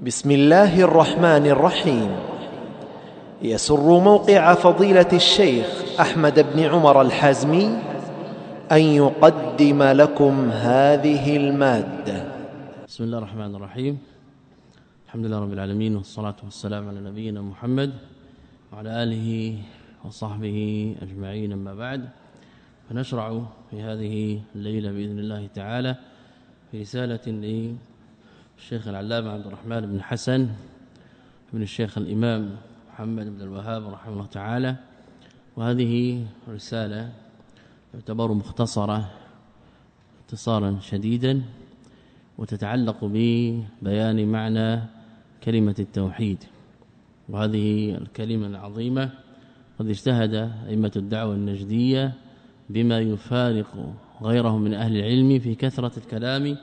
بسم 0.00 0.30
الله 0.30 0.74
الرحمن 0.90 1.46
الرحيم. 1.54 2.10
يسر 3.42 3.98
موقع 3.98 4.54
فضيلة 4.54 5.12
الشيخ 5.12 5.66
أحمد 6.00 6.46
بن 6.50 6.60
عمر 6.62 7.02
الحازمي 7.02 7.78
أن 8.72 8.82
يقدم 8.82 9.82
لكم 9.82 10.50
هذه 10.50 11.36
المادة. 11.36 12.18
بسم 12.86 13.04
الله 13.04 13.18
الرحمن 13.18 13.54
الرحيم. 13.54 13.98
الحمد 15.06 15.24
لله 15.26 15.38
رب 15.38 15.52
العالمين 15.52 15.96
والصلاة 15.96 16.36
والسلام 16.44 16.88
على 16.88 17.00
نبينا 17.00 17.42
محمد 17.42 17.92
وعلى 18.72 19.02
آله 19.02 19.58
وصحبه 20.04 20.58
أجمعين. 21.02 21.52
أما 21.52 21.74
بعد 21.74 22.08
فنشرع 22.90 23.42
في 23.70 23.82
هذه 23.82 24.40
الليلة 24.54 24.90
بإذن 24.90 25.18
الله 25.18 25.46
تعالى 25.54 25.96
في 26.70 26.80
رساله 26.80 27.26
للشيخ 28.58 28.88
العلامة 28.88 29.30
عبد 29.30 29.46
الرحمن 29.46 29.80
بن 29.80 30.02
حسن 30.02 30.48
بن 31.52 31.62
الشيخ 31.62 31.98
الإمام 31.98 32.56
محمد 32.92 33.26
بن 33.26 33.42
الوهاب 33.42 33.88
رحمه 33.88 34.12
الله 34.12 34.26
تعالى. 34.26 34.76
وهذه 35.56 36.26
رسالة 36.48 37.12
تعتبر 37.92 38.32
مختصرة 38.32 39.10
اختصارا 40.20 40.78
شديدا 40.80 41.42
وتتعلق 42.38 42.96
ببيان 43.02 44.28
معنى 44.32 44.80
كلمة 45.44 45.74
التوحيد. 45.78 46.44
وهذه 47.28 47.94
الكلمة 47.94 48.46
العظيمة 48.46 49.10
قد 49.78 49.88
اجتهد 49.88 50.34
أئمة 50.68 50.92
الدعوة 50.96 51.34
النجدية 51.34 52.12
بما 52.70 53.00
يفارق 53.00 53.94
غيرهم 54.22 54.62
من 54.62 54.74
أهل 54.74 54.96
العلم 54.96 55.38
في 55.38 55.54
كثرة 55.54 55.98
الكلام 55.98 56.56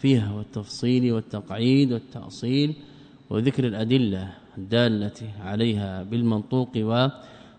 فيها 0.00 0.32
والتفصيل 0.32 1.12
والتقعيد 1.12 1.92
والتأصيل 1.92 2.74
وذكر 3.30 3.66
الأدلة 3.66 4.32
الدالة 4.58 5.20
عليها 5.40 6.02
بالمنطوق 6.02 6.68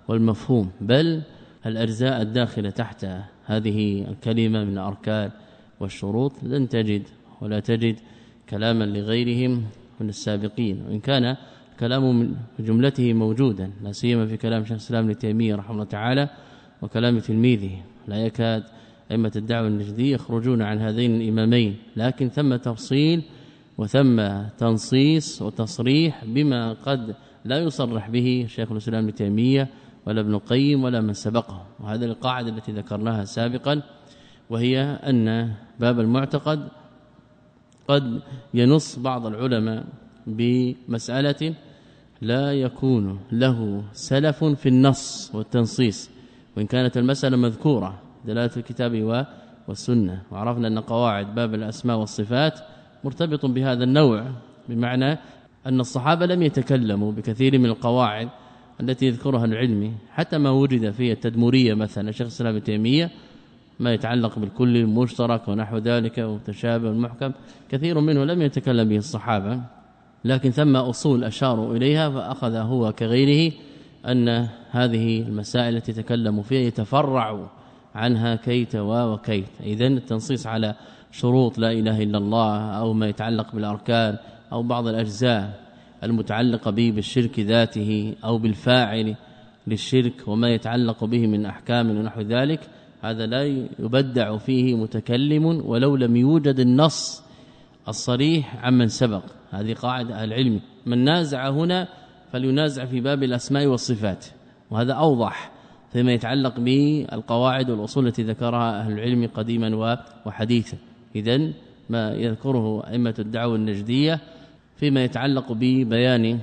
والمفهوم 0.07 0.69
بل 0.81 1.21
الأجزاء 1.65 2.21
الداخلة 2.21 2.69
تحت 2.69 3.07
هذه 3.45 4.07
الكلمة 4.09 4.63
من 4.63 4.73
الأركان 4.73 5.31
والشروط 5.79 6.43
لن 6.43 6.69
تجد 6.69 7.03
ولا 7.41 7.59
تجد 7.59 7.95
كلاما 8.49 8.83
لغيرهم 8.83 9.63
من 9.99 10.09
السابقين 10.09 10.81
وإن 10.87 10.99
كان 10.99 11.37
كلام 11.79 12.19
من 12.19 12.35
جملته 12.59 13.13
موجودا 13.13 13.71
لا 13.83 13.91
سيما 13.91 14.25
في 14.25 14.37
كلام 14.37 14.63
شيخ 14.63 14.71
الإسلام 14.71 15.05
ابن 15.05 15.17
تيمية 15.17 15.55
رحمه 15.55 15.71
الله 15.71 15.83
تعالى 15.83 16.29
وكلام 16.81 17.19
تلميذه 17.19 17.83
لا 18.07 18.25
يكاد 18.25 18.63
أئمة 19.11 19.31
الدعوة 19.35 19.67
النجدية 19.67 20.13
يخرجون 20.15 20.61
عن 20.61 20.79
هذين 20.79 21.21
الإمامين 21.21 21.77
لكن 21.95 22.29
ثم 22.29 22.55
تفصيل 22.55 23.23
وثم 23.77 24.41
تنصيص 24.57 25.41
وتصريح 25.41 26.25
بما 26.25 26.73
قد 26.73 27.15
لا 27.45 27.59
يصرح 27.59 28.09
به 28.09 28.45
شيخ 28.49 28.71
الإسلام 28.71 29.03
ابن 29.03 29.15
تيمية 29.15 29.67
ولا 30.05 30.21
ابن 30.21 30.33
القيم 30.33 30.83
ولا 30.83 31.01
من 31.01 31.13
سبقه. 31.13 31.65
وهذا 31.79 32.05
القاعدة 32.05 32.49
التي 32.49 32.71
ذكرناها 32.71 33.25
سابقا 33.25 33.81
وهي 34.49 34.81
أن 34.81 35.53
باب 35.79 35.99
المعتقد 35.99 36.67
قد 37.87 38.21
ينص 38.53 38.99
بعض 38.99 39.25
العلماء 39.25 39.85
بمسألة 40.27 41.55
لا 42.21 42.53
يكون 42.53 43.19
له 43.31 43.83
سلف 43.93 44.43
في 44.43 44.69
النص 44.69 45.31
والتنصيص 45.35 46.09
وإن 46.57 46.65
كانت 46.65 46.97
المسألة 46.97 47.37
مذكورة. 47.37 48.10
دلالة 48.25 48.51
الكتاب 48.57 49.25
والسنة. 49.67 50.21
وعرفنا 50.31 50.67
أن 50.67 50.79
قواعد 50.79 51.35
باب 51.35 51.53
الأسماء 51.53 51.97
والصفات 51.97 52.59
مرتبط 53.03 53.45
بهذا 53.45 53.83
النوع 53.83 54.25
بمعنى 54.69 55.17
أن 55.65 55.79
الصحابة 55.79 56.25
لم 56.25 56.41
يتكلموا 56.41 57.11
بكثير 57.11 57.59
من 57.59 57.65
القواعد 57.65 58.29
التي 58.81 59.05
يذكرها 59.05 59.45
العلم 59.45 59.95
حتى 60.11 60.37
ما 60.37 60.49
وجد 60.49 60.91
في 60.91 61.11
التدمرية 61.11 61.73
مثلا 61.73 62.11
شيخ 62.11 62.21
الإسلام 62.21 62.57
تيمية 62.57 63.11
ما 63.79 63.93
يتعلق 63.93 64.39
بالكل 64.39 64.77
المشترك 64.77 65.47
ونحو 65.47 65.77
ذلك 65.77 66.17
ومتشابه 66.17 66.87
والمحكم 66.87 67.31
كثير 67.69 67.99
منه 67.99 68.23
لم 68.23 68.41
يتكلم 68.41 68.89
به 68.89 68.97
الصحابة. 68.97 69.61
لكن 70.25 70.51
ثم 70.51 70.75
أصول 70.75 71.23
أشاروا 71.23 71.75
إليها 71.75 72.09
فأخذ 72.09 72.55
هو 72.55 72.91
كغيره 72.91 73.53
أن 74.05 74.47
هذه 74.71 75.21
المسائل 75.21 75.75
التي 75.75 75.93
تكلموا 75.93 76.43
فيها 76.43 76.67
يتفرع 76.67 77.47
عنها 77.95 78.35
كيت 78.35 78.75
وكيت. 78.75 79.61
اذا 79.63 79.87
التنصيص 79.87 80.47
على 80.47 80.75
شروط 81.11 81.57
لا 81.57 81.71
إله 81.71 82.03
إلا 82.03 82.17
الله 82.17 82.59
أو 82.59 82.93
ما 82.93 83.07
يتعلق 83.07 83.55
بالأركان 83.55 84.17
أو 84.51 84.63
بعض 84.63 84.87
الأجزاء 84.87 85.59
المتعلقة 86.03 86.71
به 86.71 86.91
بالشرك 86.95 87.39
ذاته 87.39 88.15
أو 88.23 88.37
بالفاعل 88.37 89.15
للشرك 89.67 90.27
وما 90.27 90.49
يتعلق 90.49 91.03
به 91.03 91.27
من 91.27 91.45
أحكام 91.45 91.89
ونحو 91.89 92.21
ذلك 92.21 92.59
هذا 93.01 93.25
لا 93.25 93.43
يبدع 93.79 94.37
فيه 94.37 94.75
متكلم 94.75 95.45
ولو 95.45 95.95
لم 95.95 96.15
يوجد 96.15 96.59
النص 96.59 97.23
الصريح 97.87 98.65
عمن 98.65 98.87
سبق. 98.87 99.23
هذه 99.51 99.73
قاعدة 99.73 100.23
العلم. 100.23 100.59
من 100.85 101.03
نازع 101.03 101.49
هنا 101.49 101.87
فلينازع 102.31 102.85
في 102.85 103.01
باب 103.01 103.23
الأسماء 103.23 103.65
والصفات 103.65 104.25
وهذا 104.71 104.93
أوضح. 104.93 105.51
فيما 105.93 106.13
يتعلق 106.13 106.59
بالقواعد 106.59 107.69
والأصول 107.69 108.07
التي 108.07 108.23
ذكرها 108.23 108.81
أهل 108.81 108.91
العلم 108.91 109.29
قديما 109.35 109.97
وحديثا. 110.25 110.77
اذا 111.15 111.51
ما 111.89 112.11
يذكره 112.11 112.87
أئمة 112.87 113.15
الدعوة 113.19 113.55
النجدية 113.55 114.19
فيما 114.77 115.03
يتعلق 115.03 115.51
ببيان 115.51 116.39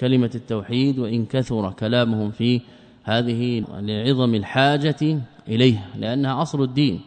كلمة 0.00 0.30
التوحيد 0.34 0.98
وإن 0.98 1.26
كثر 1.26 1.72
كلامهم 1.72 2.30
في 2.30 2.60
هذه 3.04 3.64
لعظم 3.80 4.34
الحاجة 4.34 5.20
إليها 5.48 5.86
لأنها 5.98 6.42
أصل 6.42 6.62
الدين 6.62 7.00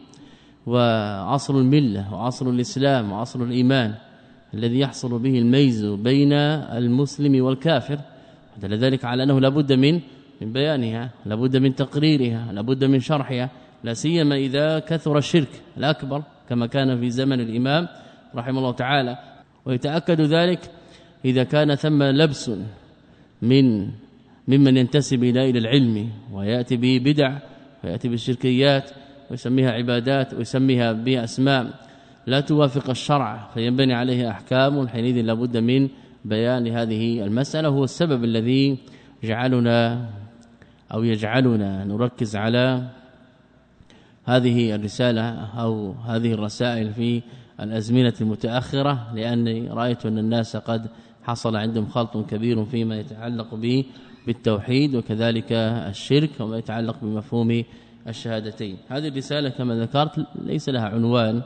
وعصر 0.66 1.58
الملة 1.58 2.14
وعصر 2.14 2.50
الإسلام 2.50 3.12
وعصر 3.12 3.42
الإيمان 3.42 3.94
الذي 4.54 4.78
يحصل 4.78 5.18
به 5.18 5.38
الميز 5.38 5.84
بين 5.84 6.32
المسلم 6.32 7.44
والكافر. 7.44 8.00
دل 8.62 8.74
ذلك 8.74 9.04
على 9.04 9.22
أنه 9.22 9.40
لابد 9.40 9.72
من 9.72 10.00
من 10.40 10.52
بيانها 10.52 11.10
لابد 11.26 11.56
من 11.56 11.74
تقريرها 11.74 12.52
لابد 12.52 12.84
من 12.84 13.00
شرحها 13.00 13.50
لا 13.84 13.94
سيما 13.94 14.36
إذا 14.36 14.78
كثر 14.78 15.18
الشرك 15.18 15.48
الأكبر 15.76 16.22
كما 16.48 16.66
كان 16.66 17.00
في 17.00 17.10
زمن 17.10 17.40
الإمام 17.40 17.88
رحمه 18.34 18.58
الله 18.58 18.72
تعالى. 18.72 19.18
ويتأكد 19.64 20.20
ذلك 20.20 20.70
إذا 21.24 21.44
كان 21.44 21.74
ثم 21.74 22.02
لبس 22.02 22.50
من 23.42 23.88
ممن 24.48 24.76
ينتسب 24.76 25.24
إلى 25.24 25.50
إلى 25.50 25.58
العلم 25.58 26.10
ويأتي 26.32 26.76
به 26.76 27.00
بدع 27.04 27.38
ويأتي 27.84 28.08
بالشركيات 28.08 28.90
ويسميها 29.30 29.70
عبادات 29.70 30.34
ويسميها 30.34 30.92
بأسماء 30.92 31.66
لا 32.26 32.40
توافق 32.40 32.90
الشرع 32.90 33.50
فينبني 33.54 33.94
عليه 33.94 34.30
أحكام 34.30 34.88
حينئذ 34.88 35.20
لابد 35.20 35.56
من 35.56 35.88
بيان 36.24 36.68
هذه 36.68 37.24
المسألة 37.24 37.68
هو 37.68 37.84
السبب 37.84 38.24
الذي 38.24 38.78
جعلنا 39.24 40.08
أو 40.94 41.04
يجعلنا 41.04 41.84
نركز 41.84 42.36
على 42.36 42.88
هذه 44.24 44.74
الرسالة 44.74 45.30
أو 45.60 45.92
هذه 45.92 46.32
الرسائل 46.32 46.92
في 46.92 47.22
الأزمنة 47.60 48.14
المتأخرة 48.20 49.14
لأني 49.14 49.68
رأيت 49.68 50.06
أن 50.06 50.18
الناس 50.18 50.56
قد 50.56 50.86
حصل 51.22 51.56
عندهم 51.56 51.86
خلط 51.86 52.16
كبير 52.16 52.64
فيما 52.64 52.96
يتعلق 53.00 53.54
به 53.54 53.84
بالتوحيد 54.26 54.94
وكذلك 54.94 55.52
الشرك 55.52 56.30
وما 56.40 56.58
يتعلق 56.58 56.96
بمفهوم 57.02 57.64
الشهادتين. 58.08 58.76
هذه 58.88 59.08
الرسالة 59.08 59.48
كما 59.48 59.74
ذكرت 59.74 60.26
ليس 60.42 60.68
لها 60.68 60.88
عنوان 60.88 61.42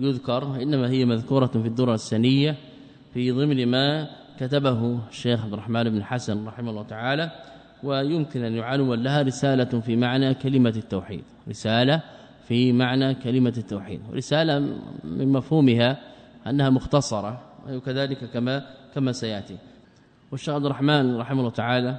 يذكر 0.00 0.62
إنما 0.62 0.90
هي 0.90 1.04
مذكورة 1.04 1.46
في 1.46 1.68
الدرة 1.68 1.94
السنية 1.94 2.56
في 3.14 3.30
ضمن 3.30 3.66
ما 3.66 4.08
كتبه 4.40 4.98
الشيخ 5.10 5.44
عبد 5.44 5.52
الرحمن 5.52 5.90
بن 5.90 6.04
حسن 6.04 6.46
رحمه 6.46 6.70
الله 6.70 6.82
تعالى. 6.82 7.30
ويمكن 7.82 8.44
أن 8.44 8.54
يعنون 8.54 9.02
لها 9.02 9.22
رسالة 9.22 9.80
في 9.80 9.96
معنى 9.96 10.34
كلمة 10.34 10.74
التوحيد. 10.76 11.22
رسالة 11.48 12.02
في 12.48 12.72
معنى 12.72 13.14
كلمة 13.14 13.54
التوحيد. 13.56 14.00
رسالة 14.12 14.58
من 15.04 15.32
مفهومها 15.32 15.98
أنها 16.46 16.70
مختصرة 16.70 17.40
وكذلك 17.70 18.24
كما 18.24 18.66
كما 18.94 19.12
سيأتي. 19.12 19.56
والشيخ 20.32 20.54
عبد 20.54 20.64
الرحمن 20.64 21.16
رحمه 21.16 21.40
الله 21.40 21.50
تعالى 21.50 21.96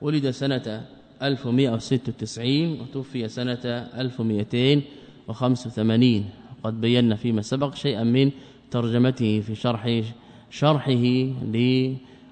ولد 0.00 0.30
سنة 0.30 0.82
1196 1.22 2.80
وتوفي 2.80 3.28
سنة 3.28 3.88
1285 3.98 6.24
قد 6.62 6.80
بينا 6.80 7.16
فيما 7.16 7.42
سبق 7.42 7.74
شيئا 7.74 8.04
من 8.04 8.30
ترجمته 8.70 9.40
في 9.40 9.54
شرح 9.54 10.02
شرحه 10.50 11.26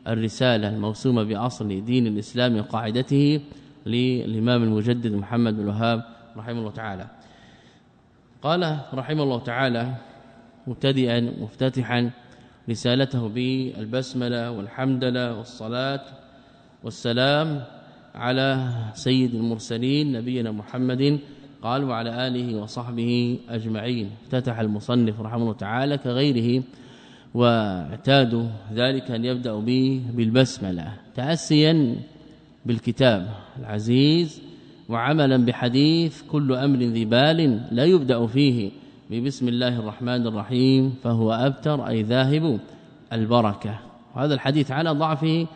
للرساله 0.08 0.68
الموسومة 0.68 1.22
بأصل 1.22 1.84
دين 1.84 2.06
الإسلام 2.06 2.58
وقاعدته 2.58 3.40
للإمام 3.86 4.62
المجدد 4.62 5.12
محمد 5.12 5.54
بن 5.54 5.60
الوهاب 5.62 6.04
رحمه 6.36 6.58
الله 6.58 6.70
تعالى. 6.70 7.06
قال 8.42 8.78
رحمه 8.94 9.22
الله 9.22 9.38
تعالى 9.38 9.94
مبتدئا 10.66 11.20
مفتتحا 11.40 12.10
رسالته 12.70 13.28
بالبسملة 13.28 14.50
والحمدلة 14.50 15.38
والصلاة 15.38 16.04
والسلام 16.84 17.62
على 18.14 18.72
سيد 18.94 19.34
المرسلين 19.34 20.12
نبينا 20.12 20.50
محمد 20.52 21.18
قال 21.62 21.84
وعلى 21.84 22.26
آله 22.26 22.62
وصحبه 22.62 23.38
أجمعين. 23.48 24.10
افتتح 24.24 24.58
المصنف 24.58 25.20
رحمه 25.20 25.42
الله 25.42 25.52
تعالى 25.52 25.98
كغيره 25.98 26.62
واعتادوا 27.36 28.46
ذلك 28.72 29.10
أن 29.10 29.24
يبدا 29.24 29.54
به 29.54 30.02
بالبسملة 30.14 30.92
تاسيا 31.14 31.96
بالكتاب 32.66 33.28
العزيز 33.58 34.42
وعملا 34.88 35.36
بحديث 35.44 36.22
كل 36.22 36.52
أمر 36.52 36.78
ذي 36.78 37.04
بال 37.04 37.60
لا 37.70 37.84
يبدأ 37.84 38.26
فيه 38.26 38.70
ببسم 39.10 39.48
الله 39.48 39.78
الرحمن 39.78 40.26
الرحيم 40.26 40.94
فهو 41.04 41.32
أبتر 41.32 41.88
أي 41.88 42.02
ذاهب 42.02 42.60
البركة. 43.12 43.78
وهذا 44.16 44.34
الحديث 44.34 44.70
على 44.70 44.90
ضعفه 44.90 45.46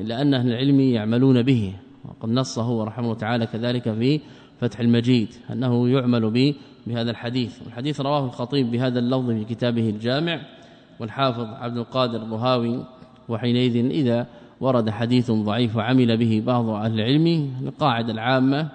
الا 0.00 0.22
ان 0.22 0.34
أهل 0.34 0.48
العلم 0.48 0.80
يعملون 0.80 1.42
به 1.42 1.72
وقد 2.04 2.28
نص 2.28 2.58
هو 2.58 2.82
رحمه 2.82 3.14
تعالى 3.14 3.46
كذلك 3.46 3.82
في 3.82 4.20
فتح 4.60 4.80
المجيد 4.80 5.28
أنه 5.52 5.88
يعمل 5.88 6.30
به 6.30 6.54
بهذا 6.86 7.10
الحديث. 7.10 7.62
والحديث 7.62 8.00
رواه 8.00 8.24
الخطيب 8.24 8.70
بهذا 8.70 8.98
اللفظ 8.98 9.30
في 9.30 9.44
كتابه 9.44 9.90
الجامع 9.90 10.40
والحافظ 11.00 11.46
عبد 11.60 11.76
القادر 11.76 12.16
الرهاوي 12.16 12.84
وحينئذ 13.28 13.76
إذا 13.90 14.26
ورد 14.60 14.90
حديث 14.90 15.30
ضعيف 15.30 15.76
وعمل 15.76 16.16
به 16.16 16.42
بعض 16.46 16.68
أهل 16.68 17.00
العلم 17.00 17.50
القاعدة 17.62 18.12
العامة 18.12 18.68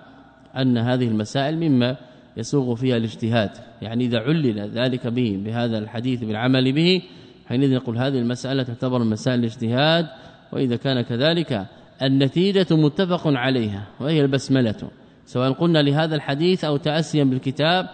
أن 0.58 0.78
هذه 0.78 1.08
المسائل 1.08 1.58
مما 1.58 1.96
يسوغ 2.38 2.76
فيها 2.76 2.98
الاجتهاد. 2.98 3.52
يعني 3.82 4.06
إذا 4.06 4.20
علل 4.20 4.70
ذلك 4.70 5.08
به 5.08 5.42
بهذا 5.46 5.78
الحديث 5.78 6.24
بالعمل 6.24 6.72
به 6.72 7.02
حينئذ 7.48 7.76
نقول 7.76 7.98
هذه 7.98 8.20
المسألة 8.20 8.64
تعتبر 8.64 9.04
مسائل 9.04 9.40
الاجتهاد 9.40 10.08
وإذا 10.52 10.76
كان 10.76 11.02
كذلك 11.02 11.66
النتيجة 12.02 12.68
متفق 12.72 13.28
عليها 13.28 13.88
وهي 14.00 14.22
البسملة. 14.22 14.90
سواء 15.26 15.52
قلنا 15.52 15.80
لهذا 15.80 16.16
الحديث 16.16 16.64
أو 16.64 16.78
تأسيا 16.78 17.24
بالكتاب 17.24 17.90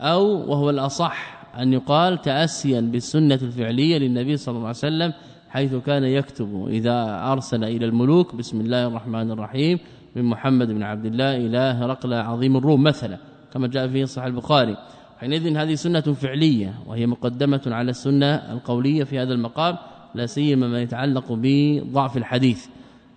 أو 0.00 0.50
وهو 0.50 0.70
الأصح. 0.70 1.33
أن 1.58 1.72
يقال 1.72 2.20
تأسيا 2.20 2.80
بالسنة 2.80 3.38
الفعلية 3.42 3.98
للنبي 3.98 4.36
صلى 4.36 4.52
الله 4.52 4.68
عليه 4.68 4.78
وسلم 4.78 5.12
حيث 5.48 5.74
كان 5.74 6.04
يكتب 6.04 6.66
إذا 6.68 7.20
أرسل 7.32 7.64
إلى 7.64 7.86
الملوك 7.86 8.34
بسم 8.34 8.60
الله 8.60 8.86
الرحمن 8.86 9.30
الرحيم 9.30 9.78
من 10.16 10.24
محمد 10.24 10.68
بن 10.68 10.82
عبد 10.82 11.06
الله 11.06 11.36
إلى 11.36 11.58
هرقل 11.58 12.14
عظيم 12.14 12.56
الروم 12.56 12.82
مثلا 12.82 13.18
كما 13.52 13.66
جاء 13.66 13.88
في 13.88 14.06
صحيح 14.06 14.26
البخاري. 14.26 14.76
حينئذ 15.20 15.56
هذه 15.56 15.74
سنة 15.74 16.00
فعلية 16.00 16.74
وهي 16.86 17.06
مقدمة 17.06 17.62
على 17.66 17.90
السنة 17.90 18.34
القولية 18.34 19.04
في 19.04 19.18
هذا 19.18 19.32
المقام 19.32 19.76
لا 20.14 20.26
سيما 20.26 20.68
ما 20.68 20.82
يتعلق 20.82 21.24
بضعف 21.30 22.16
الحديث. 22.16 22.66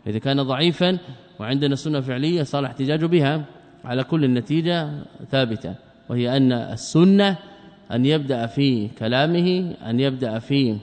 إذا 0.08 0.20
كان 0.20 0.44
ضعيفا 0.44 0.98
وعندنا 1.40 1.76
سنة 1.76 2.02
فعلية 2.02 2.44
صار 2.44 2.60
الاحتجاج 2.60 3.06
بها 3.06 3.46
على 3.86 4.04
كل 4.04 4.24
النتيجة 4.24 4.90
ثابتة 5.32 5.76
وهي 6.10 6.38
أن 6.38 6.52
السنة 6.52 7.38
أن 7.92 8.06
يبدأ 8.06 8.46
في 8.46 8.88
كلامه 8.88 9.76
أن 9.86 10.00
يبدأ 10.00 10.40
في 10.40 10.78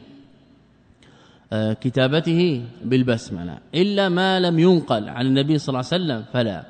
آه، 1.52 1.72
كتابته 1.72 2.64
بالبسملة. 2.84 3.58
إلا 3.74 4.08
ما 4.08 4.40
لم 4.40 4.58
ينقل 4.58 5.08
عن 5.08 5.26
النبي 5.26 5.58
صلى 5.58 5.68
الله 5.68 5.88
عليه 5.92 6.04
وسلم 6.04 6.24
فلا. 6.32 6.64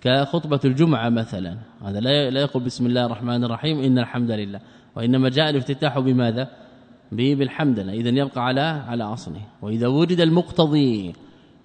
كخطبة 0.00 0.60
الجمعة 0.64 1.08
مثلا. 1.08 1.56
هذا 1.84 2.00
لا 2.00 2.30
لا 2.30 2.40
يقول 2.40 2.62
بسم 2.62 2.86
الله 2.86 3.06
الرحمن 3.06 3.44
الرحيم 3.44 3.80
إن 3.80 3.98
الحمد 3.98 4.30
لله. 4.30 4.60
وإنما 4.96 5.28
جاء 5.28 5.50
الافتتاح 5.50 5.98
بماذا؟ 5.98 6.48
بالحمد 7.12 7.78
لله. 7.78 7.92
اذا 7.92 8.08
يبقى 8.08 8.44
على 8.44 8.60
على 8.60 9.04
أصله. 9.04 9.40
وإذا 9.62 9.86
وجد 9.86 10.20
المقتضي 10.20 11.12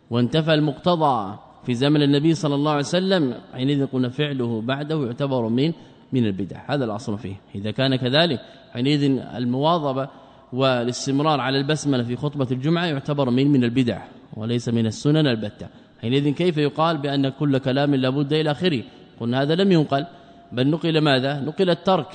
وانتفى 0.10 0.54
المقتضى 0.54 1.38
في 1.66 1.74
زمن 1.74 2.02
النبي 2.02 2.34
صلى 2.34 2.56
الله 2.56 2.72
عليه 2.72 2.80
وسلم 2.80 3.36
حينئذ 3.54 3.86
قلنا 3.86 4.10
فعله 4.10 4.62
بعده 4.62 5.06
يعتبر 5.06 5.50
من 5.50 5.74
من 6.14 6.26
البدع. 6.26 6.58
هذا 6.68 6.86
الأصل 6.86 7.18
فيه. 7.18 7.36
إذا 7.56 7.72
كان 7.72 7.96
كذلك 7.96 8.40
حينئذ 8.74 9.04
المواظبة 9.36 10.10
والاستمرار 10.54 11.40
على 11.40 11.58
البسملة 11.58 12.04
في 12.04 12.16
خطبة 12.16 12.48
الجمعة 12.52 12.86
يعتبر 12.86 13.30
من 13.30 13.48
من 13.48 13.64
البدع 13.64 14.02
وليس 14.34 14.70
من 14.70 14.86
السنن 14.86 15.28
البتة. 15.28 15.68
حينئذ 16.02 16.34
كيف 16.34 16.58
يقال 16.58 16.98
بأن 16.98 17.30
كل 17.30 17.58
كلام 17.58 17.96
لابد 17.96 18.34
إلى 18.34 18.52
آخره؟ 18.52 18.84
قلنا 19.20 19.42
هذا 19.42 19.56
لم 19.56 19.72
ينقل. 19.72 20.06
بل 20.52 20.68
نقل 20.68 21.02
ماذا؟ 21.02 21.40
نقل 21.40 21.70
الترك. 21.70 22.08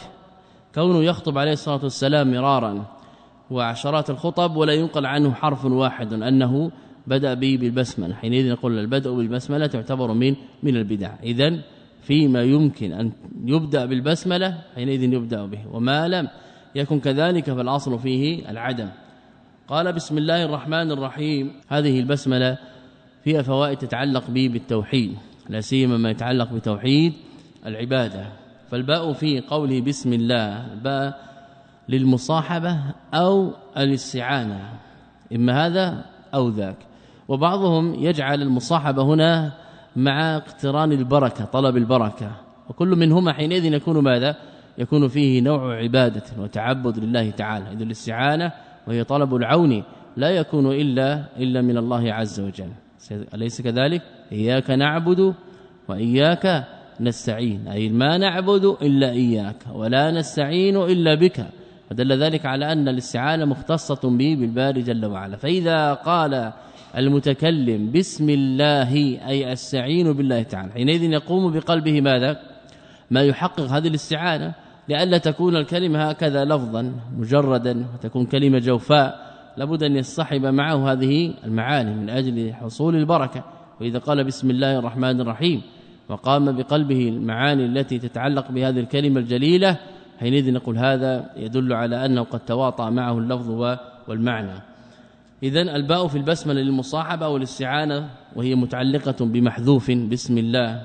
كونه 0.74 1.04
يخطب 1.04 1.38
عليه 1.38 1.52
الصلاة 1.52 1.82
والسلام 1.82 2.32
مرارا 2.32 2.84
وعشرات 3.50 4.10
الخطب 4.10 4.56
ولا 4.56 4.72
ينقل 4.72 5.06
عنه 5.06 5.34
حرف 5.34 5.64
واحد 5.64 6.12
أنه 6.12 6.70
بدأ 7.06 7.34
به 7.34 7.58
بالبسملة. 7.60 8.14
حينئذ 8.14 8.52
نقول 8.52 8.78
البدء 8.78 9.14
بالبسملة 9.14 9.66
تعتبر 9.66 10.12
من 10.12 10.34
من 10.62 10.76
البدع. 10.76 11.10
اذا 11.22 11.58
فيما 12.06 12.42
يمكن 12.42 12.92
أن 12.92 13.12
يبدأ 13.44 13.84
بالبسملة 13.84 14.58
حينئذ 14.74 15.02
يبدأ 15.02 15.46
به. 15.46 15.58
وما 15.72 16.08
لم 16.08 16.28
يكن 16.74 17.00
كذلك 17.00 17.44
فالاصل 17.44 17.98
فيه 17.98 18.50
العدم. 18.50 18.88
قال 19.68 19.92
بسم 19.92 20.18
الله 20.18 20.44
الرحمن 20.44 20.92
الرحيم. 20.92 21.52
هذه 21.68 22.00
البسملة 22.00 22.58
فيها 23.24 23.42
فوائد 23.42 23.78
تتعلق 23.78 24.30
به 24.30 24.50
بالتوحيد 24.52 25.14
لا 25.48 25.60
سيما 25.60 25.96
ما 25.96 26.10
يتعلق 26.10 26.52
بتوحيد 26.52 27.12
العبادة. 27.66 28.26
فالباء 28.70 29.12
في 29.12 29.40
قوله 29.40 29.80
بسم 29.80 30.12
الله 30.12 30.66
باء 30.84 31.26
للمصاحبة 31.88 32.78
أو 33.14 33.50
الاستعانة 33.76 34.72
إما 35.34 35.66
هذا 35.66 36.04
أو 36.34 36.48
ذاك. 36.48 36.76
وبعضهم 37.28 37.94
يجعل 37.94 38.42
المصاحبة 38.42 39.02
هنا 39.02 39.52
مع 39.96 40.36
اقتران 40.36 40.92
البركة 40.92 41.44
طلب 41.44 41.76
البركة. 41.76 42.30
وكل 42.68 42.88
منهما 42.88 43.32
حينئذ 43.32 43.64
يكون 43.64 43.98
ماذا؟ 43.98 44.36
يكون 44.78 45.08
فيه 45.08 45.40
نوع 45.40 45.76
عبادة 45.76 46.22
وتعبد 46.38 46.98
لله 46.98 47.30
تعالى. 47.30 47.72
اذ 47.72 47.82
الاستعانة 47.82 48.52
وهي 48.86 49.04
طلب 49.04 49.34
العون 49.34 49.82
لا 50.16 50.30
يكون 50.30 50.72
إلا 50.72 51.24
إلا 51.38 51.62
من 51.62 51.76
الله 51.76 52.12
عز 52.12 52.40
وجل. 52.40 52.68
أليس 53.34 53.62
كذلك؟ 53.62 54.02
إياك 54.32 54.70
نعبد 54.70 55.34
وإياك 55.88 56.64
نستعين. 57.00 57.68
أي 57.68 57.88
ما 57.88 58.18
نعبد 58.18 58.64
إلا 58.82 59.10
إياك 59.10 59.56
ولا 59.72 60.10
نستعين 60.10 60.76
إلا 60.76 61.14
بك. 61.14 61.46
ودل 61.90 62.22
ذلك 62.22 62.46
على 62.46 62.72
أن 62.72 62.88
الاستعانة 62.88 63.44
مختصة 63.44 64.00
به 64.10 64.36
بالباري 64.40 64.82
جل 64.82 65.06
وعلا. 65.06 65.36
فإذا 65.36 65.94
قال 65.94 66.52
المتكلم 66.96 67.92
بسم 67.92 68.30
الله 68.30 68.92
أي 69.28 69.52
استعين 69.52 70.12
بالله 70.12 70.42
تعالى. 70.42 70.72
حينئذ 70.72 71.02
يقوم 71.02 71.52
بقلبه 71.52 72.00
ماذا؟ 72.00 72.40
ما 73.10 73.22
يحقق 73.22 73.60
هذه 73.60 73.88
الاستعانة 73.88 74.54
لئلا 74.88 75.18
تكون 75.18 75.56
الكلمة 75.56 76.02
هكذا 76.02 76.44
لفظا 76.44 76.92
مجردا 77.18 77.86
وتكون 77.94 78.26
كلمة 78.26 78.58
جوفاء. 78.58 79.26
لابد 79.56 79.82
أن 79.82 79.96
يصطحب 79.96 80.46
معه 80.46 80.92
هذه 80.92 81.34
المعاني 81.44 81.94
من 81.94 82.10
أجل 82.10 82.54
حصول 82.54 82.96
البركة. 82.96 83.44
وإذا 83.80 83.98
قال 83.98 84.24
بسم 84.24 84.50
الله 84.50 84.78
الرحمن 84.78 85.20
الرحيم 85.20 85.62
وقام 86.08 86.56
بقلبه 86.56 87.08
المعاني 87.08 87.66
التي 87.66 87.98
تتعلق 87.98 88.50
بهذه 88.50 88.80
الكلمة 88.80 89.20
الجليلة 89.20 89.76
حينئذ 90.20 90.52
نقول 90.52 90.78
هذا 90.78 91.30
يدل 91.36 91.72
على 91.72 92.06
أنه 92.06 92.22
قد 92.22 92.40
تواطأ 92.40 92.90
معه 92.90 93.18
اللفظ 93.18 93.78
والمعنى. 94.08 94.75
اذا 95.42 95.60
الباء 95.60 96.06
في 96.06 96.18
البسملة 96.18 96.60
للمصاحبة 96.60 97.28
والاستعانة 97.28 98.08
وهي 98.36 98.54
متعلقة 98.54 99.24
بمحذوف 99.24 99.90
بسم 99.90 100.38
الله 100.38 100.82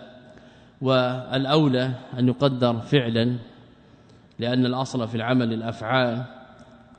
والأولى 0.81 1.91
أن 2.19 2.27
يقدر 2.27 2.79
فعلا 2.79 3.35
لأن 4.39 4.65
الأصل 4.65 5.07
في 5.07 5.15
العمل 5.15 5.53
الأفعال 5.53 6.23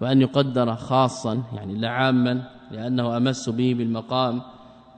وأن 0.01 0.21
يقدر 0.21 0.75
خاصا 0.75 1.43
يعني 1.55 1.75
لا 1.75 1.89
عاما 1.89 2.43
لأنه 2.71 3.17
أمس 3.17 3.49
به 3.49 3.75
بالمقام 3.79 4.43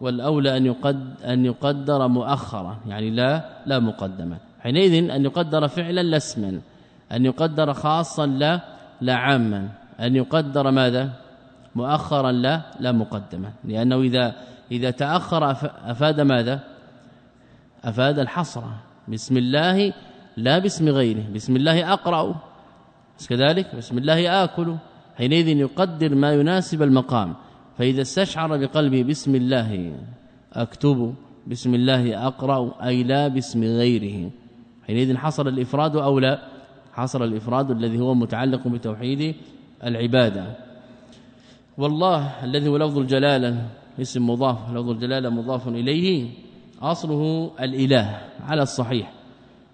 والأولى 0.00 0.56
أن 0.56 0.66
يقد 0.66 1.14
أن 1.24 1.44
يقدر 1.44 2.08
مؤخرا 2.08 2.78
يعني 2.86 3.10
لا 3.10 3.44
لا 3.66 3.78
مقدما. 3.78 4.36
حينئذ 4.60 5.10
أن 5.10 5.24
يقدر 5.24 5.68
فعلا 5.68 6.02
لا 6.02 6.16
اسما 6.16 6.60
أن 7.12 7.24
يقدر 7.24 7.72
خاصا 7.72 8.26
لا 8.26 8.60
لا 9.00 9.14
عاما. 9.14 9.68
أن 10.00 10.16
يقدر 10.16 10.70
ماذا؟ 10.70 11.23
مؤخرا 11.76 12.32
لا 12.32 12.60
لا 12.80 12.92
مقدما. 12.92 13.52
لأنه 13.64 14.00
إذا 14.00 14.34
إذا 14.72 14.90
تأخر 14.90 15.50
أفاد 15.90 16.20
ماذا؟ 16.20 16.60
أفاد 17.84 18.18
الحصر. 18.18 18.62
بسم 19.08 19.36
الله 19.36 19.92
لا 20.36 20.58
باسم 20.58 20.88
غيره. 20.88 21.24
بسم 21.34 21.56
الله 21.56 21.92
أقرأ. 21.92 22.34
كذلك 23.28 23.74
بسم 23.76 23.98
الله 23.98 24.44
آكل. 24.44 24.74
حينئذ 25.16 25.48
يقدر 25.48 26.14
ما 26.14 26.32
يناسب 26.32 26.82
المقام. 26.82 27.34
فإذا 27.78 28.02
استشعر 28.02 28.56
بقلبه 28.56 29.02
بسم 29.02 29.34
الله 29.34 29.92
أكتب. 30.52 31.14
بسم 31.46 31.74
الله 31.74 32.26
أقرأ. 32.26 32.74
أي 32.84 33.02
لا 33.02 33.28
باسم 33.28 33.64
غيره. 33.64 34.30
حينئذ 34.86 35.16
حصل 35.16 35.48
الإفراد 35.48 35.96
أو 35.96 36.18
لا؟ 36.18 36.38
حصل 36.92 37.22
الإفراد 37.22 37.70
الذي 37.70 38.00
هو 38.00 38.14
متعلق 38.14 38.68
بتوحيد 38.68 39.34
العبادة. 39.84 40.44
والله 41.78 42.44
الذي 42.44 42.68
هو 42.68 42.76
لفظ 42.76 42.98
الجلالة 42.98 43.66
اسم 44.00 44.30
مضاف 44.30 44.70
لفظ 44.70 44.90
الجلالة 44.90 45.28
مضاف 45.30 45.68
إليه 45.68 46.28
أصله 46.82 47.50
الإله 47.60 48.20
على 48.46 48.62
الصحيح. 48.62 49.12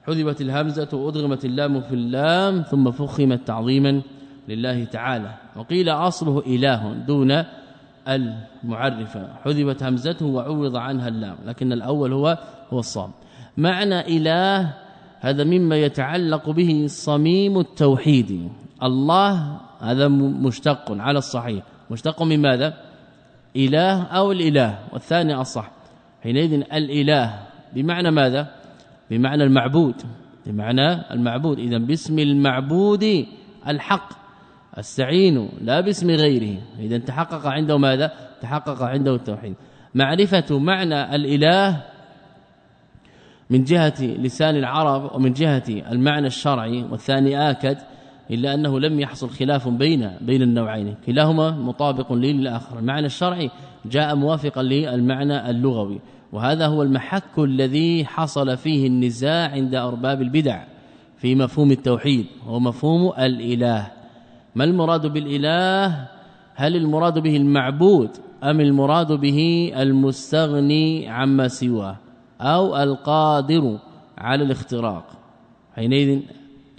حذفت 0.06 0.40
الهمزة 0.40 0.88
وأدغمت 0.92 1.44
اللام 1.44 1.80
في 1.80 1.94
اللام 1.94 2.62
ثم 2.62 2.90
فخمت 2.90 3.46
تعظيما 3.46 4.02
لله 4.48 4.84
تعالى. 4.84 5.34
وقيل 5.56 5.88
أصله 5.88 6.42
إله 6.46 6.92
دون 6.92 7.44
المعرفه 8.08 9.28
حذفت 9.44 9.82
همزته 9.82 10.26
وعوض 10.26 10.76
عنها 10.76 11.08
اللام 11.08 11.36
لكن 11.46 11.72
الأول 11.72 12.12
هو 12.12 12.38
هو 12.72 12.78
الصام 12.78 13.10
معنى 13.56 14.16
إله 14.16 14.74
هذا 15.20 15.44
مما 15.44 15.76
يتعلق 15.76 16.50
به 16.50 16.84
صميم 16.88 17.58
التوحيد. 17.58 18.48
الله 18.82 19.60
هذا 19.80 20.08
مشتق 20.08 20.92
على 20.92 21.18
الصحيح. 21.18 21.62
مشتق 21.90 22.22
من 22.22 22.42
ماذا؟ 22.42 22.74
إله 23.56 24.02
أو 24.02 24.32
الإله 24.32 24.78
والثاني 24.92 25.34
الصح 25.34 25.70
حينئذ 26.22 26.52
الإله 26.52 27.38
بمعنى 27.74 28.10
ماذا؟ 28.10 28.54
بمعنى 29.10 29.44
المعبود 29.44 29.94
بمعنى 30.46 31.12
المعبود. 31.14 31.58
إذا 31.58 31.78
باسم 31.78 32.18
المعبود 32.18 33.26
الحق 33.68 34.12
استعين 34.74 35.48
لا 35.60 35.80
باسم 35.80 36.10
غيره. 36.10 36.58
إذا 36.78 36.98
تحقق 36.98 37.46
عنده 37.46 37.78
ماذا؟ 37.78 38.12
تحقق 38.42 38.82
عنده 38.82 39.14
التوحيد. 39.14 39.54
معرفة 39.94 40.58
معنى 40.58 41.14
الإله 41.14 41.82
من 43.50 43.64
جهة 43.64 44.00
لسان 44.00 44.56
العرب 44.56 45.14
ومن 45.14 45.32
جهة 45.32 45.64
المعنى 45.68 46.26
الشرعي 46.26 46.82
والثاني 46.82 47.50
آكد 47.50 47.78
إلا 48.30 48.54
أنه 48.54 48.80
لم 48.80 49.00
يحصل 49.00 49.30
خلاف 49.30 49.68
بين 49.68 50.10
بين 50.20 50.42
النوعين. 50.42 50.94
كلاهما 51.06 51.50
مطابق 51.50 52.12
للآخر. 52.12 52.78
المعنى 52.78 53.06
الشرعي 53.06 53.50
جاء 53.84 54.14
موافقا 54.14 54.62
للمعنى 54.62 55.50
اللغوي. 55.50 56.00
وهذا 56.32 56.66
هو 56.66 56.82
المحك 56.82 57.38
الذي 57.38 58.04
حصل 58.04 58.56
فيه 58.56 58.86
النزاع 58.86 59.50
عند 59.50 59.74
أرباب 59.74 60.22
البدع 60.22 60.62
في 61.16 61.34
مفهوم 61.34 61.70
التوحيد 61.70 62.26
هو 62.46 62.60
مفهوم 62.60 63.12
الإله. 63.18 63.86
ما 64.54 64.64
المراد 64.64 65.06
بالإله؟ 65.06 66.08
هل 66.54 66.76
المراد 66.76 67.18
به 67.18 67.36
المعبود 67.36 68.10
أم 68.44 68.60
المراد 68.60 69.12
به 69.12 69.72
المستغني 69.76 71.08
عما 71.08 71.48
سواه؟ 71.48 71.96
أو 72.40 72.76
القادر 72.76 73.78
على 74.18 74.44
الاختراق. 74.44 75.04
حينئذ 75.74 76.20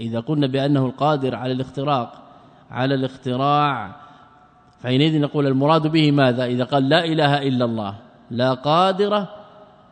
إذا 0.01 0.19
قلنا 0.19 0.47
بأنه 0.47 0.85
القادر 0.85 1.35
على 1.35 1.53
الاختراق 1.53 2.13
على 2.71 2.95
الاختراع 2.95 3.95
فحينئذ 4.79 5.19
نقول 5.19 5.47
المراد 5.47 5.87
به 5.87 6.11
ماذا؟ 6.11 6.45
إذا 6.45 6.63
قال 6.63 6.89
لا 6.89 7.05
إله 7.05 7.41
إلا 7.47 7.65
الله 7.65 7.95
لا 8.31 8.53
قادر 8.53 9.25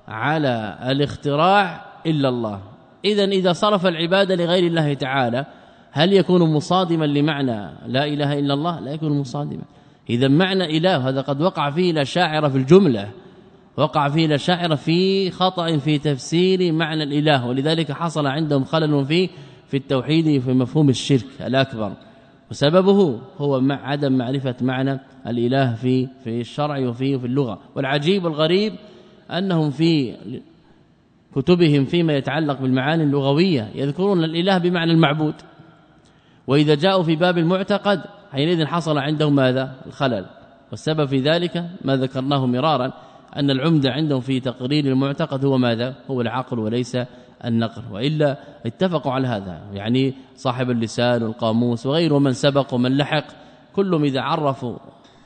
على 0.08 0.78
الاختراع 0.84 1.86
إلا 2.06 2.30
الله. 2.30 2.60
اذا 3.06 3.24
إذا 3.24 3.54
صرف 3.54 3.86
العبادة 3.86 4.36
لغير 4.36 4.68
الله 4.68 4.94
تعالى 4.94 5.46
هل 5.92 6.14
يكون 6.14 6.54
مصادما 6.54 7.06
لمعنى 7.06 7.70
لا 7.88 8.06
إله 8.06 8.40
إلا 8.40 8.54
الله؟ 8.54 8.80
لا 8.80 8.92
يكون 8.92 9.20
مصادما. 9.20 9.64
إذا 10.10 10.28
معنى 10.28 10.78
إله 10.78 11.10
هذا 11.10 11.22
قد 11.22 11.42
وقع 11.42 11.70
فيه 11.70 11.92
الاشاعره 11.92 12.48
في 12.48 12.58
الجملة 12.58 13.10
وقع 13.78 14.10
فيه 14.10 14.26
الاشاعره 14.26 14.76
في 14.76 15.32
خطأ 15.32 15.78
في 15.78 15.98
تفسير 15.98 16.72
معنى 16.72 17.04
الإله 17.04 17.48
ولذلك 17.48 17.92
حصل 17.92 18.28
عندهم 18.28 18.64
خلل 18.64 19.06
في 19.06 19.30
في 19.70 19.78
التوحيد 19.78 20.42
في 20.42 20.54
مفهوم 20.54 20.90
الشرك 20.90 21.26
الأكبر. 21.42 21.94
وسببه 22.52 23.20
هو 23.38 23.62
مع 23.62 23.88
عدم 23.88 24.18
معرفة 24.18 24.56
معنى 24.62 25.00
الإله 25.28 25.76
في 25.76 26.08
في 26.24 26.42
الشرع 26.42 26.80
وفي 26.80 27.20
في 27.20 27.26
اللغة. 27.26 27.60
والعجيب 27.76 28.28
الغريب 28.28 28.74
أنهم 29.32 29.72
في 29.72 30.16
كتبهم 31.36 31.86
فيما 31.86 32.14
يتعلق 32.14 32.62
بالمعاني 32.62 33.04
اللغوية 33.04 33.72
يذكرون 33.76 34.24
الإله 34.24 34.58
بمعنى 34.58 34.92
المعبود. 34.92 35.34
وإذا 36.48 36.76
جاءوا 36.76 37.04
في 37.04 37.16
باب 37.16 37.38
المعتقد 37.38 38.02
حينئذ 38.32 38.66
حصل 38.66 38.98
عندهم 38.98 39.36
ماذا؟ 39.36 39.76
الخلل. 39.88 40.26
والسبب 40.72 41.06
في 41.06 41.18
ذلك 41.18 41.66
ما 41.86 41.96
ذكرناه 41.96 42.46
مرارا 42.46 42.94
أن 43.36 43.50
العمدة 43.52 43.92
عندهم 43.92 44.22
في 44.22 44.40
تقرير 44.40 44.86
المعتقد 44.86 45.46
هو 45.46 45.58
ماذا؟ 45.58 45.96
هو 46.10 46.22
العقل 46.22 46.60
وليس 46.60 46.98
النقل 47.46 47.82
وإلا 47.92 48.38
اتفقوا 48.66 49.12
على 49.12 49.28
هذا. 49.28 49.62
يعني 49.74 50.14
صاحب 50.36 50.70
اللسان 50.72 51.24
والقاموس 51.24 51.86
وغيره 51.86 52.20
من 52.20 52.34
سبق 52.34 52.74
ومن 52.74 52.98
لحق 52.98 53.26
كلهم 53.76 54.04
إذا 54.04 54.22
عرفوا 54.22 54.78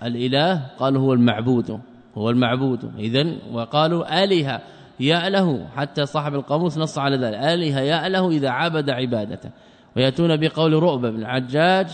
الإله 0.04 0.62
قالوا 0.80 1.02
هو 1.02 1.14
المعبود 1.14 1.80
هو 2.18 2.30
المعبود. 2.30 2.92
اذا 2.98 3.26
وقالوا 3.52 4.24
آلهة 4.24 4.62
يا 5.00 5.30
له 5.30 5.68
حتى 5.76 6.06
صاحب 6.06 6.34
القاموس 6.34 6.78
نص 6.78 6.98
على 6.98 7.18
ذلك. 7.18 7.38
آلهة 7.38 7.80
يا 7.80 8.10
له 8.10 8.30
إذا 8.30 8.50
عبد 8.50 8.90
عبادته. 8.90 9.50
ويأتون 9.96 10.38
بقول 10.38 10.74
رؤبة 10.74 11.10
بن 11.10 11.20
العجاج 11.20 11.88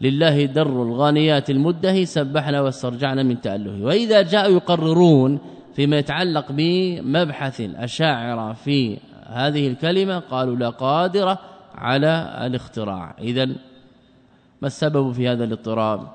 لله 0.00 0.44
در 0.44 0.66
الغانيات 0.66 1.50
المدة 1.50 2.04
سبحنا 2.04 2.60
واسترجعنا 2.60 3.22
من 3.22 3.40
تاله 3.40 3.84
وإذا 3.84 4.22
جاءوا 4.22 4.54
يقررون 4.54 5.38
فيما 5.74 5.98
يتعلق 5.98 6.46
بمبحث 6.50 7.60
الأشاعرة 7.60 8.52
في 8.52 8.98
هذه 9.32 9.68
الكلمة 9.68 10.18
قالوا 10.18 10.56
لا 10.56 10.68
قادرة 10.68 11.38
على 11.74 12.40
الاختراع. 12.46 13.16
اذا 13.18 13.46
ما 14.62 14.66
السبب 14.66 15.12
في 15.12 15.28
هذا 15.28 15.44
الاضطراب؟ 15.44 16.08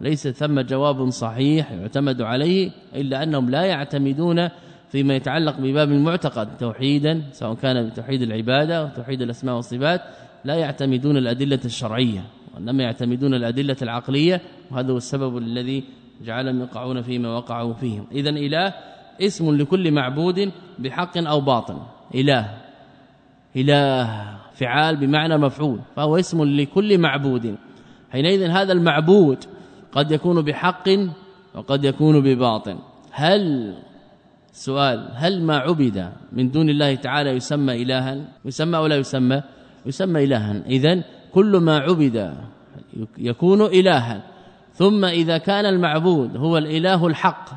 ليس 0.00 0.28
ثم 0.28 0.60
جواب 0.60 1.10
صحيح 1.10 1.72
يعتمد 1.72 2.22
عليه 2.22 2.70
إلا 2.94 3.22
أنهم 3.22 3.50
لا 3.50 3.62
يعتمدون 3.62 4.48
فيما 4.88 5.16
يتعلق 5.16 5.56
بباب 5.58 5.92
المعتقد 5.92 6.56
توحيدا 6.56 7.22
سواء 7.32 7.54
كان 7.54 7.88
بتوحيد 7.88 8.22
العبادة 8.22 8.76
أو 8.80 8.88
توحيد 8.88 9.22
الأسماء 9.22 9.54
والصفات 9.54 10.00
لا 10.44 10.54
يعتمدون 10.54 11.16
الأدلة 11.16 11.60
الشرعية 11.64 12.24
وإنما 12.54 12.82
يعتمدون 12.82 13.34
الأدلة 13.34 13.76
العقلية 13.82 14.40
وهذا 14.70 14.92
هو 14.92 14.96
السبب 14.96 15.38
الذي 15.38 15.84
جعلهم 16.24 16.60
يقعون 16.62 17.02
فيما 17.02 17.36
وقعوا 17.36 17.74
فيه 17.74 18.04
إذا 18.12 18.30
إله 18.30 18.74
اسم 19.22 19.56
لكل 19.56 19.92
معبود 19.92 20.50
بحق 20.78 21.18
أو 21.18 21.40
باطل. 21.40 21.76
إله 22.14 22.63
إله 23.56 24.36
فعال 24.54 24.96
بمعنى 24.96 25.38
مفعول 25.38 25.78
فهو 25.96 26.16
اسم 26.16 26.44
لكل 26.44 26.98
معبود. 26.98 27.56
حينئذ 28.12 28.50
هذا 28.50 28.72
المعبود 28.72 29.44
قد 29.92 30.10
يكون 30.10 30.42
بحق 30.42 30.88
وقد 31.54 31.84
يكون 31.84 32.20
بباطل 32.20 32.78
هل 33.10 33.74
سؤال 34.52 35.08
هل 35.14 35.42
ما 35.42 35.56
عبد 35.56 36.12
من 36.32 36.50
دون 36.50 36.68
الله 36.70 36.94
تعالى 36.94 37.30
يسمى 37.30 37.82
الها؟ 37.82 38.18
يسمى 38.44 38.76
أو 38.76 38.86
لا 38.86 38.96
يسمى؟ 38.96 39.42
يسمى 39.86 40.24
الها. 40.24 40.62
اذا 40.66 41.02
كل 41.32 41.56
ما 41.56 41.78
عبد 41.78 42.34
يكون 43.18 43.62
الها. 43.62 44.22
ثم 44.74 45.04
إذا 45.04 45.38
كان 45.38 45.66
المعبود 45.66 46.36
هو 46.36 46.58
الإله 46.58 47.06
الحق 47.06 47.50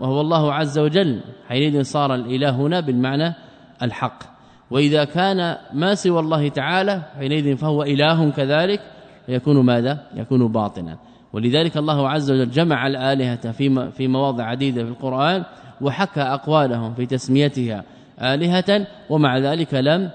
وهو 0.00 0.20
الله 0.20 0.52
عز 0.52 0.78
وجل 0.78 1.20
حينئذ 1.48 1.82
صار 1.82 2.14
الإله 2.14 2.50
هنا 2.50 2.80
بالمعنى 2.80 3.34
الحق. 3.82 4.33
وإذا 4.74 5.04
كان 5.04 5.56
ما 5.72 5.94
سوى 5.94 6.20
الله 6.20 6.48
تعالى 6.48 7.02
حينئذ 7.18 7.56
فهو 7.56 7.82
إله 7.82 8.30
كذلك 8.30 8.80
يكون 9.28 9.64
ماذا؟ 9.64 9.98
يكون 10.16 10.48
باطنا. 10.48 10.98
ولذلك 11.32 11.76
الله 11.76 12.08
عز 12.08 12.30
وجل 12.30 12.50
جمع 12.50 12.86
الآلهة 12.86 13.52
في 13.52 13.90
في 13.92 14.08
مواضع 14.08 14.44
عديدة 14.44 14.84
في 14.84 14.90
القرآن 14.90 15.44
وحكى 15.80 16.20
أقوالهم 16.20 16.94
في 16.94 17.06
تسميتها 17.06 17.84
آلهة 18.20 18.86
ومع 19.10 19.38
ذلك 19.38 19.74
لم 19.74 20.10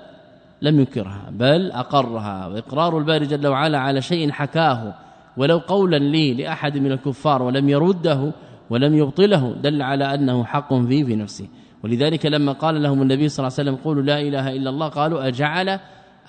لم 0.61 0.79
ينكرها 0.79 1.29
بل 1.31 1.71
أقرها. 1.71 2.47
وإقرار 2.47 2.97
الباري 2.97 3.25
جل 3.25 3.47
وعلا 3.47 3.79
على 3.79 4.01
شيء 4.01 4.31
حكاه. 4.31 4.93
ولو 5.37 5.57
قولا 5.57 5.97
لي 5.97 6.33
لأحد 6.33 6.77
من 6.77 6.91
الكفار 6.91 7.41
ولم 7.41 7.69
يرده 7.69 8.31
ولم 8.69 8.95
يبطله 8.95 9.55
دل 9.63 9.81
على 9.81 10.13
أنه 10.13 10.43
حق 10.43 10.73
فيه 10.73 11.03
في 11.03 11.15
نفسه. 11.15 11.47
ولذلك 11.83 12.25
لما 12.25 12.51
قال 12.51 12.83
لهم 12.83 13.01
النبي 13.01 13.29
صلى 13.29 13.47
الله 13.47 13.55
عليه 13.59 13.69
وسلم 13.69 13.83
قولوا 13.83 14.03
لا 14.03 14.21
إله 14.21 14.55
إلا 14.55 14.69
الله 14.69 14.87
قالوا 14.87 15.27
أجعل 15.27 15.79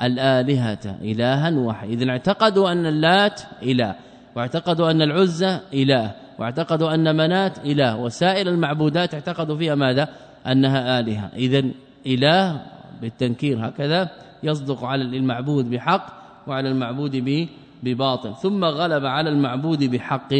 الآلهة 0.02 0.98
إلها 1.02 1.50
واحد. 1.50 1.88
اذا 1.88 2.10
اعتقدوا 2.10 2.72
أن 2.72 2.86
اللات 2.86 3.40
إله 3.62 3.94
واعتقدوا 4.36 4.90
أن 4.90 5.02
العزى 5.02 5.58
إله 5.74 6.12
واعتقدوا 6.38 6.94
أن 6.94 7.16
منات 7.16 7.58
إله. 7.58 7.96
وسائر 7.96 8.48
المعبودات 8.48 9.14
اعتقدوا 9.14 9.56
فيها 9.56 9.74
ماذا؟ 9.74 10.08
أنها 10.46 11.00
آلهة. 11.00 11.30
اذا 11.36 11.62
إله 12.06 12.62
بالتنكير 13.02 13.68
هكذا 13.68 14.08
يصدق 14.42 14.84
على 14.84 15.02
المعبود 15.02 15.70
بحق 15.70 16.06
وعلى 16.46 16.68
المعبود 16.68 17.46
بباطل. 17.82 18.34
ثم 18.34 18.64
غلب 18.64 19.04
على 19.04 19.30
المعبود 19.30 19.84
بحق. 19.84 20.32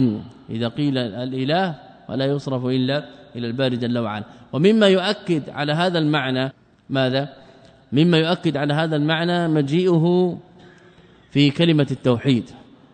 إذا 0.50 0.69
قيل 0.69 0.99
الإله 0.99 1.75
ولا 2.09 2.26
يصرف 2.26 2.67
إلا 2.67 3.05
إلى 3.37 3.47
الباري 3.47 3.77
جل 3.77 3.99
وعلا. 3.99 4.25
ومما 4.53 4.89
يؤكد 4.89 5.51
على 5.51 5.73
هذا 5.73 5.99
المعنى 5.99 6.53
ماذا؟ 6.91 7.29
مما 7.93 8.19
يؤكد 8.19 8.57
على 8.57 8.75
هذا 8.75 8.97
المعنى 8.97 9.49
مجيئه 9.49 10.39
في 11.31 11.51
كلمة 11.51 11.87
التوحيد. 11.91 12.45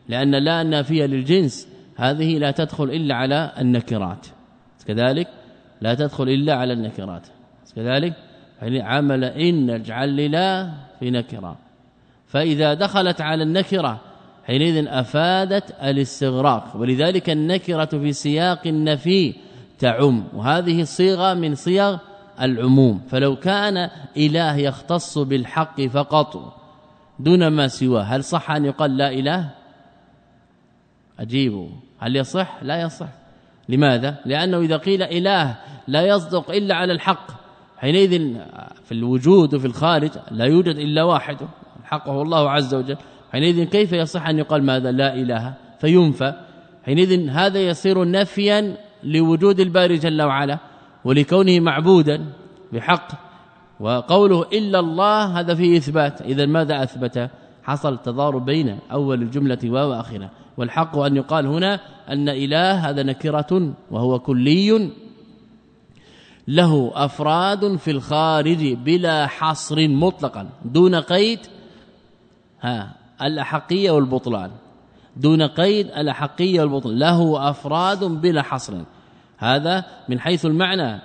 لأن 0.08 0.34
لا 0.34 0.62
النافيه 0.62 1.06
للجنس 1.06 1.68
هذه 1.96 2.38
لا 2.38 2.50
تدخل 2.50 2.84
إلا 2.84 3.14
على 3.14 3.52
النكرات. 3.58 4.26
كذلك 4.86 5.28
لا 5.80 5.94
تدخل 5.94 6.28
إلا 6.28 6.54
على 6.54 6.72
النكرات. 6.72 7.26
كذلك 7.76 8.14
يعني 8.62 8.82
عمل 8.82 9.24
إن 9.24 9.70
اجعل 9.70 10.30
لا 10.30 10.70
في 11.00 11.10
نكرة. 11.10 11.58
فإذا 12.26 12.74
دخلت 12.74 13.20
على 13.20 13.42
النكرة 13.42 14.00
حينئذ 14.44 14.86
أفادت 14.88 15.74
الاستغراق. 15.82 16.76
ولذلك 16.76 17.30
النكرة 17.30 17.84
في 17.84 18.12
سياق 18.12 18.66
النفي 18.66 19.34
تعم. 19.78 20.24
وهذه 20.34 20.84
صيغة 20.84 21.34
من 21.34 21.54
صيغ 21.54 21.98
العموم. 22.40 23.00
فلو 23.08 23.36
كان 23.36 23.90
إله 24.16 24.56
يختص 24.56 25.18
بالحق 25.18 25.80
فقط 25.80 26.56
دون 27.18 27.48
ما 27.48 27.68
سواه 27.68 28.02
هل 28.02 28.24
صح 28.24 28.50
أن 28.50 28.64
يقال 28.64 28.96
لا 28.96 29.10
إله؟ 29.10 29.50
أجيبوا 31.18 31.68
هل 31.98 32.16
يصح؟ 32.16 32.58
لا 32.62 32.80
يصح. 32.80 33.08
لماذا؟ 33.68 34.16
لأنه 34.24 34.58
إذا 34.58 34.76
قيل 34.76 35.02
إله 35.02 35.56
لا 35.88 36.02
يصدق 36.02 36.50
إلا 36.50 36.74
على 36.74 36.92
الحق. 36.92 37.26
حينئذ 37.78 38.34
في 38.84 38.92
الوجود 38.92 39.54
وفي 39.54 39.66
الخارج 39.66 40.10
لا 40.30 40.44
يوجد 40.44 40.76
إلا 40.76 41.02
واحد. 41.02 41.36
الحق 41.80 42.08
هو 42.08 42.22
الله 42.22 42.50
عز 42.50 42.74
وجل. 42.74 42.96
حينئذ 43.32 43.64
كيف 43.64 43.92
يصح 43.92 44.28
أن 44.28 44.38
يقال 44.38 44.62
ماذا؟ 44.62 44.92
لا 44.92 45.14
إله. 45.14 45.54
فينفى. 45.80 46.34
حينئذ 46.84 47.28
هذا 47.28 47.60
يصير 47.60 48.10
نفيا 48.10 48.76
لوجود 49.06 49.60
الباري 49.60 49.96
جل 49.96 50.22
وعلا 50.22 50.58
ولكونه 51.04 51.60
معبودا 51.60 52.26
بحق 52.72 53.08
وقوله 53.80 54.42
إلا 54.42 54.78
الله 54.80 55.40
هذا 55.40 55.54
فيه 55.54 55.78
إثبات. 55.78 56.20
اذا 56.20 56.46
ماذا 56.46 56.82
أثبت؟ 56.82 57.30
حصل 57.62 57.98
تضارب 57.98 58.44
بين 58.44 58.78
أول 58.92 59.22
الجملة 59.22 59.58
واخرها 59.64 60.30
والحق 60.56 60.98
أن 60.98 61.16
يقال 61.16 61.46
هنا 61.46 61.80
أن 62.08 62.28
إله 62.28 62.90
هذا 62.90 63.02
نكرة 63.02 63.74
وهو 63.90 64.18
كلي 64.18 64.90
له 66.48 66.92
أفراد 66.94 67.76
في 67.76 67.90
الخارج 67.90 68.72
بلا 68.72 69.26
حصر 69.26 69.88
مطلقا. 69.88 70.48
دون 70.64 70.94
قيد 70.94 71.38
ها 72.60 72.94
الأحقية 73.22 73.90
والبطلان. 73.90 74.50
دون 75.16 75.42
قيد 75.42 75.86
الأحقية 75.86 76.60
والبطلان. 76.60 76.98
له 76.98 77.50
أفراد 77.50 78.04
بلا 78.04 78.42
حصر. 78.42 78.74
هذا 79.38 79.84
من 80.08 80.20
حيث 80.20 80.46
المعنى 80.46 81.00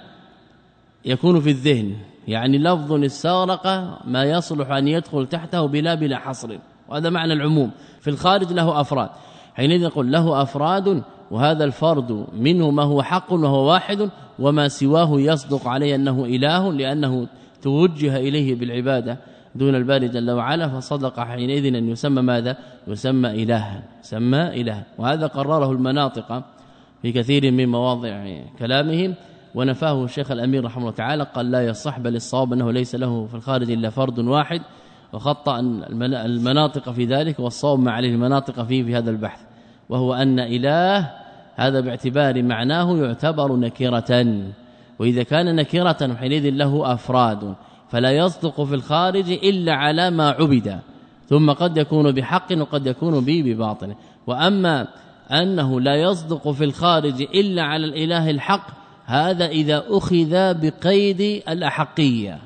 يكون 1.05 1.41
في 1.41 1.49
الذهن 1.49 1.95
يعني 2.27 2.57
لفظ 2.57 2.93
استغرق 2.93 3.67
ما 4.07 4.23
يصلح 4.23 4.71
أن 4.71 4.87
يدخل 4.87 5.27
تحته 5.27 5.65
بلا 5.65 5.95
بلا 5.95 6.17
حصر 6.17 6.57
وهذا 6.89 7.09
معنى 7.09 7.33
العموم. 7.33 7.71
في 8.01 8.09
الخارج 8.09 8.53
له 8.53 8.81
أفراد 8.81 9.09
حينئذ 9.55 9.85
نقول 9.85 10.11
له 10.11 10.41
أفراد 10.41 11.03
وهذا 11.31 11.63
الفرد 11.63 12.25
منه 12.33 12.71
ما 12.71 12.83
هو 12.83 13.01
حق 13.01 13.33
وهو 13.33 13.69
واحد 13.69 14.09
وما 14.39 14.67
سواه 14.67 15.19
يصدق 15.19 15.67
عليه 15.67 15.95
أنه 15.95 16.25
إله 16.25 16.73
لأنه 16.73 17.27
توجه 17.61 18.17
إليه 18.17 18.55
بالعبادة 18.55 19.17
دون 19.55 19.75
الباري 19.75 20.07
جل 20.07 20.31
وعلا 20.31 20.67
فصدق 20.67 21.19
حينئذ 21.19 21.75
أن 21.75 21.89
يسمى 21.89 22.21
ماذا؟ 22.21 22.57
يسمى 22.87 23.43
الها 23.43 23.83
سمى 24.01 24.61
إله 24.61 24.83
وهذا 24.97 25.27
قرره 25.27 25.71
المناطق. 25.71 26.43
في 27.01 27.11
كثير 27.11 27.51
من 27.51 27.69
مواضع 27.69 28.27
كلامهم. 28.59 29.15
ونفاه 29.55 30.03
الشيخ 30.03 30.31
الأمير 30.31 30.65
رحمه 30.65 30.81
الله 30.81 30.91
تعالى 30.91 31.23
قال 31.23 31.51
لا 31.51 31.65
يصح 31.65 31.99
بل 31.99 32.15
الصواب 32.15 32.53
أنه 32.53 32.71
ليس 32.71 32.95
له 32.95 33.25
في 33.25 33.35
الخارج 33.35 33.71
إلا 33.71 33.89
فرد 33.89 34.19
واحد. 34.19 34.61
وخطأ 35.13 35.59
المناطق 36.01 36.91
في 36.91 37.05
ذلك 37.05 37.39
والصواب 37.39 37.79
ما 37.79 37.91
عليه 37.91 38.09
المناطق 38.09 38.63
فيه 38.63 38.83
في 38.83 38.95
هذا 38.95 39.09
البحث. 39.09 39.39
وهو 39.89 40.13
أن 40.13 40.39
إله 40.39 41.11
هذا 41.55 41.79
باعتبار 41.79 42.43
معناه 42.43 42.97
يعتبر 42.97 43.55
نكرة. 43.55 44.43
وإذا 44.99 45.23
كان 45.23 45.55
نكرة 45.55 46.15
حينئذ 46.15 46.49
له 46.49 46.93
أفراد. 46.93 47.55
فلا 47.89 48.11
يصدق 48.11 48.63
في 48.63 48.75
الخارج 48.75 49.31
إلا 49.31 49.73
على 49.73 50.09
ما 50.09 50.29
عبد. 50.29 50.79
ثم 51.27 51.51
قد 51.51 51.77
يكون 51.77 52.11
بحق 52.11 52.47
وقد 52.57 52.87
يكون 52.87 53.25
به 53.25 53.43
بباطل. 53.45 53.95
وأما 54.27 54.87
أنه 55.31 55.81
لا 55.81 55.95
يصدق 55.95 56.51
في 56.51 56.63
الخارج 56.63 57.21
إلا 57.21 57.63
على 57.63 57.85
الإله 57.85 58.29
الحق 58.29 58.67
هذا 59.05 59.45
إذا 59.45 59.83
أخذ 59.89 60.53
بقيد 60.53 61.21
الأحقية. 61.49 62.39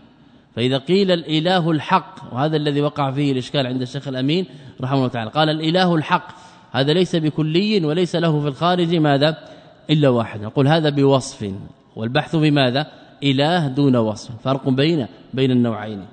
فإذا 0.55 0.77
قيل 0.77 1.11
الإله 1.11 1.71
الحق 1.71 2.33
وهذا 2.33 2.57
الذي 2.57 2.81
وقع 2.81 3.11
فيه 3.11 3.31
الإشكال 3.31 3.67
عند 3.67 3.81
الشيخ 3.81 4.07
الأمين 4.07 4.45
رحمه 4.81 4.97
الله 4.97 5.07
تعالى 5.07 5.29
قال 5.29 5.49
الإله 5.49 5.95
الحق 5.95 6.27
هذا 6.71 6.93
ليس 6.93 7.15
بكلي 7.15 7.85
وليس 7.85 8.15
له 8.15 8.41
في 8.41 8.47
الخارج 8.47 8.95
ماذا؟ 8.95 9.37
إلا 9.89 10.09
واحد. 10.09 10.41
نقول 10.41 10.67
هذا 10.67 10.89
بوصف 10.89 11.51
والبحث 11.95 12.35
بماذا؟ 12.35 12.87
إله 13.23 13.67
دون 13.67 13.95
وصف 13.95 14.31
فرق 14.43 14.69
بين 14.69 15.07
بين 15.33 15.51
النوعين. 15.51 16.05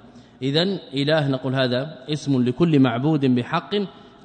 اذا 0.43 0.63
إله 0.95 1.29
نقول 1.29 1.55
هذا 1.55 1.99
اسم 2.09 2.43
لكل 2.43 2.81
معبود 2.81 3.27
بحق 3.27 3.75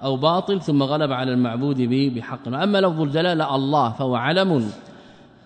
أو 0.04 0.18
باطل 0.18 0.62
ثم 0.62 0.84
غلب 0.84 1.12
على 1.12 1.34
المعبود 1.34 1.82
به 1.82 2.12
بحق. 2.16 2.48
اما 2.48 2.82
لفظ 2.82 3.02
الجلاله 3.02 3.56
الله 3.56 3.92
فهو 3.92 4.16
علم 4.16 4.70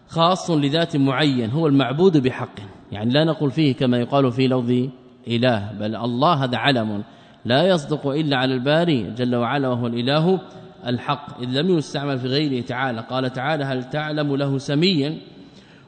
خاص 0.07 0.51
لذات 0.51 0.97
معين 0.97 1.49
هو 1.49 1.67
المعبود 1.67 2.17
بحق. 2.17 2.55
يعني 2.91 3.13
لا 3.13 3.23
نقول 3.23 3.51
فيه 3.51 3.75
كما 3.75 3.97
يقال 3.97 4.31
في 4.31 4.47
لفظ 4.47 4.89
إله 5.27 5.71
بل 5.79 5.95
الله 5.95 6.33
هذا 6.33 6.57
علم. 6.57 7.03
لا 7.45 7.67
يصدق 7.67 8.07
إلا 8.07 8.37
على 8.37 8.53
الباري 8.53 9.11
جل 9.11 9.35
وعلا 9.35 9.67
وهو 9.67 9.87
الإله 9.87 10.39
الحق. 10.87 11.41
إذ 11.41 11.49
لم 11.49 11.77
يستعمل 11.77 12.19
في 12.19 12.27
غيره 12.27 12.65
تعالى. 12.65 13.01
قال 13.09 13.33
تعالى 13.33 13.63
هل 13.63 13.89
تعلم 13.89 14.35
له 14.35 14.57
سميا؟ 14.57 15.17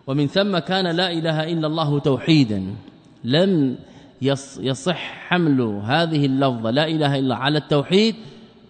ومن 0.08 0.28
ثم 0.28 0.58
كان 0.58 0.96
لا 0.96 1.12
إله 1.12 1.52
إلا 1.54 1.68
الله 1.68 2.00
توحيدا. 2.00 2.64
لم 3.24 3.76
يصح 4.60 4.98
حمل 5.28 5.62
هذه 5.84 6.26
اللفظة 6.26 6.72
لا 6.72 6.88
إله 6.88 7.20
إلا 7.20 7.36
على 7.36 7.58
التوحيد 7.58 8.16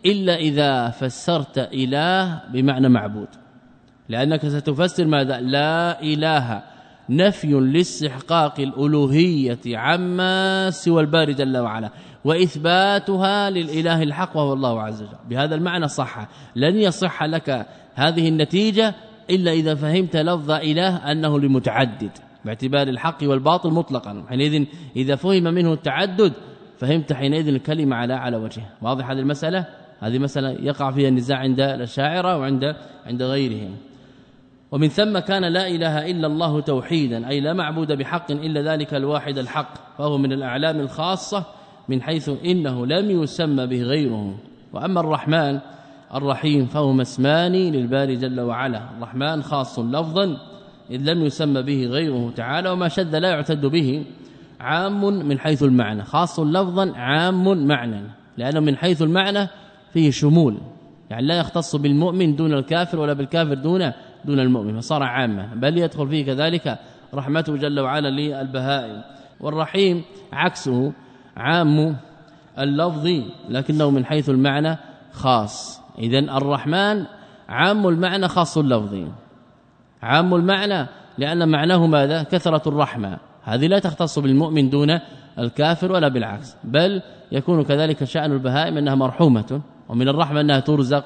إلا 0.06 0.36
إذا 0.36 0.90
فسرت 0.90 1.58
إله 1.58 2.42
بمعنى 2.54 2.90
معبود. 2.90 3.28
لأنك 4.10 4.48
ستفسر 4.48 5.06
ماذا؟ 5.06 5.40
لا 5.42 6.02
إله. 6.02 6.64
نفي 7.10 7.48
لاستحقاق 7.48 8.60
الألوهية 8.60 9.78
عما 9.78 10.70
سوى 10.70 11.02
الباري 11.02 11.34
جل 11.34 11.58
وعلا 11.58 11.90
وإثباتها 12.26 13.50
للإله 13.50 14.04
الحق 14.04 14.38
وهو 14.38 14.54
الله 14.54 14.82
عز 14.82 15.02
وجل. 15.02 15.18
بهذا 15.30 15.56
المعنى 15.56 15.88
صح. 15.88 16.28
لن 16.56 16.76
يصح 16.78 17.24
لك 17.24 17.66
هذه 17.96 18.30
النتيجة 18.30 18.96
إلا 19.30 19.52
إذا 19.52 19.76
فهمت 19.76 20.16
لفظ 20.16 20.52
إله 20.52 21.12
أنه 21.12 21.40
لمتعدد 21.40 22.12
باعتبار 22.46 22.88
الحق 22.88 23.18
والباطل 23.24 23.70
مطلقا. 23.70 24.26
حينئذ 24.30 24.66
إذا 24.96 25.16
فهم 25.16 25.44
منه 25.44 25.74
التعدد 25.74 26.34
فهمت 26.78 27.14
حينئذ 27.14 27.48
الكلمة 27.48 27.96
على 27.96 28.14
على 28.14 28.38
وجهه. 28.38 28.70
واضح 28.82 29.10
هذه 29.10 29.20
المسألة؟ 29.20 29.83
هذه 30.00 30.20
مساله 30.20 30.50
يقع 30.50 30.92
فيها 30.92 31.10
النزاع 31.10 31.38
عند 31.38 31.60
الشاعرة 31.60 32.38
وعند 32.38 32.76
عند 33.06 33.24
غيرهم. 33.24 33.76
ومن 34.72 34.88
ثم 34.88 35.20
كان 35.20 35.46
لا 35.46 35.68
إله 35.68 36.12
إلا 36.12 36.28
الله 36.28 36.62
توحيدا 36.62 37.28
أي 37.30 37.40
لا 37.40 37.54
معبود 37.54 37.92
بحق 37.92 38.32
إلا 38.32 38.74
ذلك 38.74 38.94
الواحد 38.94 39.38
الحق 39.38 39.98
فهو 39.98 40.18
من 40.18 40.34
الأعلام 40.34 40.80
الخاصة 40.80 41.46
من 41.90 42.02
حيث 42.02 42.30
إنه 42.46 42.86
لم 42.86 43.24
يسمى 43.24 43.68
به 43.68 43.82
غيره. 43.82 44.36
وأما 44.74 45.00
الرحمن 45.00 45.60
الرحيم 46.16 46.66
فهما 46.66 47.02
اسمان 47.02 47.52
للباري 47.52 48.16
جل 48.16 48.40
وعلا. 48.40 48.82
الرحمن 48.98 49.44
خاص 49.44 49.80
لفظا 49.80 50.38
إذ 50.92 51.02
لم 51.02 51.26
يسمى 51.26 51.62
به 51.62 51.86
غيره 51.86 52.34
تعالى 52.36 52.70
وما 52.70 52.88
شد 52.88 53.16
لا 53.16 53.30
يعتد 53.30 53.66
به 53.66 54.06
عام 54.60 55.06
من 55.06 55.40
حيث 55.40 55.64
المعنى. 55.64 56.04
خاص 56.04 56.40
لفظا 56.40 56.92
عام 56.96 57.68
معنى 57.68 58.02
لأنه 58.38 58.60
من 58.60 58.76
حيث 58.76 59.02
المعنى 59.02 59.48
فيه 59.94 60.12
شمول 60.12 60.58
يعني 61.10 61.28
لا 61.28 61.38
يختص 61.38 61.76
بالمؤمن 61.76 62.36
دون 62.36 62.54
الكافر 62.54 63.00
ولا 63.00 63.14
بالكافر 63.14 63.54
دون 63.54 63.92
دون 64.26 64.40
المؤمن 64.40 64.80
فصار 64.80 65.04
عامة. 65.04 65.54
بل 65.56 65.78
يدخل 65.78 66.08
فيه 66.08 66.26
كذلك 66.26 66.80
رحمته 67.14 67.58
جل 67.58 67.80
وعلا 67.80 68.10
للبهائم. 68.10 69.02
والرحيم 69.40 70.04
عكسه 70.34 70.92
عام 71.38 71.96
اللفظ 72.60 73.10
لكنه 73.50 73.90
من 73.90 74.06
حيث 74.06 74.30
المعنى 74.30 74.78
خاص. 75.12 75.82
اذا 76.00 76.20
الرحمن 76.20 77.06
عام 77.50 77.88
المعنى 77.88 78.28
خاص 78.28 78.58
اللفظ. 78.58 78.96
عام 80.04 80.34
المعنى 80.34 80.88
لأن 81.18 81.50
معناه 81.50 81.88
ماذا؟ 81.88 82.24
كثرة 82.24 82.70
الرحمة. 82.70 83.18
هذه 83.44 83.68
لا 83.68 83.80
تختص 83.80 84.20
بالمؤمن 84.20 84.70
دون 84.70 85.00
الكافر 85.40 85.92
ولا 85.92 86.08
بالعكس. 86.08 86.56
بل 86.64 87.02
يكون 87.32 87.64
كذلك 87.64 88.04
شأن 88.04 88.32
البهائم 88.32 88.78
أنها 88.78 88.96
مرحومة. 88.96 89.62
ومن 89.94 90.08
الرحمة 90.08 90.42
أنها 90.42 90.60
ترزق 90.60 91.06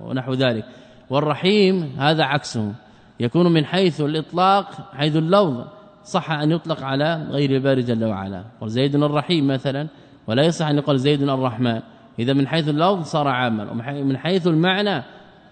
ونحو 0.00 0.32
ذلك. 0.32 0.64
والرحيم 1.10 1.96
هذا 1.98 2.24
عكسه 2.24 2.72
يكون 3.20 3.52
من 3.52 3.64
حيث 3.64 4.00
الإطلاق 4.00 4.66
حيث 4.92 5.16
اللفظ 5.16 5.64
صح 6.04 6.30
أن 6.30 6.50
يطلق 6.50 6.82
على 6.82 7.26
غير 7.30 7.50
الباري 7.50 7.82
جل 7.82 8.04
وعلا. 8.04 8.44
وزيد 8.60 8.94
الرحيم 8.96 9.46
مثلا 9.46 9.88
ولا 10.26 10.42
يصح 10.42 10.66
أن 10.66 10.76
يقال 10.76 10.98
زيد 10.98 11.22
الرحمن. 11.22 11.80
إذا 12.18 12.32
من 12.32 12.48
حيث 12.48 12.68
اللفظ 12.68 13.04
صار 13.04 13.28
عاما. 13.28 13.70
ومن 13.72 14.16
حيث 14.16 14.46
المعنى 14.46 15.02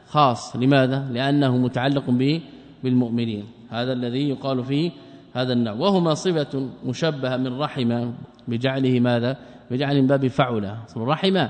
خاص. 0.09 0.57
لماذا؟ 0.57 1.09
لأنه 1.13 1.57
متعلق 1.57 2.11
به 2.11 2.41
بالمؤمنين. 2.85 3.45
هذا 3.71 3.93
الذي 3.93 4.29
يقال 4.29 4.65
فيه 4.65 4.91
هذا 5.35 5.53
النوع. 5.53 5.75
وهما 5.75 6.15
صفة 6.15 6.69
مشبهة 6.85 7.37
من 7.37 7.59
رحم 7.59 8.11
بجعله 8.49 9.01
ماذا؟ 9.01 9.37
بجعل 9.71 10.07
باب 10.07 10.27
فعل 10.27 10.77
رحم 10.97 11.47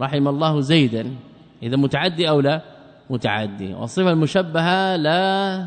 رحم 0.00 0.28
الله 0.28 0.60
زيدا. 0.60 1.14
إذا 1.62 1.76
متعدي 1.76 2.28
أو 2.28 2.40
لا 2.40 2.62
متعدي. 3.10 3.74
والصفة 3.74 4.10
المشبهة 4.10 4.96
لا 4.96 5.66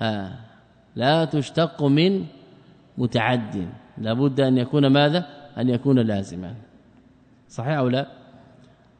ها 0.00 0.38
لا 0.96 1.24
تشتق 1.24 1.82
من 1.82 2.24
متعد. 2.98 3.68
لابد 3.98 4.40
أن 4.40 4.58
يكون 4.58 4.86
ماذا؟ 4.86 5.26
أن 5.58 5.68
يكون 5.68 5.98
لازما. 5.98 6.54
صحيح 7.48 7.78
أو 7.78 7.88
لا؟ 7.88 8.06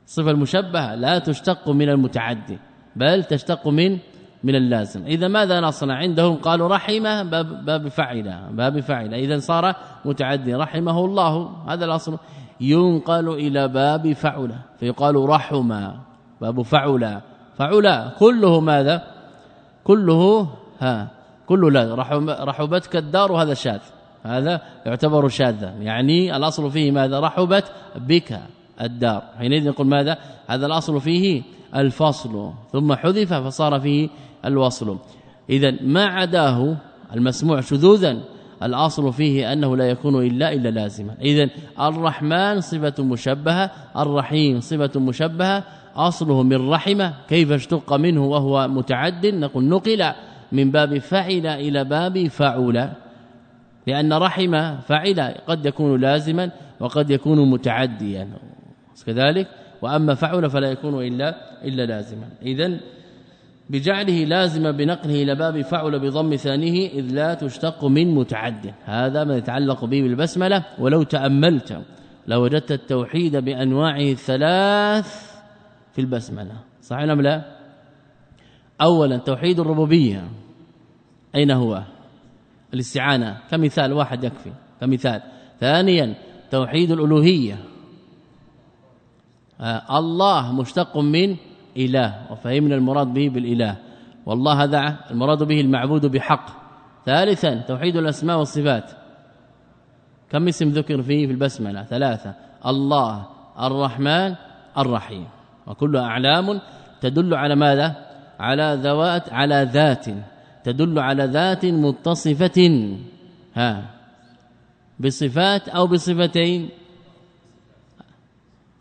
الصفة 0.06 0.30
المشبهة 0.30 0.94
لا 0.94 1.18
تشتق 1.18 1.68
من 1.68 1.88
المتعدي 1.88 2.58
بل 2.96 3.24
تشتق 3.24 3.68
من 3.68 3.98
من 4.44 4.54
اللازم. 4.54 5.04
إذا 5.04 5.28
ماذا 5.28 5.60
نصنع؟ 5.60 5.94
عندهم 5.94 6.36
قالوا 6.36 6.68
رحمه 6.68 7.22
باب 7.22 7.64
باب 7.64 7.88
فعل 7.88 8.48
باب 8.50 8.80
فعل 8.80 9.14
إذا 9.14 9.38
صار 9.38 9.74
متعدي 10.04 10.54
رحمه 10.54 11.04
الله. 11.04 11.62
هذا 11.68 11.84
الأصل. 11.84 12.18
ينقل 12.60 13.28
إلى 13.28 13.68
باب 13.68 14.12
فعل. 14.12 14.52
فيقال 14.80 15.28
رحم 15.28 15.90
باب 16.40 16.62
فعل. 16.62 17.20
فعل 17.56 18.10
كله 18.18 18.60
ماذا؟ 18.60 19.02
كله 19.84 20.48
ها 20.80 21.08
كله 21.46 21.70
لا. 21.70 21.94
رحبتك 22.44 22.96
الدار 22.96 23.32
وهذا 23.32 23.54
شاذ. 23.54 23.80
هذا 24.22 24.60
يعتبر 24.86 25.28
شاذا. 25.28 25.74
يعني 25.80 26.36
الأصل 26.36 26.70
فيه 26.70 26.90
ماذا؟ 26.90 27.20
رحبت 27.20 27.72
بك 27.96 28.40
الدار. 28.80 29.22
حينئذ 29.38 29.68
نقول 29.68 29.86
ماذا؟ 29.86 30.18
هذا 30.46 30.66
الأصل 30.66 31.00
فيه 31.00 31.42
الفصل. 31.76 32.52
ثم 32.72 32.94
حذف 32.94 33.34
فصار 33.34 33.80
فيه 33.80 34.08
الوصل. 34.44 34.98
اذا 35.50 35.74
ما 35.82 36.06
عداه 36.06 36.76
المسموع 37.14 37.60
شذوذا 37.60 38.18
الأصل 38.62 39.12
فيه 39.12 39.52
أنه 39.52 39.76
لا 39.76 39.90
يكون 39.90 40.26
إلا 40.26 40.52
إلا 40.52 40.68
لازما 40.68 41.14
اذا 41.20 41.48
الرحمن 41.80 42.60
صفة 42.60 43.04
مشبهة 43.04 43.70
الرحيم 43.96 44.60
صفة 44.60 45.00
مشبهة 45.00 45.64
أصله 45.96 46.42
من 46.42 46.70
رحمة 46.70 47.14
كيف 47.28 47.52
اشتق 47.52 47.92
منه 47.92 48.26
وهو 48.26 48.68
متعد؟ 48.68 49.26
نقول 49.26 49.64
نقل 49.64 50.12
من 50.52 50.70
باب 50.70 50.98
فعل 50.98 51.46
إلى 51.46 51.84
باب 51.84 52.26
فعل. 52.26 52.90
لأن 53.86 54.12
رحم 54.12 54.76
فعل 54.80 55.34
قد 55.46 55.66
يكون 55.66 56.00
لازما 56.00 56.50
وقد 56.80 57.10
يكون 57.10 57.50
متعديا. 57.50 58.28
كذلك 59.06 59.48
وأما 59.82 60.14
فعل 60.14 60.50
فلا 60.50 60.70
يكون 60.70 61.06
إلا 61.06 61.34
إلا 61.64 61.86
لازما. 61.86 62.28
اذا 62.42 62.80
بجعله 63.70 64.24
لازما 64.24 64.70
بنقله 64.70 65.22
إلى 65.22 65.34
باب 65.34 65.60
فعل 65.60 65.98
بضم 65.98 66.36
ثانية 66.36 66.88
إذ 66.88 67.14
لا 67.14 67.34
تشتق 67.34 67.84
من 67.84 68.14
متعد. 68.14 68.74
هذا 68.84 69.24
ما 69.24 69.36
يتعلق 69.36 69.84
به 69.84 70.02
بالبسملة 70.02 70.64
ولو 70.78 71.02
تأملت. 71.02 71.82
لوجدت 72.26 72.72
التوحيد 72.72 73.36
بانواعه 73.36 74.10
الثلاث 74.12 75.40
في 75.92 76.00
البسملة. 76.00 76.56
صحيح 76.82 77.10
أم 77.10 77.20
لا؟ 77.20 77.56
اولا 78.80 79.16
توحيد 79.16 79.60
الربوبية. 79.60 80.28
أين 81.34 81.50
هو؟ 81.50 81.82
الاستعانة. 82.74 83.38
كمثال 83.50 83.92
واحد 83.92 84.24
يكفي. 84.24 84.52
كمثال. 84.80 85.22
ثانيا 85.60 86.14
توحيد 86.50 86.90
الألوهية. 86.90 87.58
آه 89.60 89.98
الله 89.98 90.52
مشتق 90.52 90.96
من 90.96 91.36
إله 91.78 92.32
وفهمنا 92.32 92.74
المراد 92.74 93.06
به 93.06 93.28
بالإله. 93.28 93.76
والله 94.26 94.64
هذا 94.64 94.96
المراد 95.10 95.42
به 95.42 95.60
المعبود 95.60 96.06
بحق. 96.06 96.46
ثالثا 97.06 97.54
توحيد 97.54 97.96
الأسماء 97.96 98.38
والصفات. 98.38 98.90
كم 100.30 100.48
اسم 100.48 100.68
ذكر 100.68 101.02
فيه 101.02 101.26
في 101.26 101.32
البسملة؟ 101.32 101.82
ثلاثة. 101.84 102.34
الله 102.66 103.26
الرحمن 103.60 104.34
الرحيم. 104.78 105.26
وكل 105.66 105.96
أعلام 105.96 106.60
تدل 107.00 107.34
على 107.34 107.54
ماذا؟ 107.54 107.96
على 108.40 108.78
ذوات 108.82 109.32
على 109.32 109.68
ذات. 109.72 110.06
تدل 110.64 110.98
على 110.98 111.24
ذات 111.24 111.64
متصفة. 111.64 112.58
ها. 113.54 113.82
بصفات 115.00 115.68
أو 115.68 115.86
بصفتين؟ 115.86 116.68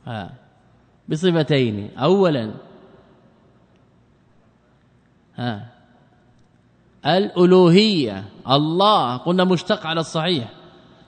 ها. 0.07 0.29
بصفتين. 1.09 1.89
اولا 1.97 2.66
الألوهية 7.05 8.23
الله 8.49 9.17
قلنا 9.17 9.43
مشتق 9.43 9.87
على 9.87 9.99
الصحيح. 9.99 10.49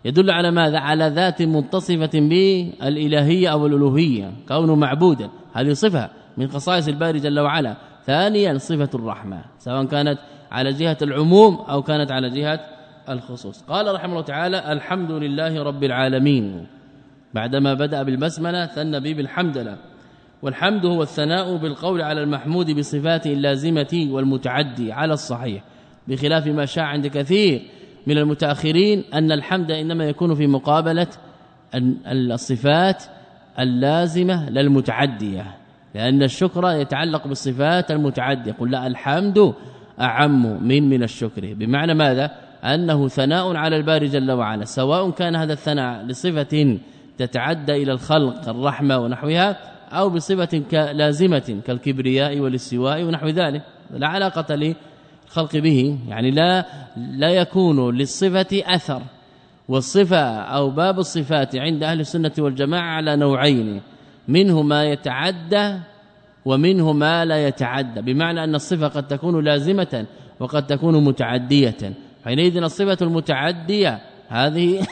يدل 0.05 0.31
على 0.31 0.51
ماذا؟ 0.51 0.79
على 0.79 1.07
ذات 1.07 1.41
متصفة 1.41 2.09
بالإلهية 2.13 3.51
أو 3.51 3.65
الألوهية 3.65 4.33
كونه 4.47 4.75
معبودا. 4.75 5.29
هذه 5.53 5.73
صفة 5.73 6.09
من 6.37 6.47
خصائص 6.47 6.87
الباري 6.87 7.19
جل 7.19 7.39
وعلا. 7.39 7.75
ثانيا 8.05 8.57
صفة 8.57 8.89
الرحمة 8.95 9.41
سواء 9.59 9.85
كانت 9.85 10.19
على 10.51 10.73
جهة 10.73 10.97
العموم 11.01 11.55
أو 11.55 11.81
كانت 11.81 12.11
على 12.11 12.29
جهة 12.29 12.59
الخصوص. 13.09 13.61
قال 13.61 13.95
رحمه 13.95 14.11
الله 14.11 14.21
تعالى 14.21 14.71
الحمد 14.71 15.11
لله 15.11 15.63
رب 15.63 15.83
العالمين. 15.83 16.67
بعدما 17.33 17.73
بدأ 17.73 18.03
بالبسملة 18.03 18.65
ثنى 18.65 18.99
به 18.99 19.13
بالحمد 19.13 19.57
لله 19.57 19.77
والحمد 20.41 20.85
هو 20.85 21.03
الثناء 21.03 21.55
بالقول 21.57 22.01
على 22.01 22.23
المحمود 22.23 22.71
بصفاته 22.71 23.33
اللازمة 23.33 24.07
والمتعدي 24.11 24.91
على 24.91 25.13
الصحيح 25.13 25.63
بخلاف 26.07 26.47
ما 26.47 26.65
شاع 26.65 26.85
عند 26.85 27.07
كثير 27.07 27.61
من 28.07 28.17
المتأخرين 28.17 29.03
أن 29.13 29.31
الحمد 29.31 29.71
إنما 29.71 30.05
يكون 30.05 30.35
في 30.35 30.47
مقابلة 30.47 31.07
الصفات 32.07 33.03
اللازمة 33.59 34.49
للمتعدية 34.49 35.45
لأن 35.95 36.23
الشكر 36.23 36.71
يتعلق 36.71 37.27
بالصفات 37.27 37.91
المتعدية 37.91 38.51
قل 38.51 38.71
لا 38.71 38.87
الحمد 38.87 39.53
أعم 40.01 40.67
من 40.67 40.89
من 40.89 41.03
الشكر 41.03 41.53
بمعنى 41.53 41.93
ماذا؟ 41.93 42.31
أنه 42.63 43.07
ثناء 43.07 43.55
على 43.55 43.75
الباري 43.77 44.07
جل 44.07 44.31
وعلا 44.31 44.65
سواء 44.65 45.09
كان 45.11 45.35
هذا 45.35 45.53
الثناء 45.53 46.05
لصفة 46.05 46.77
تتعدى 47.17 47.83
إلى 47.83 47.91
الخلق 47.91 48.49
الرحمة 48.49 48.97
ونحوها 48.97 49.57
أو 49.91 50.09
بصفة 50.09 50.63
لازمه 50.91 51.61
كالكبرياء 51.67 52.39
والاستواء 52.39 53.03
ونحو 53.03 53.27
ذلك. 53.27 53.61
لا 53.91 54.07
علاقة 54.07 54.55
للخلق 54.55 55.57
به 55.57 55.99
يعني 56.07 56.31
لا 56.31 56.65
لا 56.97 57.29
يكون 57.29 57.95
للصفة 57.95 58.47
أثر. 58.53 59.01
والصفة 59.69 60.39
أو 60.39 60.69
باب 60.69 60.99
الصفات 60.99 61.55
عند 61.55 61.83
أهل 61.83 61.99
السنة 61.99 62.31
والجماعة 62.39 62.95
على 62.95 63.15
نوعين 63.15 63.81
منه 64.27 64.61
ما 64.61 64.85
يتعدى 64.85 65.77
ومنه 66.45 66.93
ما 66.93 67.25
لا 67.25 67.47
يتعدى. 67.47 68.01
بمعنى 68.01 68.43
أن 68.43 68.55
الصفة 68.55 68.87
قد 68.87 69.07
تكون 69.07 69.45
لازمة 69.45 70.05
وقد 70.39 70.67
تكون 70.67 71.03
متعدية. 71.03 71.93
حينئذ 72.25 72.57
الصفة 72.57 72.97
المتعدية 73.01 74.01
هذه 74.27 74.87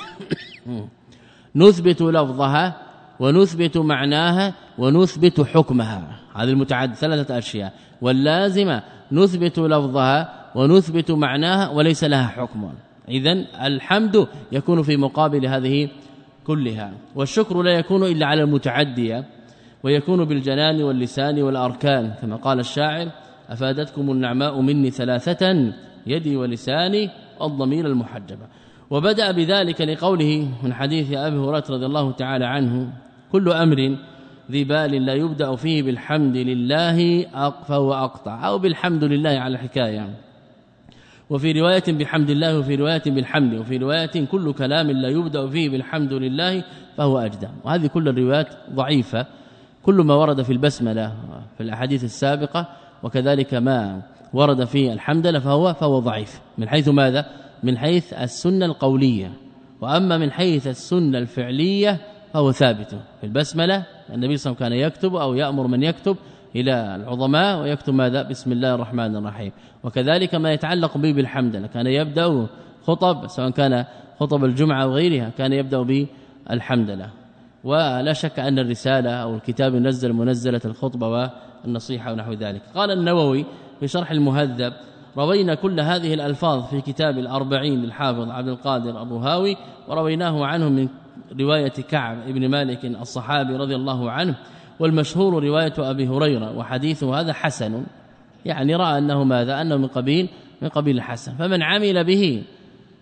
نثبت 1.56 2.02
لفظها 2.02 2.87
ونثبت 3.20 3.78
معناها 3.78 4.54
ونثبت 4.78 5.42
حكمها. 5.42 6.20
هذه 6.36 6.50
المتعد 6.50 6.94
ثلاثة 6.94 7.38
أشياء. 7.38 7.74
واللازمة 8.02 8.84
نثبت 9.12 9.60
لفظها 9.60 10.34
ونثبت 10.56 11.12
معناها 11.12 11.70
وليس 11.70 12.04
لها 12.04 12.28
حكم. 12.28 12.70
اذا 13.10 13.32
الحمد 13.68 14.28
يكون 14.52 14.84
في 14.84 14.98
مقابل 14.98 15.46
هذه 15.46 15.90
كلها. 16.48 16.92
والشكر 17.16 17.62
لا 17.62 17.72
يكون 17.72 18.04
إلا 18.04 18.26
على 18.26 18.44
المتعدية 18.44 19.26
ويكون 19.84 20.26
بالجنان 20.26 20.82
واللسان 20.84 21.42
والأركان. 21.42 22.14
كما 22.22 22.36
قال 22.36 22.60
الشاعر 22.60 23.08
أفادتكم 23.50 24.12
النعماء 24.12 24.62
مني 24.62 24.92
ثلاثة 24.92 25.74
يدي 26.08 26.38
ولساني 26.38 27.10
الضمير 27.42 27.88
المحجبه 27.88 28.48
وبدأ 28.90 29.32
بذلك 29.32 29.82
لقوله 29.82 30.48
من 30.64 30.74
حديث 30.74 31.14
أبي 31.14 31.38
هريرة 31.38 31.64
رضي 31.70 31.86
الله 31.86 32.12
تعالى 32.12 32.46
عنه 32.46 32.94
كل 33.32 33.50
أمر 33.52 33.98
ذي 34.52 34.64
بال 34.64 35.06
لا 35.06 35.14
يبدأ 35.14 35.56
فيه 35.56 35.84
بالحمد 35.84 36.36
لله 36.36 37.26
اقفى 37.34 37.74
واقطع 37.74 38.48
أو 38.48 38.58
بالحمد 38.58 39.04
لله 39.04 39.30
على 39.30 39.54
الحكاية. 39.54 40.10
وفي 41.30 41.52
رواية 41.52 41.84
بحمد 41.88 42.30
الله 42.30 42.60
وفي 42.60 42.76
رواية 42.76 43.04
بالحمد 43.06 43.54
وفي 43.54 43.78
رواية 43.78 44.26
كل 44.32 44.54
كلام 44.54 44.92
لا 44.92 45.10
يبدأ 45.10 45.48
فيه 45.48 45.70
بالحمد 45.70 46.14
لله 46.14 46.64
فهو 46.98 47.18
أجدى. 47.18 47.48
وهذه 47.64 47.88
كل 47.88 48.08
الروايات 48.08 48.48
ضعيفة 48.74 49.26
كل 49.84 49.96
ما 49.96 50.16
ورد 50.16 50.42
في 50.42 50.54
البسملة 50.54 51.14
في 51.58 51.64
الأحاديث 51.64 52.04
السابقة 52.04 52.68
وكذلك 53.04 53.54
ما 53.54 54.02
ورد 54.34 54.64
في 54.64 54.94
الحمد 54.94 55.38
فهو 55.38 55.74
فهو 55.74 56.00
ضعيف. 56.00 56.42
من 56.58 56.70
حيث 56.70 56.88
ماذا؟ 56.88 57.47
من 57.64 57.78
حيث 57.78 58.14
السنة 58.14 58.66
القولية 58.66 59.32
وأما 59.82 60.18
من 60.18 60.32
حيث 60.32 60.68
السنة 60.68 61.18
الفعلية 61.18 62.00
فهو 62.34 62.52
ثابت 62.52 62.96
في 63.20 63.24
البسملة. 63.24 63.86
النبي 64.14 64.38
صلى 64.38 64.52
الله 64.52 64.66
عليه 64.66 64.76
وسلم 64.76 64.88
كان 64.88 64.88
يكتب 64.88 65.16
أو 65.16 65.34
يأمر 65.34 65.68
من 65.68 65.84
يكتب 65.84 66.18
إلى 66.56 66.96
العظماء 66.96 67.62
ويكتب 67.62 67.94
ماذا؟ 67.94 68.22
بسم 68.24 68.52
الله 68.52 68.76
الرحمن 68.76 69.16
الرحيم. 69.16 69.52
وكذلك 69.84 70.36
ما 70.36 70.54
يتعلق 70.54 70.98
به 70.98 71.12
بالحمد 71.14 71.66
كان 71.66 71.88
يبدأ 71.88 72.48
خطب 72.84 73.28
سواء 73.28 73.50
كان 73.50 73.86
خطب 74.20 74.46
الجمعة 74.46 74.84
أو 74.84 74.94
غيرها 74.94 75.30
كان 75.38 75.54
يبدأ 75.54 75.82
بالحمدلله 75.82 77.10
ولا 77.64 78.14
شك 78.14 78.40
أن 78.40 78.60
الرسالة 78.60 79.10
أو 79.10 79.36
الكتاب 79.36 79.76
ينزل 79.76 80.14
منزلة 80.14 80.62
الخطبة 80.66 81.32
والنصيحة 81.64 82.12
ونحو 82.12 82.34
ذلك. 82.34 82.62
قال 82.76 82.92
النووي 82.92 83.46
في 83.80 83.88
شرح 83.88 84.12
المهذب 84.12 84.74
روينا 85.18 85.56
كل 85.56 85.80
هذه 85.80 86.14
الألفاظ 86.14 86.64
في 86.64 86.82
كتاب 86.82 87.18
الأربعين 87.18 87.82
للحافظ 87.82 88.30
عبد 88.30 88.48
القادر 88.48 89.02
أبو 89.02 89.18
هاوي 89.18 89.58
ورويناه 89.88 90.46
عنه 90.46 90.70
من 90.70 90.88
رواية 91.40 91.72
كعب 91.72 92.18
ابن 92.28 92.50
مالك 92.50 92.86
الصحابي 92.86 93.56
رضي 93.56 93.76
الله 93.76 94.12
عنه 94.12 94.36
والمشهور 94.80 95.44
رواية 95.44 95.74
أبي 95.80 96.08
هريرة 96.08 96.58
وحديثه 96.58 97.20
هذا 97.20 97.34
حسن. 97.34 97.84
يعني 98.46 98.76
رأى 98.76 98.98
أنه 98.98 99.24
ماذا؟ 99.24 99.62
أنه 99.62 99.78
من 99.78 99.88
قبيل 99.88 100.30
من 100.62 100.70
قبيل 100.70 100.96
الحسن 100.96 101.36
فمن 101.36 101.64
عمل 101.64 102.04
به 102.04 102.44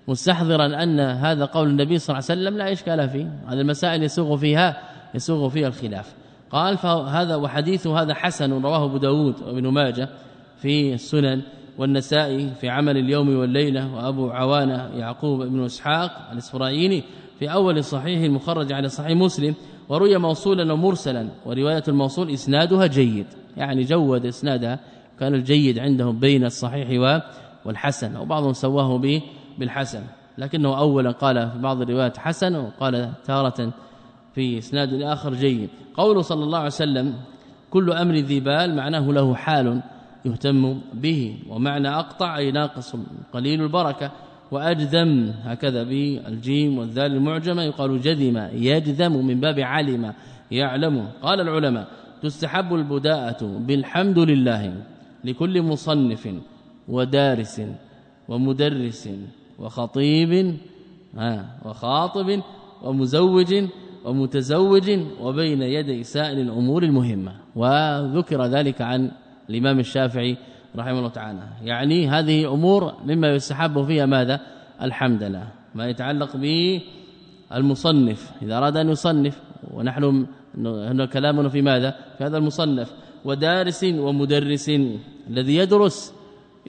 مستحضرا 0.08 0.84
أن 0.84 0.99
هذا 0.99 1.45
قول 1.45 1.67
النبي 1.67 1.97
صلى 1.97 2.13
الله 2.13 2.25
عليه 2.30 2.41
وسلم 2.41 2.58
لا 2.58 2.71
إشكال 2.71 3.10
فيه. 3.10 3.30
هذه 3.47 3.62
المسائل 3.62 4.04
يسوغ 4.04 4.38
فيها 4.38 4.82
يسوغ 5.15 5.49
فيها 5.49 5.67
الخلاف. 5.67 6.13
قال 6.51 6.78
فهذا 6.78 7.36
وحديث 7.36 7.88
هذا 7.88 8.13
حسن 8.13 8.63
رواه 8.63 8.86
أبو 8.86 8.97
داود 8.97 9.41
وابن 9.41 9.67
ماجه 9.67 10.10
في 10.58 10.93
السنن. 10.93 11.41
والنسائي 11.77 12.49
في 12.61 12.69
عمل 12.69 12.97
اليوم 12.97 13.38
والليلة 13.38 13.95
وأبو 13.95 14.29
عوانة 14.29 14.89
يعقوب 14.95 15.43
بن 15.43 15.65
إسحاق 15.65 16.29
الاسفرايني 16.31 17.03
في 17.39 17.51
أول 17.51 17.83
صحيح 17.83 18.23
المخرج 18.23 18.73
على 18.73 18.89
صحيح 18.89 19.17
مسلم 19.17 19.55
وروي 19.89 20.17
موصولا 20.17 20.73
ومرسلا 20.73 21.29
ورواية 21.45 21.83
الموصول 21.88 22.29
إسنادها 22.29 22.88
جيد. 22.88 23.25
يعني 23.57 23.83
جود 23.83 24.25
إسنادها 24.25 24.79
كان 25.19 25.33
الجيد 25.35 25.79
عندهم 25.79 26.19
بين 26.19 26.45
الصحيح 26.45 27.21
والحسن 27.65 28.17
وبعضهم 28.17 28.53
سواه 28.53 28.97
به 28.97 29.21
بالحسن. 29.57 30.01
لكنه 30.38 30.77
اولا 30.77 31.11
قال 31.11 31.51
في 31.51 31.57
بعض 31.57 31.81
الروايات 31.81 32.17
حسن 32.17 32.55
وقال 32.55 33.11
تارة 33.25 33.73
في 34.35 34.57
إسناد 34.57 35.01
آخر 35.01 35.33
جيد. 35.33 35.69
قوله 35.97 36.21
صلى 36.21 36.43
الله 36.43 36.57
عليه 36.57 36.67
وسلم 36.67 37.13
كل 37.69 37.91
أمر 37.91 38.15
ذي 38.15 38.39
بال 38.39 38.75
معناه 38.75 39.11
له 39.11 39.35
حال. 39.35 39.81
يهتم 40.25 40.81
به. 40.93 41.38
ومعنى 41.49 41.89
أقطع 41.89 42.38
أي 42.38 42.51
ناقص 42.51 42.95
قليل 43.33 43.61
البركة 43.61 44.11
وأجذم 44.51 45.33
هكذا 45.43 45.83
بالجيم 45.83 46.77
والذال 46.77 47.11
المعجمة. 47.11 47.63
يقال 47.63 48.01
جذم 48.01 48.49
يجذم 48.53 49.25
من 49.25 49.39
باب 49.39 49.59
علم 49.59 50.13
يعلم. 50.51 51.07
قال 51.21 51.41
العلماء 51.41 51.88
تستحب 52.21 52.75
البداءة 52.75 53.41
بالحمد 53.67 54.19
لله 54.19 54.73
لكل 55.23 55.61
مصنف 55.61 56.29
ودارس 56.88 57.61
ومدرس 58.29 59.09
وخطيب 59.59 60.55
وخاطب 61.65 62.41
ومزوج 62.83 63.51
ومتزوج 64.05 64.99
وبين 65.21 65.61
يدي 65.61 66.03
سائر 66.03 66.38
الأمور 66.41 66.83
المهمة. 66.83 67.33
وذكر 67.55 68.45
ذلك 68.45 68.81
عن 68.81 69.11
الإمام 69.49 69.79
الشافعي 69.79 70.38
رحمه 70.75 70.97
الله 70.99 71.10
تعالى. 71.10 71.47
يعني 71.62 72.08
هذه 72.08 72.53
أمور 72.53 72.93
مما 73.05 73.27
يستحب 73.36 73.86
فيها 73.86 74.05
ماذا؟ 74.05 74.39
الحمد 74.81 75.23
لله. 75.23 75.47
ما 75.75 75.88
يتعلق 75.88 76.38
بالمصنف. 77.51 78.31
إذا 78.41 78.58
أراد 78.58 78.77
أن 78.77 78.89
يصنف 78.89 79.41
ونحن 79.71 80.27
هنا 80.65 81.05
كلامنا 81.05 81.49
في 81.49 81.62
ماذا؟ 81.62 81.95
في 82.17 82.23
هذا 82.23 82.38
المصنف. 82.38 82.93
ودارس 83.25 83.84
ومدرس 83.84 84.69
الذي 85.29 85.55
يدرس 85.55 86.13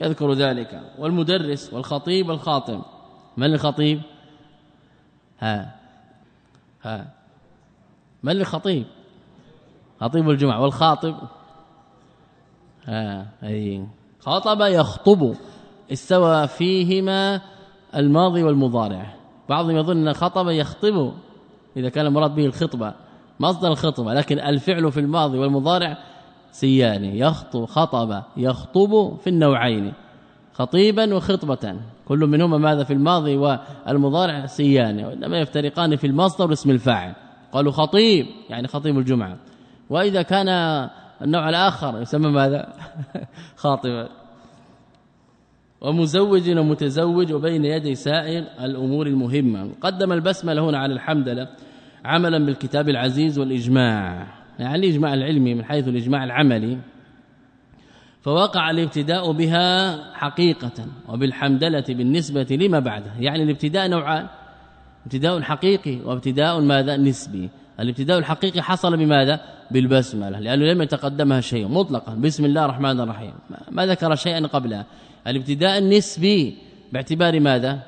يذكر 0.02 0.32
ذلك. 0.32 0.80
والمدرس 0.98 1.72
والخطيب 1.72 2.28
والخاطب 2.28 2.82
من 3.36 3.54
الخطيب؟ 3.54 4.00
ها 5.38 5.74
ها. 6.82 7.06
من 8.22 8.32
الخطيب؟ 8.32 8.84
خطيب 10.00 10.30
الجمعة. 10.30 10.62
والخاطب؟ 10.62 11.16
ها 12.86 13.26
أي. 13.42 13.86
خاطب 14.20 14.60
يخطب. 14.60 15.34
استوى 15.92 16.48
فيهما 16.48 17.40
الماضي 17.96 18.42
والمضارع. 18.42 19.14
بعضهم 19.48 19.76
يظن 19.76 20.08
أن 20.08 20.14
خطب 20.14 20.48
يخطب 20.48 21.12
إذا 21.76 21.88
كان 21.88 22.06
المراد 22.06 22.34
به 22.34 22.46
الخطبة 22.46 22.94
مصدر 23.40 23.68
الخطبة 23.68 24.14
لكن 24.14 24.38
الفعل 24.38 24.92
في 24.92 25.00
الماضي 25.00 25.38
والمضارع 25.38 25.98
سيان. 26.52 27.04
يخطب 27.04 27.64
خطب 27.64 28.22
يخطب 28.36 29.16
في 29.20 29.30
النوعين 29.30 29.92
خطيبا 30.52 31.14
وخطبة. 31.14 31.76
كل 32.08 32.18
منهما 32.18 32.58
ماذا 32.58 32.84
في 32.84 32.92
الماضي 32.92 33.36
والمضارع؟ 33.36 34.46
سيان. 34.46 35.04
وإنما 35.04 35.38
يفترقان 35.38 35.96
في 35.96 36.06
المصدر 36.06 36.50
واسم 36.50 36.70
الفاعل. 36.70 37.14
قالوا 37.52 37.72
خطيب 37.72 38.26
يعني 38.50 38.68
خطيب 38.68 38.98
الجمعة. 38.98 39.36
وإذا 39.90 40.22
كان 40.22 40.48
النوع 41.22 41.48
الآخر 41.48 42.00
يسمى 42.00 42.30
ماذا؟ 42.30 42.72
خاطبا 43.56 44.08
ومزوج 45.80 46.50
ومتزوج 46.50 47.32
وبين 47.32 47.64
يدي 47.64 47.94
سائر 47.94 48.44
الأمور 48.60 49.06
المهمة. 49.06 49.70
قدم 49.80 50.12
البسملة 50.12 50.70
هنا 50.70 50.78
على 50.78 50.94
الحمدلة 50.94 51.48
عملا 52.04 52.46
بالكتاب 52.46 52.88
العزيز 52.88 53.38
والإجماع. 53.38 54.26
يعني 54.58 54.76
الإجماع 54.76 55.14
العلمي 55.14 55.54
من 55.54 55.64
حيث 55.64 55.88
الإجماع 55.88 56.24
العملي. 56.24 56.78
فوقع 58.22 58.70
الابتداء 58.70 59.32
بها 59.32 59.96
حقيقة 60.14 60.86
وبالحمدلة 61.08 61.84
بالنسبة 61.88 62.46
لما 62.50 62.78
بعده. 62.78 63.10
يعني 63.18 63.42
الابتداء 63.42 63.88
نوعان 63.88 64.26
ابتداء 65.06 65.40
حقيقي 65.40 65.96
وابتداء 66.04 66.60
ماذا؟ 66.60 66.96
نسبي. 66.96 67.48
الابتداء 67.80 68.18
الحقيقي 68.18 68.62
حصل 68.62 68.96
بماذا؟ 68.96 69.40
بالبسملة 69.70 70.40
لأنه 70.40 70.64
لم 70.64 70.82
يتقدمها 70.82 71.40
شيء 71.40 71.68
مطلقا. 71.68 72.14
بسم 72.14 72.44
الله 72.44 72.64
الرحمن 72.64 73.00
الرحيم. 73.00 73.32
ما 73.70 73.86
ذكر 73.86 74.14
شيئا 74.14 74.46
قبلها. 74.46 74.86
الابتداء 75.26 75.78
النسبي 75.78 76.56
باعتبار 76.92 77.40
ماذا؟ 77.40 77.78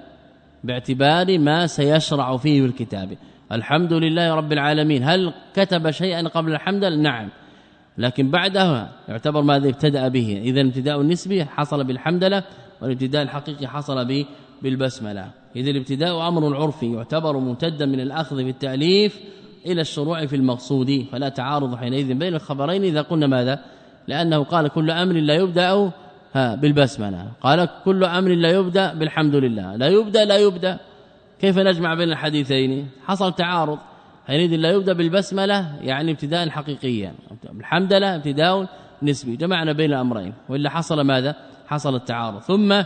باعتبار 0.64 1.38
ما 1.38 1.66
سيشرع 1.66 2.36
فيه 2.36 2.64
الكتاب. 2.64 3.16
الحمد 3.52 3.92
لله 3.92 4.34
رب 4.34 4.52
العالمين. 4.52 5.04
هل 5.04 5.32
كتب 5.54 5.90
شيئا 5.90 6.28
قبل 6.28 6.52
الحمد؟ 6.52 6.84
نعم. 6.84 7.28
لكن 7.98 8.30
بعدها 8.30 8.92
يعتبر 9.08 9.42
ماذا؟ 9.42 9.68
ابتدأ 9.68 10.08
به. 10.08 10.40
اذا 10.44 10.60
الابتداء 10.60 11.00
النسبي 11.00 11.44
حصل 11.44 11.84
بالحمدلة 11.84 12.42
والابتداء 12.82 13.22
الحقيقي 13.22 13.66
حصل 13.66 14.04
به 14.04 14.26
بالبسملة. 14.62 15.30
اذا 15.56 15.70
الابتداء 15.70 16.28
أمر 16.28 16.56
عرفي 16.56 16.92
يعتبر 16.92 17.36
ممتدا 17.36 17.86
من 17.86 18.00
الأخذ 18.00 18.36
بالتاليف 18.36 19.20
إلى 19.66 19.80
الشروع 19.80 20.26
في 20.26 20.36
المقصود 20.36 21.06
فلا 21.12 21.28
تعارض 21.28 21.76
حينئذ 21.76 22.14
بين 22.14 22.34
الخبرين 22.34 22.84
إذا 22.84 23.02
قلنا 23.02 23.26
ماذا؟ 23.26 23.64
لأنه 24.08 24.44
قال 24.44 24.68
كل 24.68 24.90
أمر 24.90 25.12
لا 25.12 25.34
يبدأ 25.34 25.90
ها 26.34 26.54
بالبسملة. 26.54 27.26
قال 27.40 27.68
كل 27.84 28.04
أمر 28.04 28.30
لا 28.30 28.50
يبدأ 28.50 28.94
بالحمد 28.94 29.34
لله. 29.34 29.76
لا 29.76 29.86
يبدأ 29.86 30.24
لا 30.24 30.36
يبدأ. 30.36 30.78
كيف 31.40 31.58
نجمع 31.58 31.94
بين 31.94 32.10
الحديثين؟ 32.10 32.88
حصل 33.06 33.32
تعارض. 33.32 33.78
حينئذ 34.26 34.56
لا 34.56 34.70
يبدأ 34.70 34.92
بالبسملة 34.92 35.76
يعني 35.80 36.12
ابتداء 36.12 36.48
حقيقيا. 36.48 37.14
الحمد 37.60 37.92
لله 37.92 38.14
ابتداء 38.14 38.68
نسبي. 39.02 39.36
جمعنا 39.36 39.72
بين 39.72 39.92
الأمرين. 39.92 40.32
وإلا 40.48 40.70
حصل 40.70 41.00
ماذا؟ 41.00 41.36
حصل 41.66 41.94
التعارض. 41.94 42.40
ثم 42.40 42.82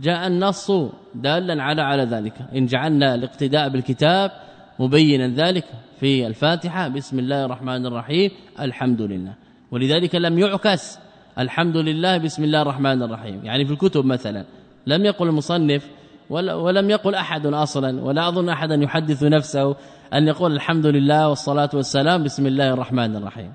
جاء 0.00 0.26
النص 0.26 0.72
دالا 1.14 1.62
على 1.62 1.82
على 1.82 2.04
ذلك. 2.04 2.34
إن 2.56 2.66
جعلنا 2.66 3.14
الاقتداء 3.14 3.68
بالكتاب 3.68 4.30
مبينا 4.78 5.28
ذلك. 5.28 5.64
في 6.00 6.26
الفاتحة. 6.26 6.88
بسم 6.88 7.18
الله 7.18 7.44
الرحمن 7.44 7.86
الرحيم. 7.86 8.30
الحمد 8.60 9.02
لله. 9.02 9.34
ولذلك 9.70 10.14
لم 10.14 10.38
يعكس 10.38 10.98
الحمد 11.38 11.76
لله 11.76 12.18
بسم 12.18 12.44
الله 12.44 12.62
الرحمن 12.62 13.02
الرحيم. 13.02 13.40
يعني 13.44 13.64
في 13.64 13.72
الكتب 13.72 14.04
مثلا 14.04 14.44
لم 14.86 15.04
يقل 15.04 15.28
المصنف 15.28 15.90
ولم 16.30 16.90
يقل 16.90 17.14
أحد 17.14 17.46
أصلا 17.46 18.00
ولا 18.00 18.28
أظن 18.28 18.48
احدا 18.48 18.74
يحدث 18.74 19.22
نفسه 19.22 19.76
أن 20.14 20.28
يقول 20.28 20.52
الحمد 20.52 20.86
لله 20.86 21.28
والصلاة 21.28 21.70
والسلام 21.74 22.24
بسم 22.24 22.46
الله 22.46 22.72
الرحمن 22.72 23.16
الرحيم. 23.16 23.52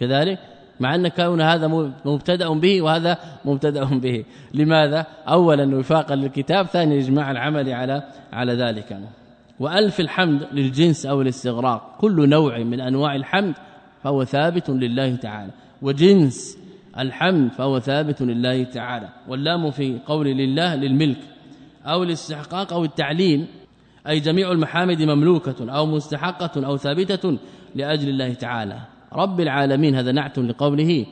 كذلك 0.00 0.38
مع 0.80 0.94
أن 0.94 1.08
كون 1.08 1.40
هذا 1.40 1.66
مبتدأ 2.04 2.48
به 2.48 2.82
وهذا 2.82 3.18
مبتدأ 3.44 3.84
به. 3.84 4.24
لماذا؟ 4.54 5.06
اولا 5.28 5.76
وفاقا 5.76 6.14
للكتاب 6.14 6.66
ثانيا 6.66 6.98
إجماع 6.98 7.30
العمل 7.30 7.72
على 7.72 8.02
على 8.32 8.52
ذلك. 8.52 8.98
وألف 9.60 10.00
الحمد 10.00 10.48
للجنس 10.52 11.06
أو 11.06 11.22
الاستغراق. 11.22 11.96
كل 12.00 12.28
نوع 12.28 12.58
من 12.58 12.80
أنواع 12.80 13.16
الحمد 13.16 13.54
فهو 14.02 14.24
ثابت 14.24 14.70
لله 14.70 15.16
تعالى. 15.16 15.50
وجنس 15.82 16.58
الحمد 16.98 17.52
فهو 17.52 17.78
ثابت 17.78 18.22
لله 18.22 18.64
تعالى. 18.64 19.08
واللام 19.28 19.70
في 19.70 19.98
قول 20.06 20.26
لله 20.26 20.74
للملك 20.74 21.18
أو 21.86 22.02
الاستحقاق 22.02 22.72
أو 22.72 22.84
التعليل 22.84 23.46
أي 24.08 24.20
جميع 24.20 24.52
المحامد 24.52 25.02
مملوكة 25.02 25.72
أو 25.76 25.86
مستحقة 25.86 26.66
أو 26.66 26.76
ثابتة 26.76 27.38
لأجل 27.74 28.08
الله 28.08 28.34
تعالى. 28.34 28.78
رب 29.12 29.40
العالمين 29.40 29.94
هذا 29.94 30.12
نعت 30.12 30.38
لقوله 30.38 31.06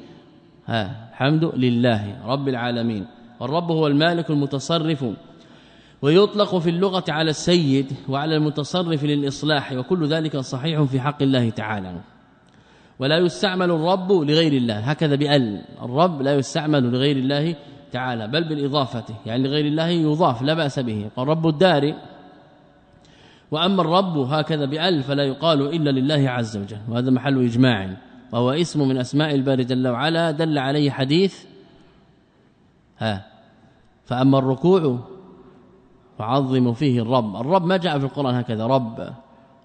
ها 0.67 1.11
الحمد 1.11 1.45
لله 1.45 2.27
رب 2.27 2.49
العالمين. 2.49 3.07
والرب 3.41 3.71
هو 3.71 3.87
المالك 3.87 4.31
المتصرف 4.31 5.05
ويطلق 6.03 6.59
في 6.59 6.71
اللغة 6.71 7.05
على 7.09 7.31
السيد 7.31 7.93
وعلى 8.09 8.37
المتصرف 8.37 9.05
للإصلاح 9.05 9.73
وكل 9.73 10.07
ذلك 10.07 10.37
صحيح 10.37 10.83
في 10.83 11.01
حق 11.01 11.23
الله 11.23 11.51
تعالى. 11.51 12.01
ولا 12.99 13.19
يستعمل 13.19 13.71
الرب 13.71 14.13
لغير 14.13 14.53
الله. 14.53 14.79
هكذا 14.79 15.15
بأل. 15.15 15.65
الرب 15.83 16.23
لا 16.23 16.35
يستعمل 16.35 16.93
لغير 16.93 17.17
الله 17.17 17.57
تعالى 17.93 18.29
بل 18.29 18.45
بالإضافة. 18.45 19.05
يعني 19.27 19.49
لغير 19.49 19.67
الله 19.67 19.87
يضاف 19.87 20.43
لا 20.43 20.55
بأس 20.55 20.79
به. 20.79 21.11
قال 21.17 21.29
رب 21.29 21.47
الدار. 21.47 21.95
وأما 23.51 23.83
الرب 23.83 24.19
هكذا 24.19 24.65
بأل 24.65 25.03
فلا 25.03 25.23
يقال 25.23 25.63
إلا 25.63 25.91
لله 25.91 26.31
عز 26.31 26.57
وجل. 26.57 26.79
وهذا 26.89 27.11
محل 27.11 27.45
إجماع. 27.45 27.97
وهو 28.33 28.51
اسم 28.51 28.89
من 28.89 28.99
أسماء 28.99 29.35
الباري 29.35 29.65
جل 29.65 29.89
وعلا 29.89 30.31
دل 30.31 30.59
عليه 30.59 30.91
حديث. 30.91 31.45
ها. 32.99 33.27
فأما 34.05 34.39
الركوع 34.39 35.16
فعظموا 36.19 36.73
فيه 36.73 37.03
الرب. 37.03 37.37
الرب 37.37 37.65
ما 37.65 37.77
جاء 37.77 37.99
في 37.99 38.05
القرآن 38.05 38.35
هكذا 38.35 38.67
رب. 38.67 39.09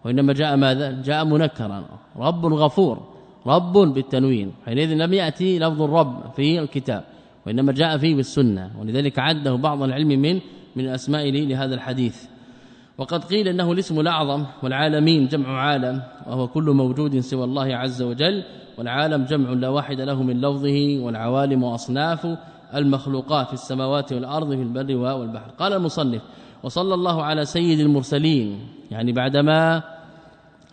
وإنما 0.06 0.34
جاء 0.34 0.56
ماذا؟ 0.56 1.02
جاء 1.02 1.26
منكرا. 1.26 1.84
رب 2.18 2.46
غفور. 2.46 3.00
رب 3.48 3.74
بالتنوين. 3.74 4.52
حينئذ 4.66 4.94
لم 4.94 5.14
يأتي 5.14 5.60
لفظ 5.60 5.82
الرب 5.82 6.32
في 6.36 6.60
الكتاب. 6.60 7.04
وإنما 7.46 7.72
جاء 7.72 7.98
فيه 7.98 8.16
بالسنة. 8.16 8.72
ولذلك 8.80 9.20
عده 9.20 9.56
بعض 9.56 9.84
العلم 9.84 10.08
من 10.08 10.40
من 10.76 10.86
الأسماء 10.86 11.30
لهذا 11.32 11.76
الحديث. 11.76 12.32
وقد 12.98 13.24
قيل 13.24 13.48
إنه 13.48 13.72
الاسم 13.72 14.00
الأعظم 14.00 14.46
والعالمين 14.64 15.28
جمع 15.28 15.62
عالم 15.62 16.02
وهو 16.28 16.48
كل 16.48 16.64
موجود 16.64 17.20
سوى 17.20 17.44
الله 17.44 17.76
عز 17.76 18.02
وجل 18.02 18.44
والعالم 18.78 19.26
جمع 19.26 19.50
لا 19.50 19.70
واحد 19.70 20.02
له 20.02 20.24
من 20.24 20.42
لفظه 20.42 21.00
والعوالم 21.00 21.64
واصناف 21.64 22.38
المخلوقات 22.76 23.48
في 23.48 23.54
السماوات 23.54 24.14
والأرض 24.14 24.50
في 24.50 24.62
البر 24.62 24.96
والبحر. 24.96 25.52
قال 25.60 25.74
المصنف 25.74 26.22
وصلى 26.64 26.94
الله 26.94 27.24
على 27.24 27.46
سيد 27.46 27.80
المرسلين. 27.80 28.60
يعني 28.92 29.12
بعدما 29.12 29.84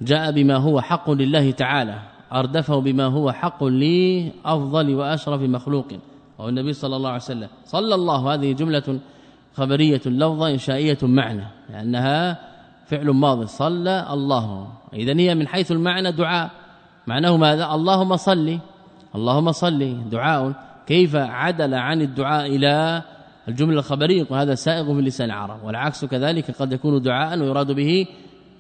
جاء 0.01 0.33
بما 0.33 0.57
هو 0.57 0.81
حق 0.81 1.11
لله 1.11 1.51
تعالى 1.51 1.99
أردفه 2.33 2.81
بما 2.81 3.05
هو 3.05 3.33
حق 3.33 3.65
لافضل 3.65 4.95
وأشرف 4.95 5.41
مخلوق. 5.43 5.87
وهو 6.39 6.49
النبي 6.49 6.73
صلى 6.73 6.97
الله 6.97 7.09
عليه 7.09 7.23
وسلم. 7.23 7.49
صلى 7.65 7.95
الله 7.95 8.35
هذه 8.35 8.53
جملة 8.53 8.99
خبرية 9.57 10.01
لفظة 10.07 10.49
إنشائية 10.51 10.99
معنى 11.03 11.45
لأنها 11.71 12.39
فعل 12.87 13.11
ماضي. 13.11 13.47
صلى 13.47 14.07
الله. 14.11 14.69
اذا 14.93 15.19
هي 15.19 15.35
من 15.35 15.49
حيث 15.49 15.73
المعنى 15.73 16.13
دعاء. 16.13 16.51
معناه 17.07 17.37
ماذا؟ 17.37 17.75
اللهم 17.75 18.17
صل 18.17 18.59
اللهم 19.15 19.53
صل 19.53 20.09
دعاء. 20.11 20.68
كيف 20.89 21.17
عدل 21.17 21.75
عن 21.75 22.03
الدعاء 22.03 22.47
إلى 22.47 23.03
الجملة 23.49 23.79
الخبرية؟ 23.79 24.27
وهذا 24.31 24.55
سائغ 24.55 24.95
في 24.95 25.01
لسان 25.01 25.27
العرب 25.27 25.65
والعكس 25.65 26.05
كذلك 26.05 26.51
قد 26.51 26.73
يكون 26.73 27.03
دعاء 27.03 27.41
ويراد 27.41 27.73
به 27.73 28.07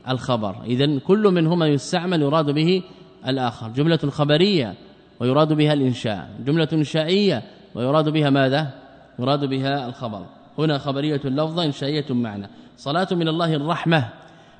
الخبر. 0.08 0.64
اذا 0.64 0.98
كل 0.98 1.22
منهما 1.22 1.66
يستعمل 1.66 2.22
يراد 2.22 2.50
به 2.50 2.82
الآخر. 3.26 3.68
جملة 3.68 3.96
خبرية 3.96 4.74
ويراد 5.20 5.52
بها 5.52 5.72
الإنشاء. 5.72 6.30
جملة 6.46 6.68
إنشائية 6.72 7.42
ويراد 7.74 8.08
بها 8.08 8.30
ماذا؟ 8.30 8.70
يراد 9.18 9.44
بها 9.44 9.88
الخبر. 9.88 10.26
هنا 10.58 10.78
خبرية 10.78 11.20
اللفظة 11.24 11.64
إنشائية 11.64 12.14
معنى. 12.14 12.48
صلاة 12.76 13.08
من 13.12 13.28
الله 13.28 13.54
الرحمة 13.54 14.08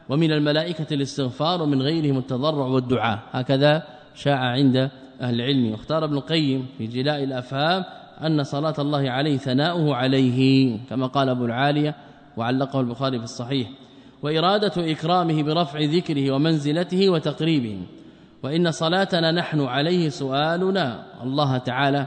ومن 0.09 0.33
الملائكة 0.33 0.95
الاستغفار 0.95 1.63
ومن 1.63 1.83
غيرهم 1.83 2.19
التضرع 2.19 2.67
والدعاء. 2.67 3.19
هكذا 3.33 3.83
شاع 4.15 4.39
عند 4.39 4.91
أهل 5.21 5.35
العلم. 5.35 5.71
واختار 5.71 6.05
ابن 6.05 6.17
القيم 6.17 6.67
في 6.79 6.87
جلاء 6.87 7.25
الأفهام 7.25 7.85
أن 8.25 8.45
صلاة 8.45 8.75
الله 8.79 9.11
عليه 9.11 9.37
ثناؤه 9.37 9.95
عليه 9.95 10.77
كما 10.91 11.07
قال 11.07 11.29
أبو 11.29 11.45
العالية 11.45 11.95
وعلقه 12.37 12.81
البخاري 12.81 13.19
في 13.19 13.25
الصحيح. 13.25 13.69
وإرادة 14.23 14.93
إكرامه 14.93 15.43
برفع 15.43 15.81
ذكره 15.81 16.31
ومنزلته 16.31 17.09
وتقريبه. 17.09 17.79
وإن 18.43 18.71
صلاتنا 18.71 19.33
نحن 19.33 19.61
عليه 19.61 20.09
سؤالنا 20.09 21.07
الله 21.23 21.59
تعالى 21.59 22.07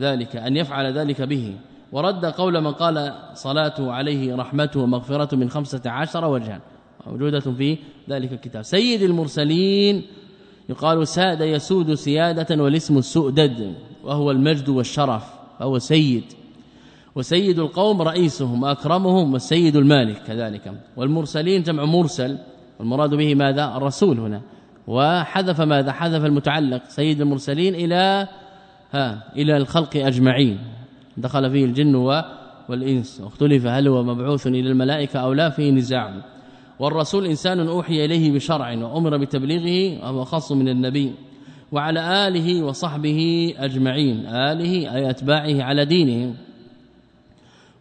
ذلك 0.00 0.36
أن 0.36 0.56
يفعل 0.56 0.92
ذلك 0.92 1.22
به. 1.22 1.54
ورد 1.92 2.24
قول 2.24 2.60
من 2.60 2.72
قال 2.72 3.14
صلاته 3.34 3.92
عليه 3.92 4.36
رحمته 4.36 4.80
ومغفرته 4.80 5.36
من 5.36 5.50
خمسة 5.50 5.90
عشر 5.90 6.24
وجها. 6.24 6.60
موجودة 7.06 7.40
في 7.40 7.78
ذلك 8.10 8.32
الكتاب. 8.32 8.62
سيد 8.62 9.02
المرسلين 9.02 10.02
يقال 10.68 11.08
ساد 11.08 11.40
يسود 11.40 11.94
سيادة 11.94 12.62
والاسم 12.62 12.98
السؤدد 12.98 13.74
وهو 14.04 14.30
المجد 14.30 14.68
والشرف 14.68 15.24
فهو 15.58 15.78
سيد. 15.78 16.24
وسيد 17.14 17.58
القوم 17.58 18.02
رئيسهم 18.02 18.62
واكرمهم 18.62 19.32
والسيد 19.32 19.76
المالك 19.76 20.22
كذلك. 20.22 20.72
والمرسلين 20.96 21.62
جمع 21.62 21.84
مرسل 21.84 22.38
والمراد 22.78 23.14
به 23.14 23.34
ماذا؟ 23.34 23.76
الرسول 23.76 24.18
هنا. 24.18 24.40
وحذف 24.86 25.60
ماذا؟ 25.60 25.92
حذف 25.92 26.24
المتعلق 26.24 26.82
سيد 26.88 27.20
المرسلين 27.20 27.74
إلى 27.74 28.28
ها 28.92 29.32
إلى 29.36 29.56
الخلق 29.56 29.96
أجمعين. 29.96 30.58
دخل 31.16 31.50
فيه 31.50 31.64
الجن 31.64 31.94
والإنس. 32.68 33.20
واختلف 33.20 33.66
هل 33.66 33.88
هو 33.88 34.02
مبعوث 34.02 34.46
إلى 34.46 34.70
الملائكة 34.70 35.20
أو 35.20 35.32
لا 35.32 35.50
فيه 35.50 35.70
نزاع. 35.70 36.35
والرسول 36.78 37.26
إنسان 37.26 37.68
أوحي 37.68 38.04
إليه 38.04 38.32
بشرع 38.32 38.74
وأمر 38.74 39.16
بتبليغه 39.16 40.04
وهو 40.04 40.24
خاص 40.24 40.52
من 40.52 40.68
النبي 40.68 41.12
وعلى 41.72 42.28
آله 42.28 42.62
وصحبه 42.62 43.54
أجمعين. 43.58 44.26
آله 44.26 44.94
أي 44.94 45.10
أتباعه 45.10 45.62
على 45.62 45.84
دينهم 45.84 46.34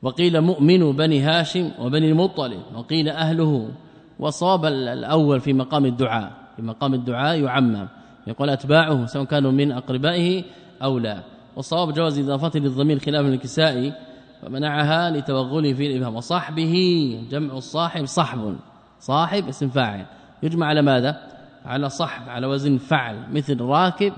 وقيل 0.02 0.42
مؤمن 0.42 0.92
بني 0.92 1.20
هاشم 1.22 1.72
وبني 1.80 2.12
المطلب 2.12 2.62
وقيل 2.76 3.10
أهله. 3.10 3.70
وصاب 4.20 4.66
الأول 4.66 5.40
في 5.42 5.54
مقام 5.54 5.86
الدعاء 5.86 6.32
في 6.56 6.62
مقام 6.62 6.94
الدعاء 6.94 7.40
يعمم. 7.40 7.88
يقول 8.28 8.50
أتباعه 8.50 9.06
سواء 9.06 9.26
كانوا 9.26 9.52
من 9.52 9.72
أقربائه 9.72 10.44
أو 10.84 11.00
لا. 11.00 11.24
والصواب 11.56 11.94
جواز 11.94 12.20
اضافته 12.20 12.60
للضمير 12.60 13.00
خلاف 13.00 13.26
الكسائي 13.26 13.94
فمنعها 14.42 15.10
لتوغله 15.10 15.74
في 15.74 15.88
الإبهام. 15.88 16.16
وصحبه 16.16 16.76
جمع 17.32 17.58
الصاحب 17.58 18.06
صحب. 18.06 18.56
صاحب 19.06 19.48
اسم 19.48 19.70
فاعل. 19.70 20.06
يجمع 20.44 20.66
على 20.68 20.82
ماذا؟ 20.82 21.22
على 21.66 21.90
صحب 21.90 22.30
على 22.30 22.48
وزن 22.48 22.78
فعل 22.78 23.26
مثل 23.32 23.62
راكب 23.62 24.14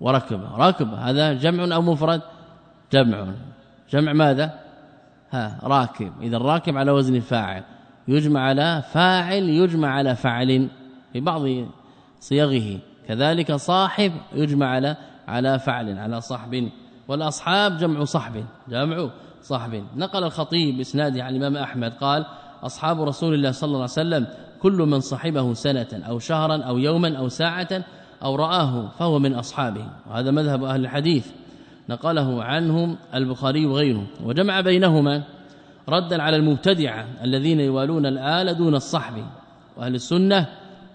وركب 0.00 0.40
راكب 0.56 0.94
هذا 0.94 1.32
جمع 1.32 1.74
أو 1.74 1.82
مفرد؟ 1.82 2.22
جمع. 2.92 3.26
جمع 3.90 4.12
ماذا؟ 4.12 4.58
ها 5.30 5.58
راكب. 5.62 6.12
إذا 6.22 6.36
الراكب 6.36 6.76
على 6.76 6.90
وزن 6.90 7.20
فاعل. 7.20 7.64
يجمع 8.08 8.40
على 8.40 8.82
فاعل 8.92 9.42
يجمع 9.42 9.88
على 9.88 10.16
فعل 10.16 10.68
في 11.12 11.20
بعض 11.20 11.42
صيغه. 12.20 12.78
كذلك 13.08 13.52
صاحب 13.52 14.12
يجمع 14.32 14.66
على 14.66 14.96
على 15.28 15.58
فعل 15.58 15.98
على 15.98 16.20
صحب. 16.20 16.68
والأصحاب 17.08 17.76
جمع 17.76 18.04
صحب. 18.04 18.44
جمع 18.68 19.10
صحب. 19.42 19.84
نقل 19.96 20.24
الخطيب 20.24 20.80
اسناده 20.80 21.24
عن 21.24 21.36
الإمام 21.36 21.56
أحمد 21.56 21.92
قال 21.92 22.26
أصحاب 22.62 23.02
رسول 23.02 23.34
الله 23.34 23.50
صلى 23.50 23.66
الله 23.66 23.78
عليه 23.78 23.84
وسلم 23.84 24.26
كل 24.62 24.72
من 24.72 25.00
صحبه 25.00 25.54
سنة 25.54 25.86
أو 26.08 26.18
شهرا 26.18 26.62
أو 26.62 26.78
يوما 26.78 27.18
أو 27.18 27.28
ساعة 27.28 27.84
أو 28.22 28.34
رآه 28.34 28.88
فهو 28.98 29.18
من 29.18 29.34
أصحابه. 29.34 29.86
وهذا 30.10 30.30
مذهب 30.30 30.64
أهل 30.64 30.80
الحديث. 30.80 31.26
نقله 31.88 32.44
عنهم 32.44 32.96
البخاري 33.14 33.66
وغيره 33.66 34.06
وجمع 34.24 34.60
بينهما 34.60 35.22
ردا 35.88 36.22
على 36.22 36.36
المبتدعة 36.36 37.06
الذين 37.24 37.60
يوالون 37.60 38.06
الآل 38.06 38.58
دون 38.58 38.74
الصحب. 38.74 39.24
وأهل 39.76 39.94
السنة 39.94 40.46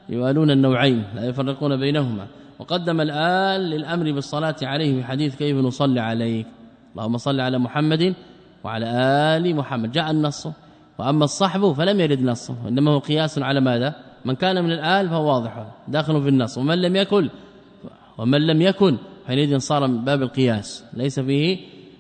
يوالون 0.10 0.52
النوعين 0.52 1.04
لا 1.16 1.26
يفرقون 1.26 1.78
بينهما. 1.78 2.28
وقدم 2.60 3.02
الآن 3.02 3.62
للأمر 3.62 4.12
بالصلاة 4.12 4.56
عليه 4.62 5.02
في 5.02 5.04
حديث 5.04 5.36
كيف 5.36 5.58
نصلي 5.58 6.00
عليك. 6.00 6.48
اللهم 6.96 7.18
صل 7.18 7.40
على 7.40 7.58
محمد 7.60 8.14
وعلى 8.64 8.86
آل 9.38 9.56
محمد. 9.56 9.92
جاء 9.92 10.12
النص. 10.12 10.48
وأما 11.00 11.24
الصحب 11.24 11.72
فلم 11.72 12.00
يرد 12.00 12.22
نص 12.22 12.50
وإنما 12.50 12.92
هو 12.92 13.00
قياس 13.00 13.40
على 13.40 13.62
ماذا؟ 13.62 13.96
من 14.26 14.36
كان 14.36 14.64
من 14.64 14.72
الآل 14.72 15.10
فهو 15.10 15.28
واضح 15.34 15.68
داخل 15.88 16.22
في 16.24 16.30
النص. 16.30 16.58
ومن 16.58 16.82
لم 16.82 16.96
يكن 16.96 17.30
ومن 18.18 18.48
لم 18.48 18.62
يكن 18.62 18.98
حينئذ 19.28 19.58
صار 19.58 19.88
من 19.88 20.06
باب 20.06 20.22
القياس 20.22 20.84
ليس 20.94 21.20
فيه 21.20 21.58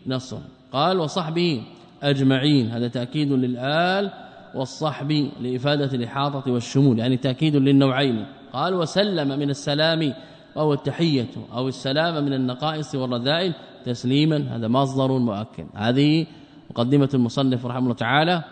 نص. 0.07 0.35
قال 0.73 0.99
وصحبه 0.99 1.63
أجمعين. 2.03 2.71
هذا 2.71 2.87
تأكيد 2.87 3.31
للآل 3.31 4.11
والصحب 4.55 5.29
لإفادة 5.41 5.95
الإحاطة 5.95 6.51
والشمول 6.51 6.99
يعني 6.99 7.17
تأكيد 7.17 7.55
للنوعين. 7.55 8.25
قال 8.53 8.73
وسلم 8.73 9.39
من 9.39 9.49
السلام 9.49 10.13
أو 10.57 10.73
التحية 10.73 11.29
أو 11.53 11.67
السلام 11.67 12.25
من 12.25 12.33
النقائص 12.33 12.95
والرذائل 12.95 13.53
تسليما. 13.85 14.55
هذا 14.55 14.67
مصدر 14.67 15.17
مؤكد. 15.17 15.65
هذه 15.75 16.25
مقدمة 16.69 17.09
المصنف 17.13 17.65
رحمه 17.65 17.79
الله 17.79 17.93
تعالى. 17.93 18.43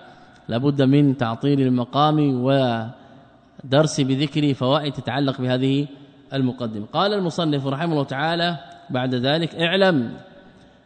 لابد 0.47 0.81
من 0.81 1.17
تعطيل 1.17 1.61
المقام 1.61 2.43
ودرس 2.43 4.01
بذكر 4.01 4.53
فوائد 4.53 4.93
تتعلق 4.93 5.41
بهذه 5.41 5.87
المقدم 6.33 6.85
قال 6.85 7.13
المصنف 7.13 7.67
رحمه 7.67 7.91
الله 7.91 8.03
تعالى 8.03 8.57
بعد 8.89 9.15
ذلك 9.15 9.55
اعلم 9.55 10.13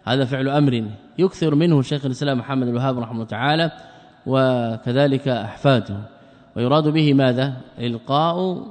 هذا 0.03 0.26
فعل 0.26 0.49
أمر 0.49 0.84
يكثر 1.18 1.55
منه 1.55 1.82
شيخ 1.82 2.05
الإسلام 2.05 2.38
محمد 2.38 2.68
الوهاب 2.68 2.99
رحمه 2.99 3.14
الله 3.14 3.26
تعالى 3.26 3.72
وكذلك 4.26 5.28
أحفاده. 5.28 5.97
ويراد 6.55 6.88
به 6.88 7.14
ماذا؟ 7.14 7.53
إلقاء 7.80 8.66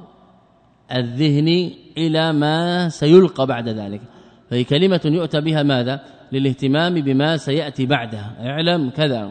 الذهن 0.92 1.70
إلى 1.98 2.32
ما 2.32 2.88
سيلقى 2.88 3.46
بعد 3.46 3.68
ذلك. 3.68 4.00
فهي 4.50 4.64
كلمة 4.64 5.00
يؤتى 5.04 5.40
بها 5.40 5.62
ماذا؟ 5.62 6.00
للاهتمام 6.32 6.94
بما 6.94 7.36
سيأتي 7.36 7.86
بعدها. 7.86 8.36
اعلم 8.40 8.90
كذا. 8.90 9.30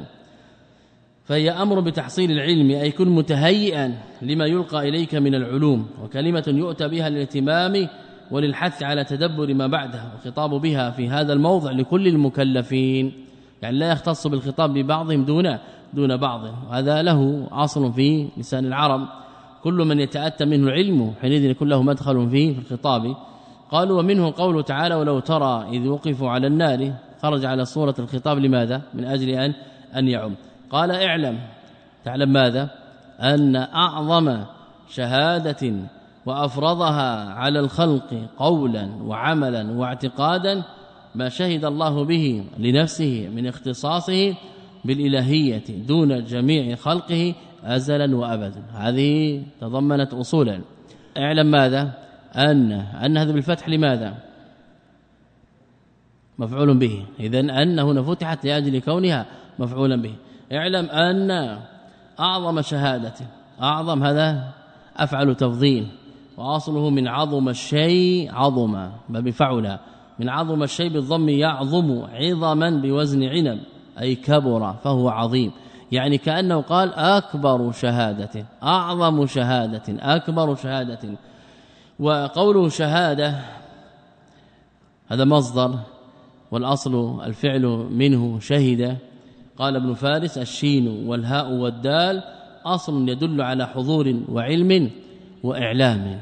فهي 1.28 1.52
أمر 1.52 1.80
بتحصيل 1.80 2.32
العلم 2.32 2.70
أي 2.70 2.92
كن 2.92 3.10
متهيئا 3.10 3.98
لما 4.22 4.46
يلقى 4.46 4.90
إليك 4.90 5.16
من 5.16 5.36
العلوم 5.36 5.88
وكلمة 6.04 6.44
يؤتى 6.48 6.88
بها 6.88 7.10
للاهتمام 7.10 7.88
وللحث 8.32 8.84
على 8.84 9.04
تدبر 9.04 9.54
ما 9.54 9.68
بعدها 9.68 10.12
وخطاب 10.16 10.50
بها 10.50 10.92
في 10.92 11.10
هذا 11.10 11.34
الموضع 11.34 11.72
لكل 11.72 12.08
المكلفين. 12.08 13.12
يعني 13.62 13.78
لا 13.78 13.92
يختص 13.92 14.28
بالخطاب 14.28 14.74
ببعضهم 14.74 15.26
دون 15.26 15.58
دون 15.94 16.18
بعض. 16.18 16.42
وهذا 16.70 17.02
له 17.02 17.48
اصل 17.52 17.94
في 17.94 18.28
لسان 18.38 18.66
العرب. 18.66 19.08
كل 19.64 19.74
من 19.74 20.00
يتأتى 20.00 20.46
منه 20.46 20.68
العلم 20.68 21.14
حينئذ 21.22 21.44
يكون 21.44 21.70
له 21.70 21.82
مدخل 21.84 22.30
فيه 22.30 22.54
في 22.54 22.60
الخطاب. 22.60 23.16
قالوا 23.72 24.00
ومنه 24.00 24.34
قوله 24.38 24.62
تعالى 24.62 24.96
ولو 24.96 25.20
ترى 25.20 25.68
إذ 25.72 25.88
وقفوا 25.88 26.30
على 26.30 26.48
النار 26.48 26.94
خرج 27.22 27.46
على 27.46 27.66
صورة 27.66 27.96
الخطاب 28.00 28.38
لماذا؟ 28.38 28.82
من 28.94 29.04
أجل 29.04 29.30
أن 29.30 29.54
أن 29.96 30.08
يعم. 30.08 30.36
قال 30.72 30.92
اعلم. 30.92 31.40
تعلم 32.06 32.34
ماذا؟ 32.34 32.70
أن 33.20 33.56
أعظم 33.56 34.44
شهادة 34.90 35.74
وأفرضها 36.26 37.34
على 37.34 37.60
الخلق 37.60 38.30
قولا 38.38 38.90
وعملا 39.04 39.72
واعتقادا 39.72 40.64
ما 41.16 41.30
شهد 41.30 41.66
الله 41.66 42.06
به 42.06 42.44
لنفسه 42.58 43.30
من 43.36 43.48
اختصاصه 43.48 44.36
بالإلهية 44.86 45.64
دون 45.88 46.24
جميع 46.24 46.76
خلقه 46.76 47.36
ازلا 47.64 48.16
وابدا. 48.16 48.64
هذه 48.74 49.44
تضمنت 49.62 50.14
اصولا. 50.14 50.62
اعلم 51.18 51.52
ماذا؟ 51.52 51.94
أن 52.36 52.72
أن 52.72 53.18
هذا 53.18 53.32
بالفتح 53.32 53.70
لماذا؟ 53.70 54.14
مفعول 56.40 56.78
به. 56.78 57.06
اذا 57.20 57.40
ان 57.40 57.80
هنا 57.80 58.04
فتحت 58.04 58.46
لأجل 58.46 58.80
كونها 58.80 59.26
مفعولا 59.60 59.96
به. 60.02 60.14
اعلم 60.54 60.86
أن 60.86 61.60
أعظم 62.20 62.62
شهادة 62.62 63.14
أعظم 63.62 64.04
هذا 64.04 64.44
أفعل 64.98 65.36
تفضيل 65.36 65.88
وأصله 66.38 66.90
من 66.90 67.08
عظم 67.08 67.50
الشيء 67.50 68.30
عظم 68.34 68.72
ما 69.10 69.20
بفعل 69.20 69.80
من 70.20 70.30
عظم 70.30 70.64
الشيء 70.64 70.94
بالضم 70.94 71.30
يعظم 71.30 72.06
عظما 72.14 72.70
بوزن 72.70 73.24
عنب 73.24 73.60
أي 74.00 74.16
كبر 74.16 74.74
فهو 74.74 75.10
عظيم. 75.10 75.52
يعني 75.92 76.18
كأنه 76.18 76.62
قال 76.62 76.94
أكبر 76.94 77.72
شهادة 77.72 78.46
أعظم 78.64 79.26
شهادة 79.26 79.84
أكبر 79.90 80.56
شهادة. 80.56 81.00
وقوله 82.00 82.70
شهادة 82.70 83.40
هذا 85.08 85.26
مصدر 85.26 85.76
والأصل 86.52 87.24
الفعل 87.26 87.88
منه 87.92 88.40
شهد. 88.40 88.98
قال 89.58 89.76
ابن 89.76 89.94
فارس 89.94 90.38
الشين 90.38 90.88
والهاء 90.88 91.52
والدال 91.52 92.24
أصل 92.66 93.10
يدل 93.10 93.42
على 93.42 93.68
حضور 93.68 94.16
وعلم 94.30 94.90
وإعلام. 95.44 96.20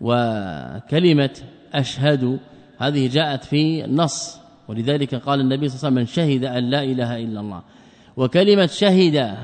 وكلمة 0.00 1.30
أشهد 1.74 2.38
هذه 2.78 3.08
جاءت 3.08 3.44
في 3.44 3.84
النص 3.84 4.38
ولذلك 4.68 5.14
قال 5.14 5.40
النبي 5.40 5.68
صلى 5.68 5.88
الله 5.88 6.00
عليه 6.00 6.10
وسلم 6.10 6.28
من 6.28 6.36
شهد 6.38 6.44
أن 6.44 6.70
لا 6.70 6.82
إله 6.82 7.16
إلا 7.16 7.40
الله. 7.40 7.62
وكلمة 8.16 8.66
شهد 8.66 9.36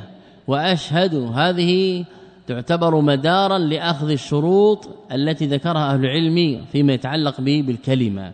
وأشهد 0.46 1.14
هذه 1.14 2.04
تعتبر 2.46 3.00
مدارا 3.00 3.58
لأخذ 3.58 4.10
الشروط 4.10 4.88
التي 5.12 5.46
ذكرها 5.46 5.94
أهل 5.94 6.04
العلم 6.04 6.64
فيما 6.72 6.92
يتعلق 6.92 7.40
به 7.40 7.64
بالكلمة 7.66 8.32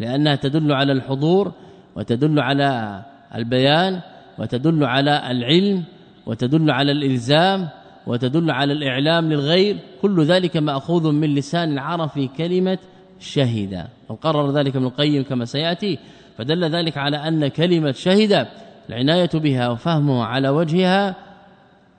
لأنها 0.00 0.34
تدل 0.34 0.72
على 0.72 0.92
الحضور 0.92 1.52
وتدل 1.96 2.40
على 2.40 3.02
البيان 3.34 4.00
وتدل 4.38 4.84
على 4.84 5.30
العلم 5.30 5.82
وتدل 6.26 6.70
على 6.70 6.92
الإلزام 6.92 7.68
وتدل 8.06 8.50
على 8.50 8.72
الإعلام 8.72 9.32
للغير 9.32 9.76
كل 10.02 10.24
ذلك 10.24 10.56
مأخوذ 10.56 11.12
من 11.12 11.34
لسان 11.34 11.72
العرب 11.72 12.08
في 12.08 12.28
كلمة 12.28 12.78
شهد 13.20 13.86
وقرر 14.08 14.50
ذلك 14.50 14.76
ابن 14.76 14.86
القيم 14.86 15.22
كما 15.22 15.44
سيأتي 15.44 15.98
فدل 16.38 16.64
ذلك 16.64 16.98
على 16.98 17.16
أن 17.16 17.48
كلمة 17.48 17.92
شهد 17.92 18.46
العناية 18.88 19.30
بها 19.34 19.68
وفهمها 19.68 20.24
على 20.24 20.48
وجهها 20.48 21.14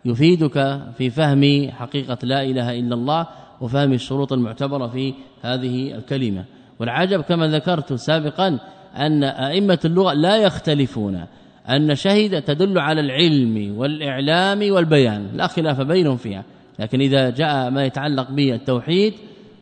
يفيدك 0.05 0.81
في 0.97 1.09
فهم 1.09 1.71
حقيقة 1.71 2.17
لا 2.23 2.43
إله 2.43 2.79
إلا 2.79 2.95
الله 2.95 3.27
وفهم 3.61 3.93
الشروط 3.93 4.33
المعتبرة 4.33 4.87
في 4.87 5.13
هذه 5.41 5.95
الكلمة. 5.95 6.45
والعجب 6.79 7.21
كما 7.21 7.47
ذكرت 7.47 7.93
سابقا 7.93 8.59
أن 8.97 9.23
أئمة 9.23 9.79
اللغة 9.85 10.13
لا 10.13 10.37
يختلفون. 10.37 11.25
أن 11.69 11.95
شهد 11.95 12.41
تدل 12.41 12.79
على 12.79 13.01
العلم 13.01 13.77
والإعلام 13.77 14.71
والبيان 14.71 15.27
لا 15.33 15.47
خلاف 15.47 15.81
بينهم 15.81 16.17
فيها. 16.17 16.43
لكن 16.79 17.01
إذا 17.01 17.29
جاء 17.29 17.69
ما 17.69 17.85
يتعلق 17.85 18.31
بالتوحيد 18.31 19.13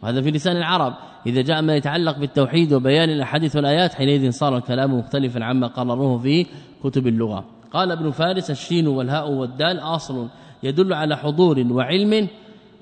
وهذا 0.03 0.21
في 0.21 0.31
لسان 0.31 0.57
العرب 0.57 0.93
إذا 1.27 1.41
جاء 1.41 1.61
ما 1.61 1.75
يتعلق 1.75 2.17
بالتوحيد 2.17 2.73
وبيان 2.73 3.09
الأحاديث 3.09 3.55
والآيات 3.55 3.93
حينئذ 3.93 4.31
صار 4.31 4.57
الكلام 4.57 4.99
مختلفا 4.99 5.43
عما 5.43 5.67
قرروه 5.67 6.17
في 6.17 6.45
كتب 6.83 7.07
اللغة. 7.07 7.45
قال 7.73 7.91
ابن 7.91 8.11
فارس 8.11 8.51
الشين 8.51 8.87
والهاء 8.87 9.31
والدال 9.31 9.79
أصل 9.79 10.27
يدل 10.63 10.93
على 10.93 11.17
حضور 11.17 11.67
وعلم 11.71 12.27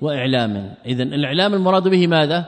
وإعلام. 0.01 0.73
اذا 0.85 1.03
الإعلام 1.03 1.53
المراد 1.53 1.87
به 1.87 2.07
ماذا؟ 2.07 2.45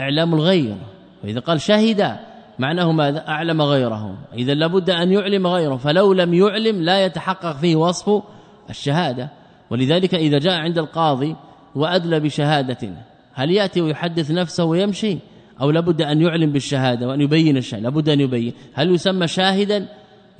إعلام 0.00 0.34
الغير. 0.34 0.76
وإذا 1.24 1.40
قال 1.40 1.60
شهد 1.60 2.16
معناه 2.58 2.92
ماذا؟ 2.92 3.28
أعلم 3.28 3.62
غيره 3.62 4.18
إذا 4.34 4.54
لابد 4.54 4.90
أن 4.90 5.12
يعلم 5.12 5.46
غيره 5.46 5.76
فلو 5.76 6.12
لم 6.12 6.34
يعلم 6.34 6.82
لا 6.82 7.04
يتحقق 7.04 7.56
فيه 7.56 7.76
وصف 7.76 8.22
الشهادة. 8.70 9.30
ولذلك 9.70 10.14
إذا 10.14 10.38
جاء 10.38 10.60
عند 10.60 10.78
القاضي 10.78 11.36
وأدلى 11.74 12.20
بشهادة 12.20 12.90
هل 13.34 13.50
يأتي 13.50 13.80
ويحدث 13.80 14.30
نفسه 14.30 14.64
ويمشي؟ 14.64 15.18
أو 15.60 15.70
لابد 15.70 16.02
أن 16.02 16.22
يعلم 16.22 16.52
بالشهادة 16.52 17.08
وأن 17.08 17.20
يبين 17.20 17.56
الشيء 17.56 17.80
لابد 17.80 18.08
أن 18.08 18.20
يبين. 18.20 18.52
هل 18.74 18.94
يسمى 18.94 19.26
شاهدا؟ 19.26 19.88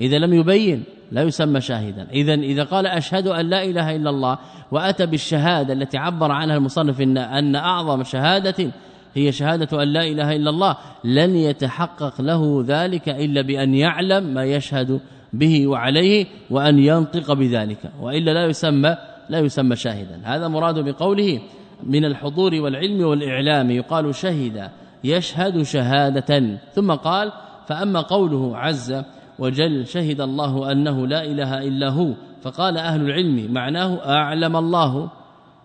إذا 0.00 0.18
لم 0.18 0.34
يبين 0.34 0.84
لا 1.12 1.22
يسمى 1.22 1.60
شاهدا. 1.60 2.06
اذا 2.12 2.34
إذا 2.34 2.64
قال 2.64 2.86
أشهد 2.86 3.26
أن 3.26 3.46
لا 3.46 3.64
إله 3.64 3.96
إلا 3.96 4.10
الله 4.10 4.38
وأتى 4.72 5.06
بالشهادة 5.06 5.72
التي 5.72 5.98
عبر 5.98 6.32
عنها 6.32 6.56
المصنف 6.56 7.00
إن 7.00 7.18
أن 7.18 7.56
أعظم 7.56 8.02
شهادة 8.02 8.70
هي 9.18 9.32
شهادة 9.32 9.82
أن 9.82 9.88
لا 9.88 10.02
إله 10.02 10.36
إلا 10.36 10.50
الله. 10.50 10.76
لن 11.04 11.36
يتحقق 11.36 12.20
له 12.20 12.64
ذلك 12.66 13.08
إلا 13.08 13.42
بأن 13.42 13.74
يعلم 13.74 14.34
ما 14.34 14.44
يشهد 14.44 15.00
به 15.32 15.66
وعليه 15.66 16.26
وأن 16.50 16.78
ينطق 16.78 17.32
بذلك. 17.32 17.78
وإلا 18.00 18.30
لا 18.30 18.46
يسمى 18.46 18.96
لا 19.28 19.38
يسمى 19.38 19.76
شاهدا. 19.76 20.20
هذا 20.24 20.48
مراد 20.48 20.78
بقوله 20.78 21.40
من 21.82 22.04
الحضور 22.04 22.54
والعلم 22.54 23.04
والإعلام. 23.04 23.70
يقال 23.70 24.14
شهد 24.14 24.70
يشهد 25.04 25.62
شهادة. 25.62 26.58
ثم 26.72 26.92
قال 26.92 27.32
فأما 27.66 28.00
قوله 28.00 28.56
عز 28.56 29.02
وجل 29.38 29.86
شهد 29.86 30.20
الله 30.20 30.72
أنه 30.72 31.06
لا 31.06 31.24
إله 31.24 31.68
إلا 31.68 31.88
هو 31.88 32.12
فقال 32.42 32.78
أهل 32.78 33.00
العلم 33.00 33.52
معناه 33.52 33.98
أعلم 34.06 34.56
الله. 34.56 35.10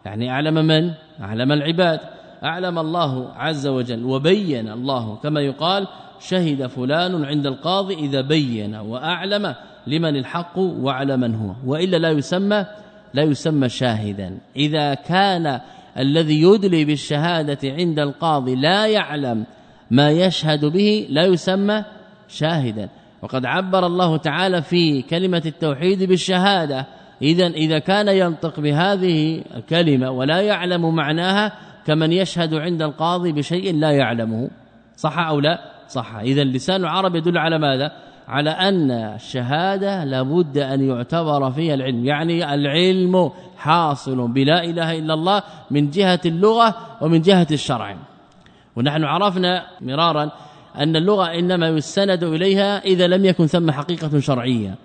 يعني 0.05 0.31
أعلم 0.31 0.53
من؟ 0.53 0.91
أعلم 1.21 1.51
العباد. 1.51 1.99
أعلم 2.43 2.79
الله 2.79 3.33
عز 3.35 3.67
وجل 3.67 4.03
وبين 4.05 4.69
الله 4.69 5.15
كما 5.15 5.41
يقال 5.41 5.87
شهد 6.19 6.67
فلان 6.67 7.25
عند 7.25 7.47
القاضي 7.47 7.93
إذا 7.93 8.21
بين 8.21 8.75
وأعلم 8.75 9.55
لمن 9.87 10.15
الحق 10.15 10.57
وعلى 10.57 11.17
من 11.17 11.35
هو 11.35 11.53
وإلا 11.65 11.97
لا 11.97 12.09
يسمى 12.11 12.65
لا 13.13 13.23
يسمى 13.23 13.69
شاهدا. 13.69 14.37
إذا 14.55 14.93
كان 14.93 15.59
الذي 15.97 16.41
يدلي 16.41 16.85
بالشهادة 16.85 17.59
عند 17.63 17.99
القاضي 17.99 18.55
لا 18.55 18.87
يعلم 18.87 19.45
ما 19.91 20.11
يشهد 20.11 20.65
به 20.65 21.07
لا 21.09 21.25
يسمى 21.25 21.83
شاهدا. 22.27 22.89
وقد 23.21 23.45
عبر 23.45 23.85
الله 23.85 24.17
تعالى 24.17 24.61
في 24.61 25.01
كلمة 25.01 25.41
التوحيد 25.45 26.03
بالشهادة. 26.03 26.85
اذا 27.21 27.47
إذا 27.47 27.79
كان 27.79 28.07
ينطق 28.07 28.59
بهذه 28.59 29.43
الكلمة 29.55 30.11
ولا 30.11 30.41
يعلم 30.41 30.95
معناها 30.95 31.53
كمن 31.87 32.11
يشهد 32.11 32.53
عند 32.53 32.81
القاضي 32.81 33.31
بشيء 33.31 33.75
لا 33.75 33.91
يعلمه. 33.91 34.49
صح 34.97 35.19
أو 35.19 35.39
لا؟ 35.39 35.59
صح. 35.89 36.15
اذا 36.15 36.43
لسان 36.43 36.81
العرب 36.81 37.15
يدل 37.15 37.37
على 37.37 37.59
ماذا؟ 37.59 37.91
على 38.27 38.49
أن 38.49 38.91
الشهادة 38.91 40.03
لابد 40.03 40.57
أن 40.57 40.89
يعتبر 40.89 41.51
فيها 41.51 41.73
العلم. 41.73 42.05
يعني 42.05 42.53
العلم 42.53 43.31
حاصل 43.57 44.27
بلا 44.27 44.63
إله 44.63 44.97
إلا 44.99 45.13
الله 45.13 45.43
من 45.71 45.89
جهة 45.89 46.21
اللغة 46.25 46.75
ومن 47.01 47.21
جهة 47.21 47.47
الشرع. 47.51 47.95
ونحن 48.75 49.03
عرفنا 49.03 49.63
مرارا 49.81 50.31
أن 50.77 50.95
اللغة 50.95 51.25
إنما 51.25 51.69
يستند 51.69 52.23
إليها 52.23 52.85
إذا 52.85 53.07
لم 53.07 53.25
يكن 53.25 53.47
ثم 53.47 53.71
حقيقة 53.71 54.19
شرعية. 54.19 54.75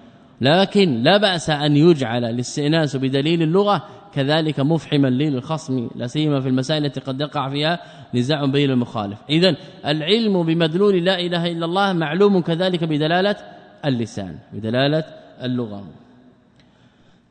لكن 0.40 1.02
لا 1.02 1.16
بأس 1.16 1.50
أن 1.50 1.76
يجعل 1.76 2.24
الاستئناس 2.24 2.96
بدليل 2.96 3.42
اللغة 3.42 3.82
كذلك 4.18 4.60
مفحما 4.60 5.08
للخصم 5.08 5.88
لا 5.94 6.06
سيما 6.06 6.40
في 6.40 6.48
المسائل 6.48 6.84
التي 6.84 7.00
قد 7.00 7.20
يقع 7.20 7.48
فيها 7.48 7.80
نزاع 8.14 8.44
بين 8.44 8.70
المخالف. 8.70 9.18
اذا 9.30 9.56
العلم 9.86 10.42
بمدلول 10.42 11.04
لا 11.04 11.20
إله 11.20 11.46
إلا 11.52 11.64
الله 11.66 11.92
معلوم 11.92 12.40
كذلك 12.40 12.84
بدلالة 12.84 13.36
اللسان 13.84 14.38
بدلالة 14.52 15.04
اللغة. 15.42 15.84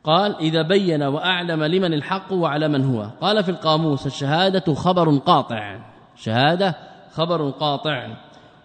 قال 0.03 0.35
إذا 0.35 0.61
بين 0.61 1.03
وأعلم 1.03 1.63
لمن 1.63 1.93
الحق 1.93 2.33
وعلى 2.33 2.67
من 2.67 2.85
هو. 2.85 3.09
قال 3.21 3.43
في 3.43 3.49
القاموس 3.49 4.05
الشهادة 4.05 4.73
خبر 4.73 5.17
قاطع. 5.17 5.79
شهادة 6.15 6.75
خبر 7.11 7.49
قاطع. 7.49 8.07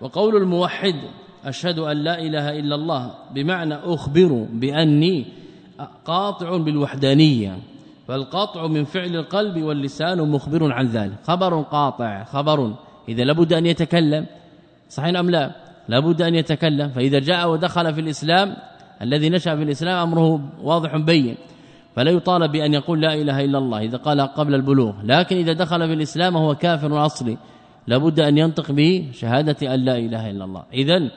وقول 0.01 0.37
الموحد 0.37 0.95
أشهد 1.45 1.79
أن 1.79 1.97
لا 1.97 2.20
إله 2.20 2.59
إلا 2.59 2.75
الله. 2.75 3.14
بمعنى 3.35 3.75
أخبر 3.75 4.47
بأني 4.53 5.27
قاطع 6.05 6.57
بالوحدانية. 6.57 7.72
فالقطع 8.09 8.66
من 8.66 8.84
فعل 8.84 9.16
القلب 9.16 9.62
واللسان 9.62 10.30
مخبر 10.30 10.72
عن 10.72 10.86
ذلك. 10.86 11.14
خبر 11.24 11.62
قاطع 11.62 12.24
خبر. 12.24 12.74
إذا 13.09 13.24
لابد 13.24 13.53
أن 13.53 13.66
يتكلم. 13.66 14.26
صحيح 14.88 15.18
أم 15.18 15.30
لا؟ 15.30 15.50
لابد 15.88 16.22
أن 16.22 16.34
يتكلم. 16.34 16.88
فإذا 16.88 17.18
جاء 17.18 17.50
ودخل 17.50 17.94
في 17.94 18.00
الإسلام 18.00 18.57
الذي 19.03 19.28
نشأ 19.28 19.57
في 19.57 19.62
الإسلام 19.62 20.09
أمره 20.09 20.40
واضح 20.62 20.96
بين. 20.96 21.36
فلا 21.96 22.11
يطالب 22.11 22.53
بأن 22.53 22.74
يقول 22.74 23.00
لا 23.00 23.14
إله 23.14 23.44
إلا 23.44 23.59
الله 23.59 23.78
إذا 23.80 23.96
قال 23.96 24.20
قبل 24.20 24.55
البلوغ. 24.55 24.92
لكن 25.05 25.36
إذا 25.36 25.53
دخل 25.53 25.86
في 25.86 25.92
الإسلام 25.92 26.36
هو 26.36 26.55
كافر 26.55 27.07
أصلي 27.07 27.36
لابد 27.86 28.20
أن 28.20 28.38
ينطق 28.38 28.72
به 28.72 29.09
شهادة 29.12 29.74
أن 29.74 29.80
لا 29.80 29.98
إله 29.98 30.30
إلا 30.30 30.44
الله. 30.44 30.62
إذن 30.72 31.11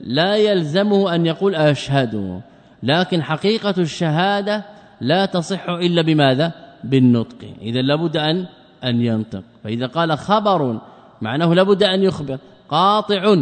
لا 0.00 0.36
يلزمه 0.36 1.14
أن 1.14 1.26
يقول 1.26 1.54
أشهد. 1.54 2.40
لكن 2.82 3.22
حقيقة 3.22 3.74
الشهادة 3.78 4.64
لا 5.00 5.24
تصح 5.26 5.68
إلا 5.68 6.02
بماذا؟ 6.02 6.52
بالنطق. 6.84 7.36
إذا 7.62 7.82
لابد 7.82 8.16
أن 8.16 8.46
أن 8.84 9.02
ينطق. 9.02 9.42
فإذا 9.64 9.86
قال 9.86 10.18
خبر 10.18 10.80
معناه 11.22 11.54
لابد 11.54 11.82
أن 11.82 12.02
يخبر. 12.02 12.38
قاطع 12.68 13.36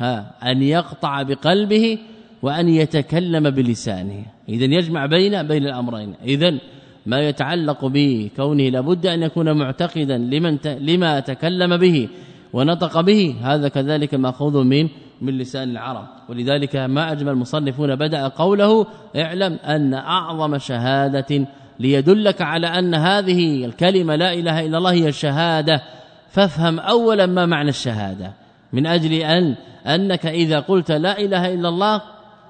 ها 0.00 0.34
أن 0.50 0.62
يقطع 0.62 1.22
بقلبه 1.22 1.98
وأن 2.42 2.68
يتكلم 2.68 3.50
بلسانه. 3.50 4.24
إذا 4.48 4.64
يجمع 4.64 5.06
بين 5.06 5.42
بين 5.42 5.66
الأمرين. 5.66 6.14
إذا 6.24 6.58
ما 7.06 7.20
يتعلق 7.20 7.84
بكونه 7.84 8.68
لابد 8.68 9.06
أن 9.06 9.22
يكون 9.22 9.58
معتقدا 9.58 10.18
لمن 10.18 10.58
لما 10.64 11.20
تكلم 11.20 11.76
به 11.76 12.08
ونطق 12.52 13.00
به. 13.00 13.36
هذا 13.42 13.68
كذلك 13.68 14.14
مأخوذ 14.14 14.64
من 14.64 14.88
من 15.20 15.38
لسان 15.38 15.70
العرب. 15.70 16.06
ولذلك 16.28 16.76
ما 16.76 17.12
أجمل 17.12 17.32
المصنفون 17.32 17.96
بدأ 17.96 18.28
قوله 18.28 18.86
اعلم 19.16 19.52
أن 19.52 19.94
أعظم 19.94 20.58
شهادة 20.58 21.46
ليدلك 21.80 22.42
على 22.42 22.66
أن 22.66 22.94
هذه 22.94 23.64
الكلمة 23.64 24.16
لا 24.16 24.32
إله 24.32 24.66
إلا 24.66 24.78
الله 24.78 24.92
هي 24.92 25.08
الشهادة. 25.08 25.82
فافهم 26.28 26.80
أولا 26.80 27.26
ما 27.26 27.46
معنى 27.46 27.68
الشهادة. 27.68 28.32
من 28.72 28.86
أجل 28.86 29.12
أن 29.12 29.56
أنك 29.86 30.26
إذا 30.26 30.60
قلت 30.60 30.92
لا 30.92 31.18
إله 31.18 31.54
إلا 31.54 31.68
الله 31.68 32.02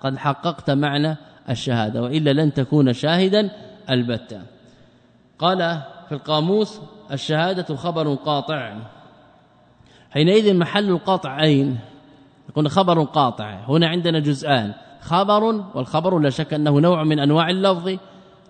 قد 0.02 0.16
حققت 0.16 0.70
معنى 0.70 1.16
الشهادة 1.50 2.02
وإلا 2.02 2.32
لن 2.32 2.52
تكون 2.52 2.92
شاهدا 2.92 3.50
البتة. 3.90 4.40
قال 5.38 5.80
في 6.08 6.12
القاموس 6.12 6.80
الشهادة 7.12 7.76
خبر 7.76 8.14
قاطع. 8.14 8.76
حينئذ 10.10 10.54
محل 10.54 10.90
القاطع 10.90 11.42
اين 11.42 11.78
يكون 12.48 12.68
خبر 12.68 13.02
قاطع. 13.02 13.58
هنا 13.68 13.88
عندنا 13.88 14.18
جزءان 14.18 14.72
خبر 15.00 15.44
والخبر 15.74 16.18
لا 16.18 16.30
شك 16.30 16.54
أنه 16.54 16.80
نوع 16.80 17.04
من 17.04 17.18
أنواع 17.18 17.50
اللفظ 17.50 17.96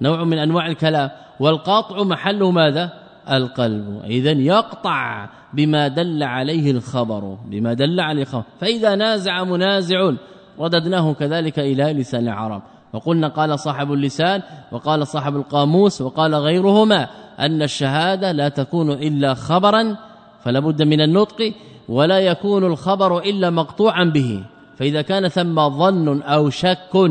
نوع 0.01 0.25
من 0.25 0.39
أنواع 0.39 0.67
الكلام. 0.67 1.11
والقاطع 1.41 2.03
محله 2.03 2.51
ماذا؟ 2.51 2.93
القلب. 3.31 4.03
اذا 4.05 4.31
يقطع 4.31 5.29
بما 5.55 5.89
دل 5.89 6.23
عليه 6.23 6.71
الخبر 6.71 7.37
بما 7.47 7.75
دل 7.75 8.01
عليه 8.01 8.23
الخبر. 8.23 8.45
فإذا 8.61 8.95
نازع 8.95 9.45
منازع 9.45 10.13
رددناه 10.61 11.13
كذلك 11.13 11.59
إلى 11.59 11.93
لسان 11.93 12.29
العرب. 12.29 12.63
وقلنا 12.93 13.29
قال 13.29 13.59
صاحب 13.59 13.93
اللسان 13.93 14.43
وقال 14.73 15.07
صاحب 15.07 15.37
القاموس 15.37 16.01
وقال 16.01 16.35
غيرهما 16.35 17.09
أن 17.41 17.63
الشهادة 17.63 18.33
لا 18.33 18.49
تكون 18.49 18.91
إلا 18.91 19.35
خبرا 19.35 19.97
فلا 20.41 20.61
بد 20.61 20.83
من 20.83 21.01
النطق. 21.01 21.53
ولا 21.89 22.19
يكون 22.19 22.65
الخبر 22.65 23.19
إلا 23.19 23.51
مقطوعا 23.51 24.05
به. 24.05 24.45
فإذا 24.77 25.03
كان 25.03 25.29
ثم 25.29 25.69
ظن 25.69 26.23
أو 26.23 26.51
شك 26.51 27.11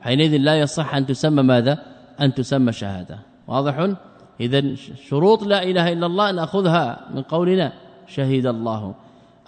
حينئذ 0.00 0.36
لا 0.36 0.60
يصح 0.60 0.94
أن 0.94 1.06
تسمى 1.06 1.42
ماذا؟ 1.42 1.78
أن 2.20 2.34
تسمى 2.34 2.72
شهادة. 2.72 3.18
واضح؟ 3.48 3.88
اذا 4.40 4.74
شروط 5.08 5.42
لا 5.42 5.62
إله 5.62 5.92
إلا 5.92 6.06
الله 6.06 6.30
نأخذها 6.30 7.00
من 7.14 7.22
قولنا 7.22 7.72
شهد 8.06 8.46
الله 8.46 8.94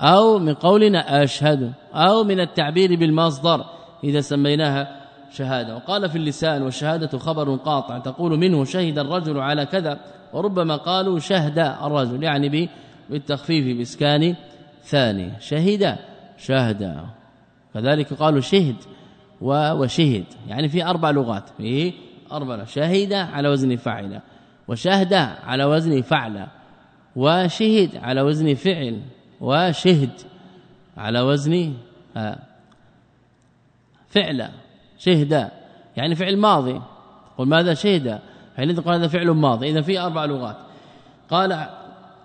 أو 0.00 0.38
من 0.38 0.54
قولنا 0.54 1.22
أشهد 1.22 1.72
أو 1.94 2.24
من 2.24 2.40
التعبير 2.40 2.96
بالمصدر 2.96 3.64
إذا 4.04 4.20
سميناها 4.20 5.00
شهادة. 5.32 5.76
وقال 5.76 6.10
في 6.10 6.18
اللسان 6.18 6.62
والشهادة 6.62 7.18
خبر 7.18 7.56
قاطع 7.56 7.98
تقول 7.98 8.38
منه 8.38 8.64
شهد 8.64 8.98
الرجل 8.98 9.38
على 9.38 9.66
كذا 9.66 10.00
وربما 10.32 10.76
قالوا 10.76 11.18
شهد 11.18 11.58
الرجل 11.58 12.22
يعني 12.22 12.68
بالتخفيف 13.10 13.76
بإسكان 13.78 14.34
ثاني 14.82 15.40
شهد 15.40 15.98
شهد. 16.38 17.06
كذلك 17.74 18.12
قالوا 18.14 18.40
شهد 18.40 18.76
وشهد. 19.40 20.24
يعني 20.48 20.68
في 20.68 20.84
أربع 20.84 21.10
لغات 21.10 21.48
في 21.48 21.92
أربع 22.32 22.64
شهد 22.64 23.12
على 23.12 23.48
وزن 23.48 23.76
فعل 23.76 24.20
وشهد 24.68 25.14
على 25.44 25.64
وزن 25.64 26.02
فعل 26.02 26.46
وشهد 27.16 27.96
على 27.96 28.20
وزن 28.20 28.54
فعل 28.54 29.02
وشهد 29.40 30.10
على 30.96 31.20
وزن 31.20 31.74
آه، 32.16 32.38
فعل. 34.08 34.48
شهد 34.98 35.50
يعني 35.96 36.14
فعل 36.14 36.36
ماضي. 36.36 36.80
قل 37.38 37.46
ماذا 37.46 37.74
شهد؟ 37.74 38.18
حينئذ 38.56 38.80
قال 38.80 38.94
هذا 38.94 39.08
فعل 39.08 39.30
ماضي. 39.30 39.70
إذا 39.70 39.80
في 39.80 40.00
أربع 40.00 40.24
لغات. 40.24 40.56
قال 41.30 41.68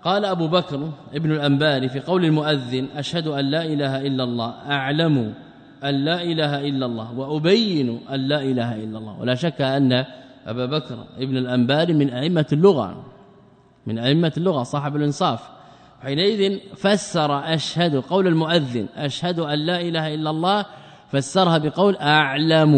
قال 0.06 0.24
أبو 0.24 0.46
بكر 0.48 0.90
ابن 1.14 1.32
الانباري 1.32 1.88
في 1.88 2.00
قول 2.00 2.24
المؤذن 2.24 2.86
أشهد 2.96 3.26
أن 3.26 3.44
لا 3.44 3.64
إله 3.64 4.06
إلا 4.06 4.24
الله 4.24 4.54
أعلم 4.70 5.34
أن 5.84 5.94
لا 6.04 6.22
إله 6.22 6.68
إلا 6.68 6.86
الله 6.86 7.18
وأبين 7.18 8.00
أن 8.10 8.20
لا 8.20 8.42
إله 8.42 8.74
إلا 8.74 8.98
الله. 8.98 9.20
ولا 9.20 9.34
شك 9.34 9.60
أن 9.60 10.04
أبا 10.46 10.66
بكر 10.66 11.04
ابن 11.18 11.36
الانباري 11.36 11.92
من 11.92 12.10
أئمة 12.10 12.46
اللغة 12.52 13.04
من 13.86 13.98
أئمة 13.98 14.32
اللغة 14.36 14.62
صاحب 14.62 14.96
الإنصاف. 14.96 15.40
حينئذ 16.02 16.58
فسر 16.76 17.54
أشهد 17.54 17.96
قول 17.96 18.26
المؤذن 18.26 18.86
أشهد 18.96 19.38
أن 19.38 19.58
لا 19.58 19.80
إله 19.80 20.14
إلا 20.14 20.30
الله 20.30 20.64
فسرها 21.12 21.58
بقول 21.58 21.96
أعلم 21.96 22.74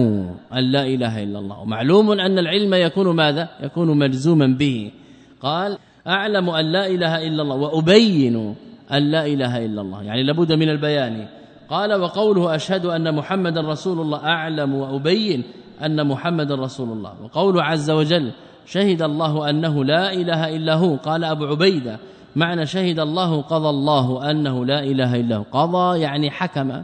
أن 0.53 0.64
لا 0.64 0.83
إله 0.83 1.22
إلا 1.22 1.39
الله. 1.39 1.61
ومعلوم 1.61 2.11
أن 2.11 2.39
العلم 2.39 2.74
يكون 2.74 3.16
ماذا؟ 3.16 3.49
يكون 3.61 3.99
مجزوما 3.99 4.47
به. 4.47 4.93
قال 5.41 5.79
أعلم 6.09 6.50
أن 6.50 6.64
لا 6.72 6.86
إله 6.86 7.26
إلا 7.26 7.42
الله 7.42 7.56
وأبين 7.56 8.54
أن 8.92 9.02
لا 9.11 9.26
إله 9.26 9.64
إلا 9.66 9.80
الله. 9.80 10.02
يعني 10.02 10.22
لابد 10.22 10.52
من 10.52 10.68
البيان. 10.68 11.26
قال 11.70 11.94
وقوله 11.94 12.54
أشهد 12.54 12.86
أن 12.86 13.14
محمدا 13.14 13.61
رسول 13.61 14.00
الله 14.00 14.18
أعلم 14.18 14.74
وأبين 14.74 15.42
أن 15.84 16.06
محمدا 16.06 16.54
رسول 16.54 16.88
الله. 16.88 17.12
وقوله 17.22 17.62
عز 17.62 17.90
وجل 17.90 18.30
شهد 18.66 19.02
الله 19.02 19.50
أنه 19.50 19.84
لا 19.84 20.12
إله 20.12 20.56
إلا 20.56 20.74
هو. 20.74 20.96
قال 20.96 21.24
أبو 21.24 21.44
عبيدة 21.44 21.98
معنى 22.36 22.66
شهد 22.66 23.00
الله 23.00 23.42
قضى 23.42 23.68
الله 23.68 24.30
أنه 24.30 24.64
لا 24.64 24.80
إله 24.82 25.20
إلا 25.20 25.36
هو. 25.36 25.44
قضى 25.52 26.00
يعني 26.00 26.30
حكم. 26.30 26.82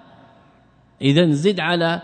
اذا 1.02 1.30
زد 1.30 1.60
على 1.60 2.00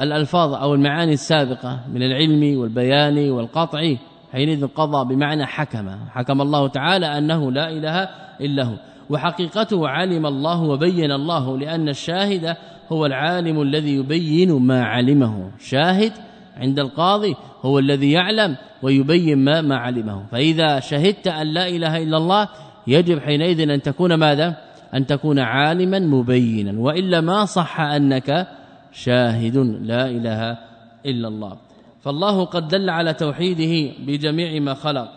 الألفاظ 0.00 0.54
أو 0.54 0.74
المعاني 0.74 1.12
السابقة 1.12 1.80
من 1.94 2.02
العلم 2.02 2.60
والبيان 2.60 3.30
والقطع. 3.30 3.96
حينئذ 4.32 4.66
قضى 4.66 5.14
بمعنى 5.14 5.46
حكم. 5.46 5.90
حكم 6.10 6.40
الله 6.40 6.68
تعالى 6.68 7.18
أنه 7.18 7.52
لا 7.52 7.70
إله 7.70 8.08
إلا 8.40 8.64
هو. 8.64 8.74
وحقيقته 9.10 9.88
علم 9.88 10.26
الله 10.26 10.62
وبين 10.62 11.12
الله 11.12 11.58
لأن 11.58 11.88
الشاهد 11.88 12.56
هو 12.92 13.06
العالم 13.06 13.62
الذي 13.62 13.94
يبين 13.94 14.52
ما 14.52 14.84
علمه. 14.84 15.50
شاهد 15.58 16.12
عند 16.56 16.78
القاضي 16.78 17.34
هو 17.62 17.78
الذي 17.78 18.12
يعلم 18.12 18.56
ويبين 18.82 19.38
ما 19.38 19.60
ما 19.60 19.76
علمه. 19.76 20.26
فإذا 20.32 20.80
شهدت 20.80 21.26
أن 21.26 21.46
لا 21.46 21.68
إله 21.68 22.02
إلا 22.02 22.16
الله 22.16 22.48
يجب 22.86 23.18
حينئذ 23.18 23.70
أن 23.70 23.82
تكون 23.82 24.14
ماذا؟ 24.14 24.56
أن 24.94 25.06
تكون 25.06 25.38
عالما 25.38 25.98
مبينا. 25.98 26.80
وإلا 26.80 27.20
ما 27.20 27.44
صح 27.44 27.80
أنك 27.80 28.46
شاهد 28.92 29.56
لا 29.82 30.06
إله 30.06 30.58
إلا 31.06 31.28
الله. 31.28 31.56
فالله 32.02 32.44
قد 32.44 32.68
دل 32.68 32.90
على 32.90 33.14
توحيده 33.14 33.92
بجميع 34.06 34.60
ما 34.60 34.74
خلق 34.74 35.08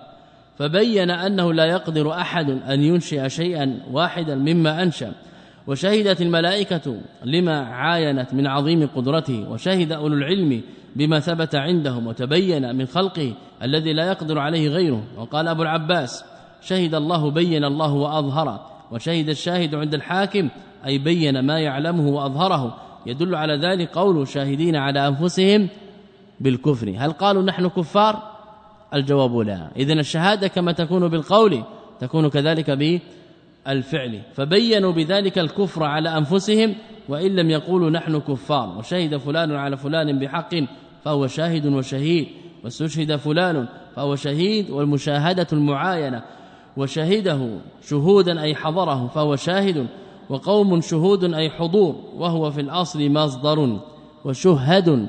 فبين 0.57 1.09
أنه 1.09 1.53
لا 1.53 1.65
يقدر 1.65 2.13
أحد 2.13 2.49
أن 2.49 2.84
ينشئ 2.84 3.29
شيئا 3.29 3.79
واحدا 3.91 4.36
مما 4.36 4.84
أنشأ 4.84 5.13
وشهدت 5.67 6.21
الملائكة 6.21 6.97
لما 7.23 7.59
عاينت 7.59 8.34
من 8.34 8.47
عظيم 8.47 8.89
قدرته 8.95 9.49
وشهد 9.49 9.91
أولو 9.91 10.15
العلم 10.15 10.61
بما 10.95 11.19
ثبت 11.19 11.55
عندهم 11.55 12.07
وتبين 12.07 12.75
من 12.75 12.86
خلقه 12.86 13.34
الذي 13.63 13.93
لا 13.93 14.07
يقدر 14.07 14.39
عليه 14.39 14.69
غيره 14.69 15.03
وقال 15.17 15.47
أبو 15.47 15.61
العباس 15.61 16.25
شهد 16.61 16.95
الله 16.95 17.31
بين 17.31 17.65
الله 17.65 17.93
وأظهر 17.93 18.59
وشهد 18.91 19.29
الشاهد 19.29 19.75
عند 19.75 19.93
الحاكم 19.93 20.49
أي 20.86 20.97
بين 20.97 21.39
ما 21.39 21.59
يعلمه 21.59 22.07
وأظهره 22.07 22.77
يدل 23.05 23.36
على 23.36 23.55
ذلك 23.55 23.89
قول 23.89 24.27
شاهدين 24.27 24.75
على 24.75 25.07
أنفسهم 25.07 25.69
بالكفر. 26.43 26.93
هل 26.97 27.11
قالوا 27.11 27.43
نحن 27.43 27.67
كفار؟ 27.67 28.33
الجواب 28.93 29.37
لا. 29.37 29.67
اذا 29.75 29.93
الشهادة 29.93 30.47
كما 30.47 30.71
تكون 30.71 31.07
بالقول 31.07 31.63
تكون 31.99 32.29
كذلك 32.29 32.71
بالفعل. 32.71 34.21
فبينوا 34.33 34.91
بذلك 34.91 35.39
الكفر 35.39 35.83
على 35.83 36.17
أنفسهم 36.17 36.75
وإن 37.09 37.35
لم 37.35 37.49
يقولوا 37.49 37.89
نحن 37.89 38.19
كفار. 38.19 38.77
وشهد 38.77 39.17
فلان 39.17 39.55
على 39.55 39.77
فلان 39.77 40.19
بحق 40.19 40.55
فهو 41.03 41.27
شاهد 41.27 41.65
وشهيد. 41.65 42.27
واستشهد 42.63 43.15
فلان 43.15 43.67
فهو 43.95 44.15
شهيد 44.15 44.69
والمشاهدة 44.69 45.47
المعاينة. 45.53 46.23
وشهده 46.77 47.49
شهودا 47.89 48.41
أي 48.41 48.55
حضره 48.55 49.07
فهو 49.07 49.35
شاهد 49.35 49.87
وقوم 50.29 50.81
شهود 50.81 51.33
أي 51.33 51.49
حضور. 51.49 51.95
وهو 52.15 52.51
في 52.51 52.61
الأصل 52.61 53.11
مصدر 53.11 53.79
وشهد 54.25 55.07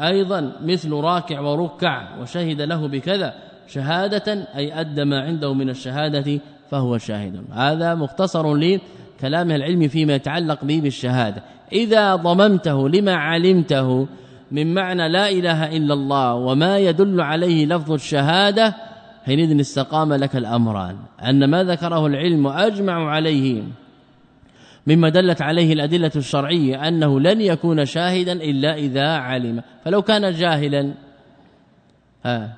أيضا 0.00 0.52
مثل 0.64 0.92
راكع 0.92 1.40
وركع 1.40 2.20
وشهد 2.20 2.60
له 2.60 2.88
بكذا 2.88 3.34
شهادة 3.68 4.48
أي 4.56 4.80
أدى 4.80 5.04
ما 5.04 5.20
عنده 5.20 5.54
من 5.54 5.70
الشهادة 5.70 6.40
فهو 6.70 6.98
شاهد. 6.98 7.44
هذا 7.52 7.94
مختصر 7.94 8.54
لكلامه 8.54 9.56
العلمي 9.56 9.88
فيما 9.88 10.14
يتعلق 10.14 10.64
به 10.64 10.80
بالشهادة. 10.80 11.42
إذا 11.72 12.16
ضممته 12.16 12.88
لما 12.88 13.14
علمته 13.14 14.06
من 14.50 14.74
معنى 14.74 15.08
لا 15.08 15.30
إله 15.30 15.76
إلا 15.76 15.94
الله 15.94 16.34
وما 16.34 16.78
يدل 16.78 17.20
عليه 17.20 17.66
لفظ 17.66 17.92
الشهادة 17.92 18.74
حينئذ 19.24 19.60
استقام 19.60 20.12
لك 20.12 20.36
الأمران. 20.36 20.96
أن 21.28 21.50
ما 21.50 21.64
ذكره 21.64 22.06
العلم 22.06 22.46
أجمع 22.46 23.10
عليه. 23.10 23.62
مما 24.86 25.08
دلت 25.08 25.42
عليه 25.42 25.72
الأدلة 25.72 26.10
الشرعية 26.16 26.88
أنه 26.88 27.20
لن 27.20 27.40
يكون 27.40 27.84
شاهدا 27.84 28.32
إلا 28.32 28.74
إذا 28.74 29.08
علم. 29.08 29.62
فلو 29.84 30.02
كان 30.02 30.32
جاهلا 30.32 30.94
ها 32.24 32.52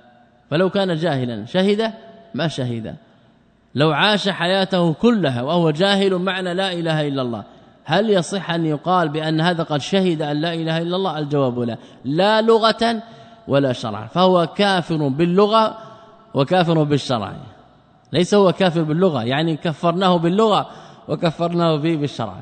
فلو 0.50 0.70
كان 0.70 0.96
جاهلا 0.96 1.46
شهد؟ 1.46 1.92
ما 2.34 2.48
شهد. 2.48 2.94
لو 3.74 3.92
عاش 3.92 4.28
حياته 4.28 4.92
كلها 4.92 5.42
وهو 5.42 5.70
جاهل 5.70 6.14
معنى 6.14 6.54
لا 6.54 6.72
إله 6.72 7.08
إلا 7.08 7.22
الله 7.22 7.44
هل 7.84 8.10
يصح 8.10 8.50
أن 8.50 8.66
يقال 8.66 9.08
بأن 9.08 9.40
هذا 9.40 9.62
قد 9.62 9.80
شهد 9.80 10.22
أن 10.22 10.40
لا 10.40 10.54
إله 10.54 10.78
إلا 10.78 10.96
الله؟ 10.96 11.18
الجواب 11.18 11.58
لا. 11.58 11.76
لا 12.04 12.42
لغة 12.42 13.02
ولا 13.48 13.72
شرعا 13.72 14.06
فهو 14.06 14.46
كافر 14.46 15.08
باللغة 15.08 15.78
وكافر 16.34 16.82
بالشرع. 16.82 17.32
ليس 18.12 18.34
هو 18.34 18.52
كافر 18.52 18.82
باللغة 18.82 19.22
يعني 19.22 19.56
كفرناه 19.56 20.16
باللغة 20.16 20.70
وكفرناه 21.08 21.76
به 21.76 21.96
بالشرع. 21.96 22.34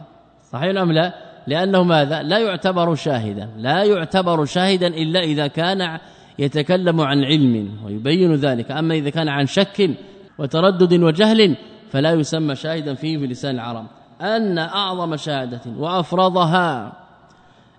صحيح 0.53 0.81
أم 0.81 0.93
لا؟ 0.93 1.15
لأنه 1.47 1.83
ماذا؟ 1.83 2.23
لا 2.23 2.39
يعتبر 2.39 2.95
شاهدا 2.95 3.51
لا 3.57 3.83
يعتبر 3.85 4.45
شاهدا 4.45 4.87
إلا 4.87 5.21
إذا 5.21 5.47
كان 5.47 5.99
يتكلم 6.39 7.01
عن 7.01 7.25
علم 7.25 7.71
ويبين 7.85 8.35
ذلك. 8.35 8.71
أما 8.71 8.95
إذا 8.95 9.11
كان 9.11 9.29
عن 9.29 9.47
شك 9.47 9.91
وتردد 10.39 11.03
وجهل 11.03 11.57
فلا 11.91 12.13
يسمى 12.13 12.55
شاهدا 12.55 12.95
فيه 12.95 13.19
بلسان 13.19 13.55
العرب. 13.55 13.87
أن 14.21 14.59
أعظم 14.59 15.17
شهادة 15.17 15.61
وأفرضها 15.79 16.93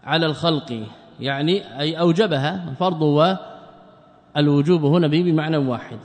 على 0.03 0.25
الخلق 0.25 0.83
يعني 1.19 1.79
أي 1.79 1.99
أوجبها 1.99 2.69
الفرض 2.69 3.03
هو 3.03 3.39
الوجوب 4.37 4.85
هنا 4.85 5.07
بمعنى 5.07 5.57
واحد 5.57 5.97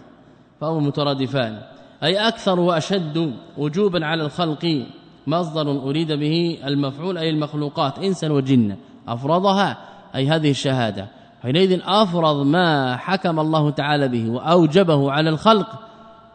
فهو 0.61 0.81
مترادفان. 0.81 1.63
أي 2.03 2.29
أكثر 2.29 2.61
وأشد 2.61 3.33
وجوبا 3.59 4.07
على 4.07 4.23
الخلق 4.23 4.87
مصدر 5.27 5.71
أريد 5.71 6.13
به 6.13 6.59
المفعول 6.65 7.19
أي 7.19 7.31
المخلوقات 7.31 7.99
إنسا 7.99 8.33
وجنا 8.33 8.77
أفرضها 9.09 9.79
أي 10.15 10.29
هذه 10.29 10.51
الشهادة. 10.51 11.09
حينئذ 11.43 11.81
أفرض 11.85 12.47
ما 12.47 12.97
حكم 12.97 13.41
الله 13.41 13.71
تعالى 13.71 14.09
به 14.09 14.31
وأوجبه 14.31 15.13
على 15.13 15.31
الخلق 15.31 15.67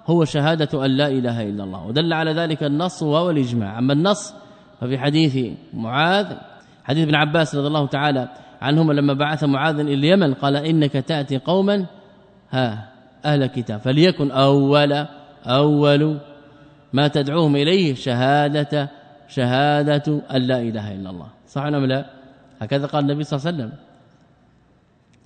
هو 0.08 0.26
شهادة 0.26 0.86
أن 0.86 0.92
لا 0.92 1.08
إله 1.08 1.50
إلا 1.50 1.64
الله. 1.64 1.86
ودل 1.86 2.14
على 2.14 2.34
ذلك 2.34 2.64
النص 2.64 3.04
والإجماع 3.04 3.80
أما 3.80 3.94
النص 3.94 4.34
ففي 4.82 4.98
حديث 4.98 5.54
معاذ 5.74 6.28
حديث 6.84 7.04
ابن 7.04 7.16
عباس 7.16 7.56
رضي 7.56 7.68
الله 7.68 7.88
تعالى 7.88 8.30
عنهما 8.62 8.94
لما 8.94 9.14
بعث 9.14 9.44
معاذ 9.44 9.80
إلى 9.80 9.94
اليمن 9.94 10.34
قال 10.34 10.56
إنك 10.56 10.92
تأتي 10.92 11.38
قوما 11.38 11.86
ها 12.50 12.90
أهل 13.26 13.46
كتاب 13.46 13.80
فليكن 13.80 14.32
أول 14.32 15.06
أول 15.46 16.18
ما 16.94 17.08
تدعوهم 17.08 17.56
إليه 17.56 17.96
شهادة 17.96 18.90
شهادة 19.28 20.22
أن 20.34 20.42
لا 20.42 20.60
إله 20.62 20.92
إلا 20.94 21.10
الله. 21.10 21.28
صح 21.48 21.62
أم 21.62 21.86
لا؟ 21.86 22.06
هكذا 22.62 22.86
قال 22.86 23.04
النبي 23.04 23.24
صلى 23.24 23.40
الله 23.40 23.48
عليه 23.48 23.58
وسلم. 23.58 23.72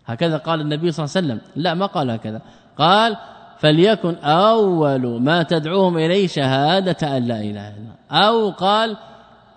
هكذا 0.06 0.38
قال 0.38 0.62
النبي 0.62 0.92
صلى 0.92 1.06
الله 1.06 1.16
عليه 1.16 1.28
وسلم. 1.28 1.40
لا 1.56 1.74
ما 1.74 1.86
قال 1.86 2.12
هكذا. 2.12 2.42
قال 2.78 3.18
فليكن 3.60 4.16
أول 4.16 5.22
ما 5.22 5.44
تدعوهم 5.44 5.98
إليه 5.98 6.28
شهادة 6.28 7.18
أن 7.18 7.26
لا 7.26 7.40
إله 7.40 7.68
إلا 7.68 7.74
الله. 7.78 8.28
أو 8.28 8.50
قال 8.50 8.98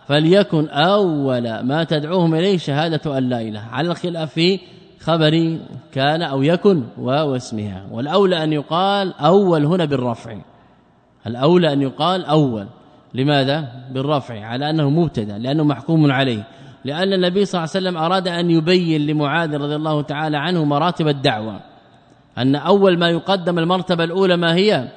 فليكن 0.07 0.69
أول 0.69 1.61
ما 1.61 1.85
تدعوهم 1.85 2.35
إليه 2.35 2.59
شهادة 2.59 3.19
أن 3.19 3.29
لا 3.29 3.41
إله. 3.41 3.61
على 3.61 3.89
الخلاف 3.89 4.33
في 4.33 4.61
خبر 5.01 5.59
كان 5.93 6.23
أو 6.23 6.43
يكن 6.43 6.83
واسمها. 6.99 7.87
والأولى 7.91 8.45
أن 8.45 8.53
يقال 8.53 9.15
أول 9.21 9.65
هنا 9.65 9.85
بالرفع. 9.85 10.39
الأولى 11.27 11.73
أن 11.73 11.83
يقال 11.83 12.25
أول. 12.25 12.67
لماذا؟ 13.15 13.69
بالرفع 13.91 14.45
على 14.45 14.71
أنه 14.71 14.91
مبتدأ 14.91 15.39
لأنه 15.39 15.65
محكوم 15.65 16.13
عليه. 16.13 16.47
لأن 16.85 17.13
النبي 17.13 17.45
صلى 17.45 17.59
الله 17.59 17.71
عليه 17.75 17.89
وسلم 17.89 17.97
أراد 17.97 18.29
أن 18.29 18.51
يبين 18.51 19.07
لمعاذ 19.07 19.57
رضي 19.57 19.77
الله 19.77 20.03
تعالى 20.03 20.37
عنه 20.37 20.65
مراتب 20.65 21.09
الدعوة. 21.09 21.61
أن 22.39 22.57
أول 22.57 22.99
ما 22.99 23.09
يقدم 23.09 23.59
المرتبة 23.59 24.05
الأولى 24.05 24.37
ما 24.37 24.55
هي؟ 24.55 24.89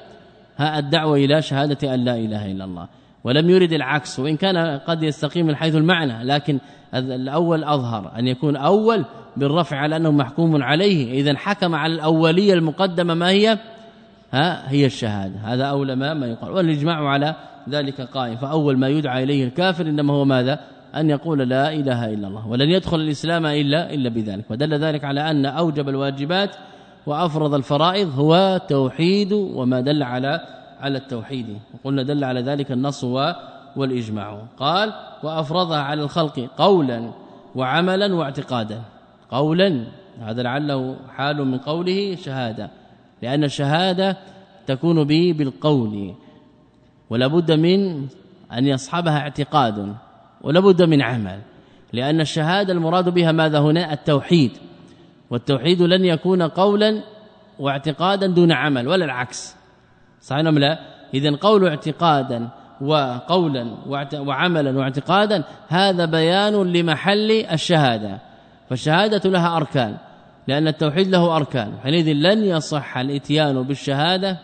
ها 0.56 0.78
الدعوة 0.78 1.16
إلى 1.16 1.42
شهادة 1.42 1.94
أن 1.94 2.04
لا 2.04 2.16
إله 2.16 2.52
إلا 2.52 2.64
الله. 2.64 2.88
ولم 3.24 3.50
يرد 3.50 3.72
العكس 3.72 4.18
وإن 4.18 4.36
كان 4.36 4.78
قد 4.78 5.02
يستقيم 5.02 5.46
من 5.46 5.56
حيث 5.56 5.74
المعنى 5.74 6.24
لكن 6.24 6.58
الأول 6.94 7.64
أظهر 7.64 8.12
أن 8.18 8.26
يكون 8.28 8.56
أول 8.56 9.04
بالرفع 9.36 9.76
على 9.76 9.96
أنه 9.96 10.10
محكوم 10.10 10.62
عليه. 10.62 11.20
اذا 11.20 11.36
حكم 11.36 11.74
على 11.74 11.94
الأولية 11.94 12.54
المقدمة 12.54 13.14
ما 13.14 13.28
هي؟ 13.28 13.58
ها 14.34 14.70
هي 14.70 14.86
الشهادة. 14.86 15.38
هذا 15.44 15.64
أولى 15.64 15.94
ما 15.94 16.14
ما 16.14 16.26
يقال. 16.26 16.50
والإجماع 16.50 17.08
على 17.08 17.34
ذلك 17.68 18.00
قائم. 18.00 18.36
فأول 18.36 18.78
ما 18.78 18.88
يدعى 18.88 19.22
إليه 19.22 19.44
الكافر 19.44 19.86
إنما 19.86 20.12
هو 20.12 20.24
ماذا؟ 20.24 20.60
أن 20.94 21.10
يقول 21.10 21.38
لا 21.38 21.72
إله 21.72 22.14
إلا 22.14 22.28
الله 22.28 22.48
ولن 22.48 22.70
يدخل 22.70 23.00
الإسلام 23.00 23.46
إلا 23.46 23.94
إلا 23.94 24.08
بذلك. 24.08 24.44
ودل 24.50 24.74
ذلك 24.74 25.04
على 25.04 25.30
أن 25.30 25.46
أوجب 25.46 25.88
الواجبات 25.88 26.56
وأفرض 27.06 27.54
الفرائض 27.54 28.18
هو 28.18 28.60
توحيد 28.68 29.32
وما 29.32 29.80
دل 29.80 30.02
على 30.02 30.40
على 30.80 30.98
التوحيد. 30.98 31.58
وقلنا 31.74 32.02
دل 32.02 32.24
على 32.24 32.40
ذلك 32.40 32.72
النص 32.72 33.04
والإجماع. 33.76 34.42
قال 34.58 34.92
وافرضها 35.22 35.78
على 35.78 36.02
الخلق 36.02 36.48
قولا 36.58 37.10
وعملا 37.54 38.14
واعتقادا. 38.14 38.80
قولا 39.30 39.84
هذا 40.20 40.42
لعله 40.42 40.96
حال 41.16 41.44
من 41.44 41.58
قوله 41.58 42.16
شهادة. 42.16 42.70
لأن 43.24 43.44
الشهادة 43.44 44.16
تكون 44.66 45.04
به 45.04 45.34
بالقول 45.38 46.14
ولا 47.10 47.26
بد 47.26 47.52
من 47.52 48.06
أن 48.52 48.66
يصحبها 48.66 49.18
اعتقاد 49.18 49.94
ولا 50.42 50.60
بد 50.60 50.82
من 50.82 51.02
عمل 51.02 51.40
لأن 51.92 52.20
الشهادة 52.20 52.72
المراد 52.72 53.08
بها 53.08 53.32
ماذا 53.32 53.58
هنا؟ 53.58 53.92
التوحيد 53.92 54.50
والتوحيد 55.30 55.82
لن 55.82 56.04
يكون 56.04 56.42
قولا 56.42 57.02
واعتقادا 57.58 58.26
دون 58.26 58.52
عمل 58.52 58.88
ولا 58.88 59.04
العكس. 59.04 59.56
صحيح 60.20 60.46
أم 60.46 60.58
لا؟ 60.58 60.78
إذا 61.14 61.36
قول 61.36 61.68
اعتقادا 61.68 62.48
وقولا 62.80 63.76
وعملا 64.14 64.78
واعتقادا 64.78 65.44
هذا 65.68 66.04
بيان 66.04 66.72
لمحل 66.72 67.30
الشهادة 67.30 68.18
فالشهادة 68.70 69.30
لها 69.30 69.56
أركان. 69.56 69.96
لأن 70.48 70.68
التوحيد 70.68 71.08
له 71.08 71.36
أركان. 71.36 71.72
حينئذ 71.82 72.12
لن 72.12 72.44
يصح 72.44 72.98
الإتيان 72.98 73.62
بالشهادة 73.62 74.38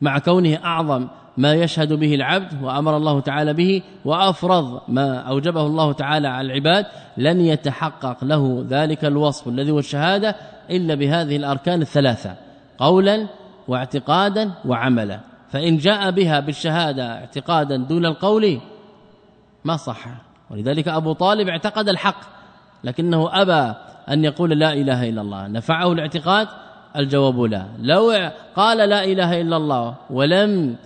مع 0.00 0.18
كونه 0.18 0.56
أعظم 0.64 1.08
ما 1.36 1.54
يشهد 1.54 1.92
به 1.92 2.14
العبد 2.14 2.62
وأمر 2.62 2.96
الله 2.96 3.20
تعالى 3.20 3.52
به 3.52 3.82
وأفرض 4.04 4.80
ما 4.88 5.18
أوجبه 5.18 5.66
الله 5.66 5.92
تعالى 5.92 6.28
على 6.28 6.46
العباد. 6.46 6.86
لن 7.16 7.40
يتحقق 7.40 8.24
له 8.24 8.66
ذلك 8.68 9.04
الوصف 9.04 9.48
الذي 9.48 9.70
هو 9.70 9.78
الشهادة 9.78 10.36
إلا 10.70 10.94
بهذه 10.94 11.36
الأركان 11.36 11.82
الثلاثة 11.82 12.34
قولا 12.78 13.26
واعتقادا 13.68 14.50
وعملا. 14.64 15.20
فإن 15.50 15.76
جاء 15.76 16.10
بها 16.10 16.40
بالشهادة 16.40 17.12
اعتقادا 17.12 17.76
دون 17.76 18.06
القول 18.06 18.60
ما 19.64 19.76
صح. 19.76 20.06
ولذلك 20.50 20.88
أبو 20.88 21.12
طالب 21.12 21.48
اعتقد 21.48 21.88
الحق 21.88 22.20
لكنه 22.84 23.42
أبى 23.42 23.74
أن 24.08 24.24
يقول 24.24 24.50
لا 24.50 24.72
إله 24.72 25.08
إلا 25.08 25.20
الله. 25.20 25.48
نفعه 25.48 25.92
الاعتقاد؟ 25.92 26.48
الجواب 26.96 27.40
لا. 27.40 27.66
لو 27.82 28.12
قال 28.56 28.78
لا 28.88 29.04
إله 29.04 29.40
إلا 29.40 29.56
الله 29.56 29.94
ولم 30.10 30.76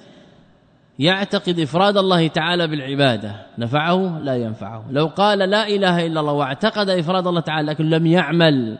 يعتقد 0.99 1.61
إفراد 1.61 1.97
الله 1.97 2.29
تعالى 2.29 2.67
بالعبادة 2.67 3.33
نفعه؟ 3.59 4.19
لا 4.19 4.37
ينفعه. 4.37 4.85
لو 4.91 5.07
قال 5.07 5.39
لا 5.39 5.69
إله 5.69 6.07
إلا 6.07 6.21
الله 6.21 6.33
واعتقد 6.33 6.89
إفراد 6.91 7.27
الله 7.27 7.41
تعالى 7.41 7.71
لكن 7.71 7.91
لم 7.91 8.07
يعمل 8.07 8.79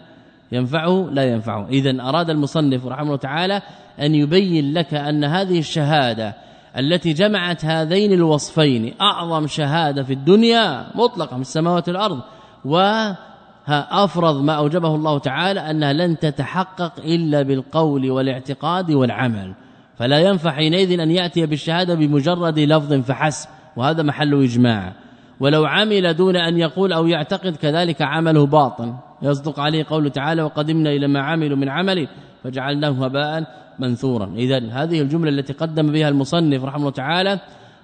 ينفعه؟ 0.53 1.09
لا 1.13 1.25
ينفعه. 1.25 1.69
اذا 1.69 2.03
أراد 2.03 2.31
المصنف 2.31 2.87
رحمه 2.87 3.03
الله 3.03 3.17
تعالى 3.17 3.63
أن 4.01 4.15
يبين 4.15 4.73
لك 4.73 4.95
أن 4.95 5.25
هذه 5.25 5.59
الشهادة 5.59 6.35
التي 6.79 7.13
جمعت 7.13 7.65
هذين 7.65 8.13
الوصفين 8.13 8.95
أعظم 9.01 9.47
شهادة 9.47 10.03
في 10.03 10.13
الدنيا 10.13 10.87
مطلقة 10.95 11.35
من 11.35 11.41
السماوات 11.41 11.89
والأرض 11.89 12.21
وأفرض 13.69 14.43
ما 14.43 14.53
أوجبه 14.53 14.95
الله 14.95 15.19
تعالى 15.19 15.61
أنها 15.61 15.93
لن 15.93 16.19
تتحقق 16.19 16.93
إلا 17.05 17.43
بالقول 17.43 18.11
والاعتقاد 18.11 18.91
والعمل. 18.91 19.53
فلا 19.99 20.19
ينفع 20.19 20.51
حينئذ 20.51 21.01
أن 21.01 21.11
يأتي 21.11 21.47
بالشهادة 21.47 21.95
بمجرد 21.95 22.59
لفظ 22.59 22.93
فحسب 22.93 23.49
وهذا 23.77 24.03
محل 24.03 24.43
إجماع. 24.43 24.93
ولو 25.41 25.65
عمل 25.67 26.15
دون 26.15 26.37
أن 26.37 26.59
يقول 26.59 26.93
أو 26.93 27.07
يعتقد 27.07 27.57
كذلك 27.57 28.03
عمله 28.03 28.47
باطن. 28.47 28.95
يصدق 29.23 29.61
عليه 29.61 29.85
قوله 29.91 30.09
تعالى 30.09 30.43
وقدمنا 30.43 30.91
إلى 30.91 31.09
ما 31.09 31.21
عملوا 31.21 31.57
من 31.57 31.69
عمل 31.69 32.09
فجعلناه 32.45 32.91
هباء 33.05 33.45
منثورا. 33.79 34.33
اذا 34.37 34.59
هذه 34.71 35.01
الجملة 35.01 35.31
التي 35.31 35.53
قدم 35.53 35.93
بها 35.93 36.09
المصنف 36.09 36.65
رحمه 36.65 36.81
الله 36.81 36.91
تعالى 36.91 37.39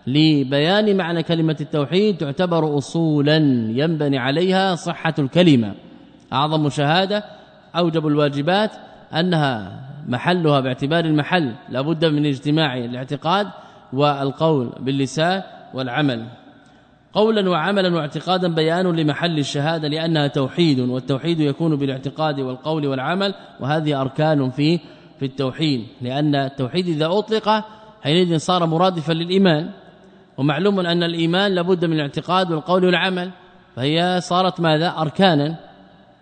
لبيان 0.07 0.97
معنى 0.97 1.23
كلمة 1.23 1.57
التوحيد 1.61 2.17
تعتبر 2.17 2.79
اصولا 2.79 3.37
ينبني 3.71 4.19
عليها 4.19 4.75
صحة 4.75 5.15
الكلمة. 5.19 5.75
أعظم 6.33 6.69
شهادة 6.69 7.25
أوجب 7.77 8.07
الواجبات 8.07 8.71
أنها 9.15 9.81
محلها 10.09 10.61
باعتبار 10.61 11.05
المحل 11.05 11.53
لابد 11.69 12.05
من 12.05 12.27
اجتماع 12.27 12.79
الاعتقاد 12.79 13.47
والقول 13.93 14.73
باللسان 14.81 15.43
والعمل. 15.75 16.27
قولا 17.13 17.51
وعملا 17.51 17.95
واعتقادا 17.95 18.55
بيان 18.55 18.97
لمحل 18.97 19.39
الشهادة 19.39 19.89
لأنها 19.89 20.27
توحيد 20.27 20.81
والتوحيد 20.81 21.41
يكون 21.41 21.77
بالاعتقاد 21.77 22.41
والقول 22.41 22.87
والعمل 22.87 23.35
وهذه 23.61 24.01
أركان 24.01 24.51
في 24.51 24.79
في 25.19 25.25
التوحيد. 25.25 25.81
لأن 26.01 26.35
التوحيد 26.35 26.89
إذا 26.89 27.07
أطلق 27.07 27.65
حينئذ 28.03 28.39
صار 28.39 28.67
مرادفا 28.67 29.13
للإيمان. 29.13 29.71
ومعلوم 30.39 30.81
أن 30.81 31.03
الإيمان 31.03 31.55
لابد 31.55 31.85
من 31.85 31.93
الاعتقاد 31.93 32.53
والقول 32.53 32.85
والعمل. 32.85 33.31
فهي 33.77 34.21
صارت 34.23 34.61
ماذا؟ 34.61 34.95
أركانا. 34.99 35.57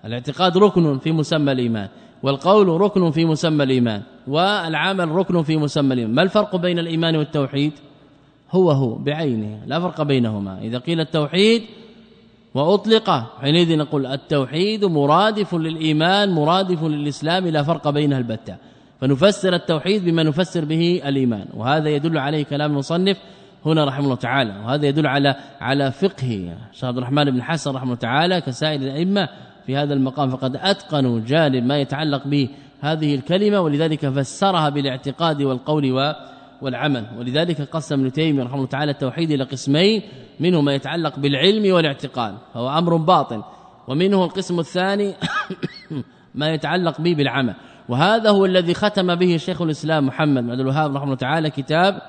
الاعتقاد 0.04 0.58
ركن 0.58 0.98
في 0.98 1.12
مسمى 1.12 1.52
الإيمان 1.52 1.88
والقول 2.22 2.68
ركن 2.80 3.10
في 3.10 3.24
مسمى 3.24 3.64
الإيمان 3.64 4.02
والعمل 4.28 5.08
ركن 5.08 5.42
في 5.42 5.56
مسمى 5.56 5.94
الإيمان. 5.94 6.14
ما 6.14 6.22
الفرق 6.22 6.56
بين 6.56 6.78
الإيمان 6.78 7.16
والتوحيد؟ 7.16 7.72
هو 8.50 8.70
هو 8.70 8.94
بعينه 8.94 9.60
لا 9.66 9.80
فرق 9.80 10.02
بينهما. 10.02 10.58
إذا 10.62 10.78
قيل 10.78 11.00
التوحيد 11.00 11.62
وأطلق 12.54 13.10
حينئذ 13.40 13.76
نقول 13.76 14.06
التوحيد 14.06 14.84
مرادف 14.84 15.54
للإيمان 15.54 16.30
مرادف 16.30 16.84
للإسلام 16.84 17.46
لا 17.46 17.62
فرق 17.62 17.90
بينها 17.90 18.18
البتة. 18.18 18.56
فنفسر 19.00 19.54
التوحيد 19.54 20.04
بما 20.04 20.22
نفسر 20.22 20.64
به 20.64 21.02
الإيمان. 21.06 21.46
وهذا 21.54 21.88
يدل 21.88 22.18
عليه 22.18 22.44
كلام 22.44 22.70
المصنف 22.70 23.16
هنا 23.66 23.84
رحمه 23.84 24.04
الله 24.04 24.16
تعالى. 24.16 24.50
وهذا 24.64 24.86
يدل 24.86 25.06
على 25.06 25.34
على 25.60 25.92
فقه 25.92 26.54
شيخ 26.72 26.84
عبد 26.84 26.96
الرحمن 26.96 27.24
بن 27.30 27.42
حسن 27.42 27.70
رحمه 27.70 27.82
الله 27.82 27.94
تعالى 27.94 28.40
كسائر 28.40 28.80
الأئمة 28.80 29.28
في 29.66 29.76
هذا 29.76 29.94
المقام 29.94 30.30
فقد 30.30 30.56
أتقنوا 30.56 31.20
جانب 31.20 31.64
ما 31.64 31.78
يتعلق 31.78 32.26
به 32.26 32.48
هذه 32.80 33.14
الكلمة 33.14 33.60
ولذلك 33.60 34.08
فسرها 34.08 34.68
بالاعتقاد 34.68 35.42
والقول 35.42 36.14
والعمل. 36.62 37.06
ولذلك 37.18 37.60
قسم 37.60 38.00
ابن 38.00 38.12
تيمية 38.12 38.42
رحمه 38.42 38.54
الله 38.54 38.66
تعالى 38.66 38.90
التوحيد 38.90 39.30
إلى 39.30 39.44
قسمين 39.44 40.02
منه 40.40 40.60
ما 40.60 40.74
يتعلق 40.74 41.18
بالعلم 41.18 41.74
والاعتقاد 41.74 42.34
فهو 42.54 42.78
أمر 42.78 42.96
باطن 42.96 43.42
ومنه 43.88 44.24
القسم 44.24 44.60
الثاني 44.60 45.14
ما 46.34 46.54
يتعلق 46.54 47.00
به 47.00 47.14
بالعمل. 47.14 47.54
وهذا 47.88 48.30
هو 48.30 48.44
الذي 48.44 48.74
ختم 48.74 49.14
به 49.14 49.36
شيخ 49.36 49.62
الإسلام 49.62 50.06
محمد 50.06 50.42
بن 50.42 50.50
عبد 50.50 50.60
الوهاب 50.60 50.90
رحمه 50.90 51.04
الله 51.04 51.16
تعالى 51.16 51.50
كتاب 51.50 52.02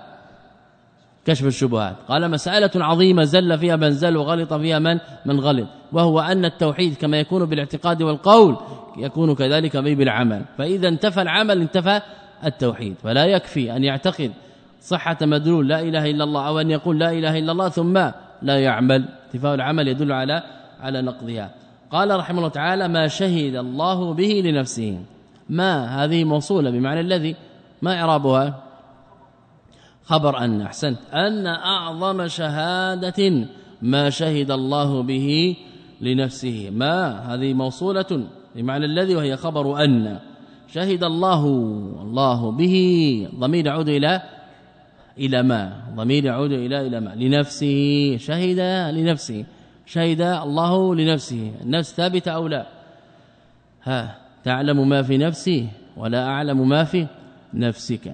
كشف 1.26 1.46
الشبهات. 1.46 1.96
قال 2.08 2.32
مسألة 2.32 2.72
عظيمة 2.76 3.24
زل 3.24 3.58
فيها 3.58 3.76
من 3.76 3.92
زل 3.92 4.18
وغلط 4.18 4.54
فيها 4.54 4.80
من 4.80 5.00
من 5.26 5.40
غلط. 5.40 5.68
وهو 5.92 6.20
أن 6.20 6.46
التوحيد 6.46 6.96
كما 6.96 7.20
يكون 7.20 7.46
بالاعتقاد 7.46 8.02
والقول 8.02 8.58
يكون 8.98 9.36
كذلك 9.36 9.78
بالعمل. 9.78 10.42
فإذا 10.58 10.88
انتفى 10.88 11.22
العمل 11.22 11.62
انتفى 11.62 12.02
التوحيد. 12.46 12.96
فلا 13.04 13.26
يكفي 13.26 13.76
أن 13.76 13.84
يعتقد 13.84 14.32
صحة 14.82 15.18
مدلول 15.22 15.68
لا 15.68 15.80
إله 15.82 16.10
إلا 16.12 16.24
الله 16.24 16.48
أو 16.48 16.60
أن 16.60 16.72
يقول 16.72 17.00
لا 17.00 17.12
إله 17.12 17.38
إلا 17.40 17.52
الله 17.52 17.70
ثم 17.70 17.94
لا 18.42 18.60
يعمل. 18.60 19.06
انتفاء 19.26 19.56
العمل 19.56 19.88
يدل 19.88 20.12
على 20.12 20.44
على 20.82 21.02
نقضها. 21.02 21.50
قال 21.92 22.20
رحمه 22.20 22.38
الله 22.38 22.50
تعالى 22.50 22.88
ما 22.88 23.08
شهد 23.08 23.56
الله 23.56 24.14
به 24.14 24.42
لنفسه. 24.46 25.00
ما 25.50 26.04
هذه 26.04 26.24
موصولة 26.24 26.70
بمعنى 26.72 27.00
الذي 27.00 27.36
ما 27.82 28.00
إعرابها؟ 28.00 28.71
خبر 30.04 30.38
أن 30.38 30.62
أحسنت 30.62 31.00
أن 31.14 31.48
أعظم 31.48 32.28
شهادة 32.28 33.48
ما 33.82 34.10
شهد 34.10 34.52
الله 34.52 35.04
به 35.04 35.58
لنفسه. 36.02 36.70
ما؟ 36.70 37.20
هذه 37.34 37.54
موصولة 37.54 38.28
بمعنى 38.56 38.86
الذي 38.86 39.16
وهي 39.16 39.38
خبر 39.38 39.84
أن 39.84 40.20
شهد 40.74 41.04
الله 41.04 41.46
الله 42.02 42.52
به. 42.52 42.76
ضمير 43.36 43.66
يعود 43.66 43.90
إلى 43.90 44.22
إلى 45.18 45.44
ما؟ 45.44 45.82
ضمير 45.96 46.26
يعود 46.26 46.52
إلى 46.52 46.88
إلى 46.88 47.00
ما؟ 47.00 47.16
لنفسه. 47.16 48.18
شهد 48.18 48.60
لنفسه. 48.96 49.46
شهد 49.86 50.22
الله 50.22 50.96
لنفسه. 50.96 51.52
النفس 51.62 51.94
ثابتة 51.94 52.32
أو 52.32 52.48
لا؟ 52.48 52.68
ها 53.84 54.18
تعلم 54.44 54.90
ما 54.90 55.02
في 55.02 55.18
نفسي 55.18 55.68
ولا 55.98 56.26
أعلم 56.26 56.70
ما 56.70 56.84
في 56.84 57.08
نفسك. 57.54 58.14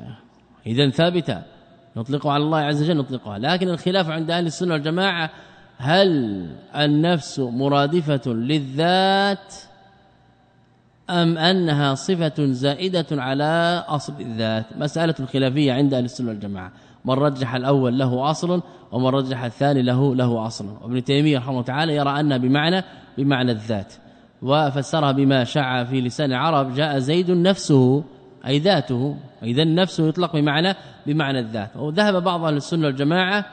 اذا 0.68 0.90
ثابتة. 0.90 1.57
نطلقها 1.98 2.32
على 2.32 2.44
الله 2.44 2.58
عز 2.58 2.84
وجل 2.84 2.98
نطلقها. 2.98 3.40
لكن 3.40 3.70
الخلاف 3.70 4.10
عند 4.10 4.32
أهل 4.32 4.46
السنة 4.46 4.74
والجماعة 4.74 5.30
هل 5.78 6.46
النفس 6.76 7.40
مرادفة 7.40 8.32
للذات 8.34 9.54
أم 11.10 11.38
أنها 11.38 11.96
صفة 11.96 12.46
زائدة 12.46 13.06
على 13.12 13.84
أصل 13.88 14.14
الذات؟ 14.20 14.66
مسألة 14.78 15.16
الخلافية 15.20 15.74
عند 15.74 15.94
أهل 15.94 16.06
السنة 16.06 16.30
والجماعة. 16.30 16.72
من 17.06 17.14
رجح 17.14 17.56
الأول 17.56 17.98
له 18.00 18.32
أصل 18.32 18.62
ومن 18.92 19.08
رجح 19.08 19.44
الثاني 19.44 19.82
له 19.82 20.16
له 20.16 20.48
أصل. 20.48 20.66
وابن 20.82 21.04
تيمية 21.04 21.38
رحمه 21.38 21.52
الله 21.52 21.62
تعالى 21.62 21.96
يرى 21.96 22.20
ان 22.20 22.38
بمعنى 22.38 22.84
بمعنى 23.18 23.52
الذات. 23.52 23.94
وفسرها 24.42 25.12
بما 25.12 25.44
شاع 25.44 25.84
في 25.84 26.02
لسان 26.02 26.32
العرب 26.32 26.76
جاء 26.76 27.00
زيد 27.00 27.32
نفسه 27.32 28.04
أي 28.48 28.60
ذاته 28.60 29.18
اذا 29.44 29.64
النفس 29.64 30.00
يطلق 30.00 30.36
بمعنى 30.36 30.76
بمعنى 31.06 31.40
الذات. 31.40 31.70
وذهب 31.76 32.24
بعض 32.24 32.44
أهل 32.44 32.56
السنة 32.58 32.86
والجماعة 32.86 33.46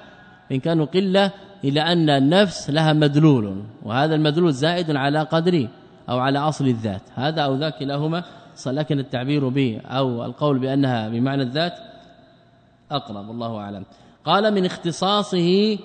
إن 0.52 0.60
كانوا 0.60 0.86
قلة 0.86 1.30
إلى 1.64 1.80
أن 1.80 2.10
النفس 2.10 2.70
لها 2.70 2.92
مدلول 2.92 3.62
وهذا 3.82 4.14
المدلول 4.14 4.52
زائد 4.52 4.96
على 4.96 5.20
قدر 5.22 5.68
أو 6.08 6.18
على 6.18 6.38
أصل 6.38 6.66
الذات. 6.66 7.02
هذا 7.14 7.40
أو 7.40 7.56
ذاك 7.56 7.78
كلاهما 7.78 8.24
لكن 8.66 8.98
التعبير 8.98 9.48
به 9.48 9.80
أو 9.84 10.24
القول 10.24 10.58
بأنها 10.58 11.08
بمعنى 11.08 11.42
الذات 11.42 11.74
أقرب 12.90 13.30
الله 13.30 13.58
أعلم. 13.58 13.84
قال 14.24 14.54
من 14.54 14.64
اختصاصه 14.66 15.78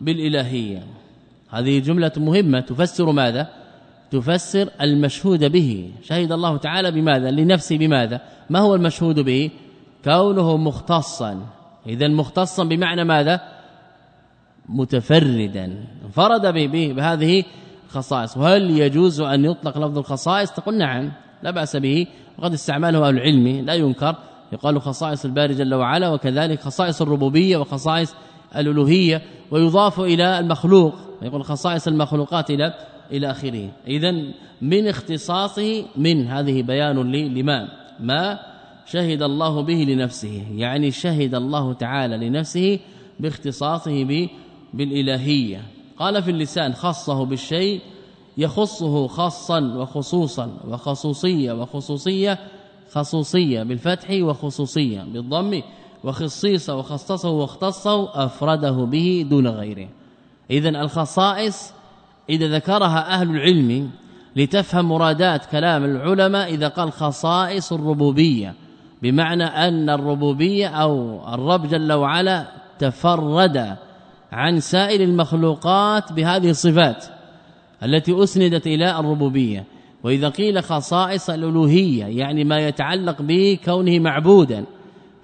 بالإلهية. 0.00 0.82
هذه 1.50 1.78
جملة 1.78 2.12
مهمة. 2.16 2.60
تفسر 2.60 3.12
ماذا؟ 3.12 3.61
تفسر 4.12 4.68
المشهود 4.80 5.44
به. 5.44 5.90
شهد 6.02 6.32
الله 6.32 6.56
تعالى 6.56 6.90
بماذا؟ 6.90 7.30
لنفسه 7.30 7.78
بماذا؟ 7.78 8.20
ما 8.50 8.58
هو 8.58 8.74
المشهود 8.74 9.20
به؟ 9.20 9.50
كونه 10.04 10.56
مختصا. 10.56 11.40
إذا 11.86 12.08
مختصا 12.08 12.64
بمعنى 12.64 13.04
ماذا؟ 13.04 13.40
متفردا. 14.68 15.84
انفرد 16.04 16.54
به 16.54 16.92
بهذه 16.96 17.44
الخصائص. 17.86 18.36
وهل 18.36 18.70
يجوز 18.70 19.20
أن 19.20 19.44
يطلق 19.44 19.78
لفظ 19.78 19.98
الخصائص؟ 19.98 20.52
تقول 20.52 20.78
نعم 20.78 21.12
لا 21.42 21.50
بأس 21.50 21.76
به. 21.76 22.06
وقد 22.38 22.52
استعمله 22.52 23.08
أهل 23.08 23.14
العلم. 23.14 23.66
لا 23.66 23.74
ينكر. 23.74 24.16
يقال 24.52 24.80
خصائص 24.80 25.24
الباري 25.24 25.54
جل 25.54 25.74
وعلا 25.74 26.08
وكذلك 26.08 26.60
خصائص 26.60 27.02
الربوبية 27.02 27.56
وخصائص 27.56 28.14
الألوهية 28.56 29.22
ويضاف 29.50 30.00
إلى 30.00 30.38
المخلوق. 30.38 30.94
يقول 31.22 31.44
خصائص 31.44 31.88
المخلوقات 31.88 32.50
إلى 32.50 32.74
إلى 33.10 33.30
آخره. 33.30 33.68
اذا 33.86 34.10
من 34.62 34.88
اختصاصه 34.88 35.84
من 35.96 36.26
هذه 36.26 36.62
بيان 36.62 37.12
لما 37.12 37.68
ما 38.00 38.38
شهد 38.86 39.22
الله 39.22 39.60
به 39.62 39.74
لنفسه. 39.88 40.42
يعني 40.54 40.90
شهد 40.90 41.34
الله 41.34 41.72
تعالى 41.72 42.28
لنفسه 42.28 42.78
باختصاصه 43.20 44.28
بالإلهية. 44.74 45.62
قال 45.98 46.22
في 46.22 46.30
اللسان 46.30 46.74
خصه 46.74 47.24
بالشيء 47.24 47.80
يخصه 48.38 49.06
خاصا 49.06 49.60
وخصوصا 49.60 50.58
وخصوصية 50.68 51.52
وخصوصية 51.52 52.38
خصوصية 52.92 53.62
بالفتح 53.62 54.10
وخصوصية 54.10 55.02
بالضم 55.02 55.62
وخصيصة 56.04 56.76
وخصصه 56.76 57.30
واختصه 57.30 58.24
أفرده 58.24 58.70
به 58.70 59.26
دون 59.30 59.46
غيره. 59.46 59.88
اذا 60.50 60.68
الخصائص 60.68 61.72
إذا 62.30 62.46
ذكرها 62.48 63.14
أهل 63.14 63.30
العلم 63.30 63.90
لتفهم 64.36 64.88
مرادات 64.88 65.46
كلام 65.46 65.84
العلماء 65.84 66.54
إذا 66.54 66.68
قال 66.68 66.92
خصائص 66.92 67.72
الربوبية 67.72 68.54
بمعنى 69.02 69.44
أن 69.44 69.90
الربوبية 69.90 70.68
أو 70.68 71.20
الرب 71.34 71.66
جل 71.68 71.92
وعلا 71.92 72.46
تفرد 72.78 73.76
عن 74.32 74.60
سائر 74.60 75.00
المخلوقات 75.00 76.12
بهذه 76.12 76.50
الصفات 76.50 77.04
التي 77.82 78.22
أسندت 78.22 78.66
إلى 78.66 79.00
الربوبية. 79.00 79.64
وإذا 80.04 80.28
قيل 80.28 80.62
خصائص 80.62 81.30
الألوهية 81.30 82.04
يعني 82.04 82.44
ما 82.44 82.68
يتعلق 82.68 83.16
بكونه 83.20 83.98
معبودا 83.98 84.64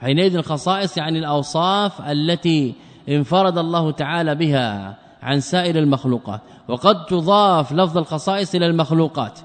حينئذ 0.00 0.36
الخصائص 0.36 0.96
يعني 0.96 1.18
الأوصاف 1.18 2.10
التي 2.10 2.74
انفرد 3.08 3.58
الله 3.58 3.90
تعالى 3.90 4.34
بها 4.34 4.98
عن 5.22 5.40
سائر 5.40 5.78
المخلوقات. 5.78 6.40
وقد 6.68 7.06
تضاف 7.06 7.72
لفظ 7.72 7.98
الخصائص 7.98 8.54
إلى 8.54 8.66
المخلوقات. 8.66 9.38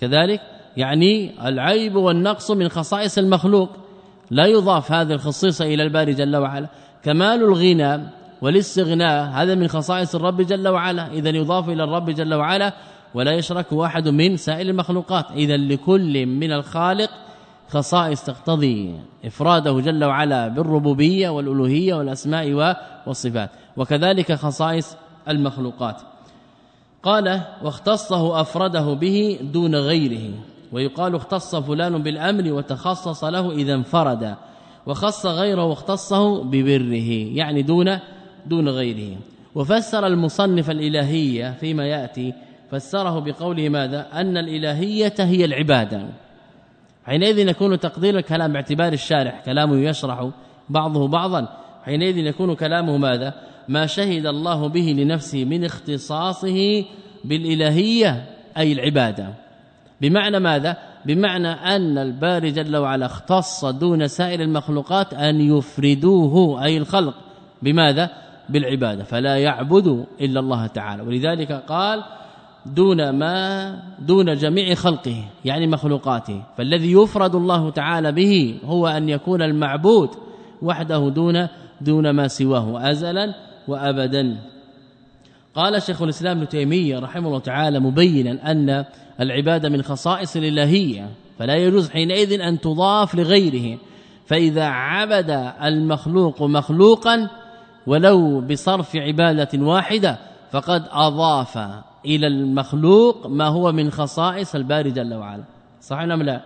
كذلك 0.00 0.40
يعني 0.76 1.32
العيب 1.48 1.96
والنقص 1.96 2.50
من 2.50 2.68
خصائص 2.68 3.18
المخلوق. 3.18 3.68
لا 4.30 4.46
يضاف 4.46 4.92
هذه 4.92 5.12
الخصيصة 5.12 5.64
إلى 5.64 5.82
الباري 5.82 6.12
جل 6.12 6.36
وعلا. 6.36 6.68
كمال 7.02 7.42
الغنى 7.42 8.02
والاستغناء 8.42 9.30
هذا 9.30 9.54
من 9.54 9.68
خصائص 9.68 10.14
الرب 10.14 10.40
جل 10.40 10.68
وعلا. 10.68 11.12
اذا 11.12 11.28
يضاف 11.28 11.68
إلى 11.68 11.84
الرب 11.84 12.10
جل 12.10 12.34
وعلا 12.34 12.72
ولا 13.14 13.32
يشرك 13.32 13.72
واحد 13.72 14.08
من 14.08 14.36
سائر 14.36 14.68
المخلوقات. 14.68 15.30
اذا 15.30 15.56
لكل 15.56 16.26
من 16.26 16.52
الخالق 16.52 17.10
خصائص 17.68 18.24
تقتضي 18.24 18.94
إفراده 19.24 19.80
جل 19.80 20.04
وعلا 20.04 20.48
بالربوبية 20.48 21.28
والألوهية 21.28 21.94
والأسماء 21.94 22.76
والصفات. 23.06 23.50
وكذلك 23.76 24.32
خصائص 24.32 24.96
المخلوقات. 25.28 25.96
قال 27.02 27.40
واختصه 27.62 28.40
أفرده 28.40 28.94
به 28.94 29.38
دون 29.42 29.74
غيره. 29.74 30.30
ويقال 30.72 31.14
اختص 31.14 31.56
فلان 31.56 32.02
بالامر 32.02 32.52
وتخصص 32.52 33.24
له 33.24 33.52
إذا 33.52 33.74
انفرد. 33.74 34.36
وخص 34.86 35.26
غيره 35.26 35.64
واختصه 35.64 36.44
ببره 36.44 37.36
يعني 37.36 37.62
دون 37.62 37.98
دون 38.46 38.68
غيره. 38.68 39.16
وفسر 39.54 40.06
المصنف 40.06 40.70
الالهيه 40.70 41.56
فيما 41.60 41.86
يأتي 41.86 42.34
فسره 42.70 43.18
بقوله 43.18 43.68
ماذا؟ 43.68 44.06
أن 44.12 44.36
الإلهية 44.36 45.14
هي 45.18 45.44
العبادة. 45.44 46.06
حينئذ 47.06 47.38
يكون 47.38 47.80
تقدير 47.80 48.18
الكلام 48.18 48.52
باعتبار 48.52 48.92
الشارح. 48.92 49.42
كلامه 49.44 49.76
يشرح 49.76 50.28
بعضه 50.68 51.08
بعضا. 51.08 51.48
حينئذ 51.84 52.18
يكون 52.18 52.54
كلامه 52.54 52.96
ماذا؟ 52.96 53.34
ما 53.68 53.86
شهد 53.86 54.26
الله 54.26 54.68
به 54.68 54.94
لنفسه 54.98 55.44
من 55.44 55.64
اختصاصه 55.64 56.84
بالإلهية 57.24 58.24
أي 58.56 58.72
العبادة. 58.72 59.28
بمعنى 60.00 60.38
ماذا؟ 60.38 60.76
بمعنى 61.06 61.48
أن 61.48 61.98
الباري 61.98 62.50
جل 62.50 62.76
وعلا 62.76 63.06
اختص 63.06 63.64
دون 63.64 64.08
سائر 64.08 64.40
المخلوقات 64.42 65.14
أن 65.14 65.40
يفردوه 65.40 66.64
أي 66.64 66.76
الخلق. 66.78 67.14
بماذا؟ 67.62 68.10
بالعبادة. 68.48 69.04
فلا 69.04 69.36
يعبد 69.38 70.06
إلا 70.20 70.40
الله 70.40 70.66
تعالى. 70.66 71.02
ولذلك 71.02 71.52
قال 71.52 72.04
دون 72.66 73.10
ما 73.10 73.78
دون 73.98 74.36
جميع 74.36 74.74
خلقه 74.74 75.24
يعني 75.44 75.66
مخلوقاته. 75.66 76.42
فالذي 76.56 76.92
يفرد 76.92 77.34
الله 77.34 77.70
تعالى 77.70 78.12
به 78.12 78.58
هو 78.64 78.86
أن 78.88 79.08
يكون 79.08 79.42
المعبود 79.42 80.10
وحده 80.62 81.08
دون 81.08 81.48
دون 81.80 82.10
ما 82.10 82.28
سواه. 82.28 82.90
ازلا 82.90 83.34
وابدا. 83.68 84.36
قال 85.54 85.82
شيخ 85.82 86.02
الإسلام 86.02 86.36
ابن 86.36 86.48
تيمية 86.48 86.98
رحمه 86.98 87.28
الله 87.28 87.38
تعالى 87.38 87.80
مبينا 87.80 88.50
أن 88.50 88.84
العبادة 89.20 89.68
من 89.68 89.82
خصائص 89.82 90.36
الإلهية 90.36 91.10
فلا 91.38 91.56
يجوز 91.56 91.90
حينئذ 91.90 92.40
أن 92.40 92.60
تضاف 92.60 93.14
لغيره. 93.14 93.78
فإذا 94.26 94.64
عبد 94.64 95.52
المخلوق 95.62 96.42
مخلوقا 96.42 97.28
ولو 97.86 98.40
بصرف 98.40 98.96
عبادة 98.96 99.66
واحدة 99.66 100.18
فقد 100.50 100.84
أضاف 100.90 101.58
إلى 102.06 102.26
المخلوق 102.26 103.26
ما 103.26 103.46
هو 103.46 103.72
من 103.72 103.90
خصائص 103.90 104.54
الباري 104.54 104.90
جل 104.90 105.14
وعلا. 105.14 105.44
صح 105.80 105.98
أم 105.98 106.22
لا؟ 106.22 106.40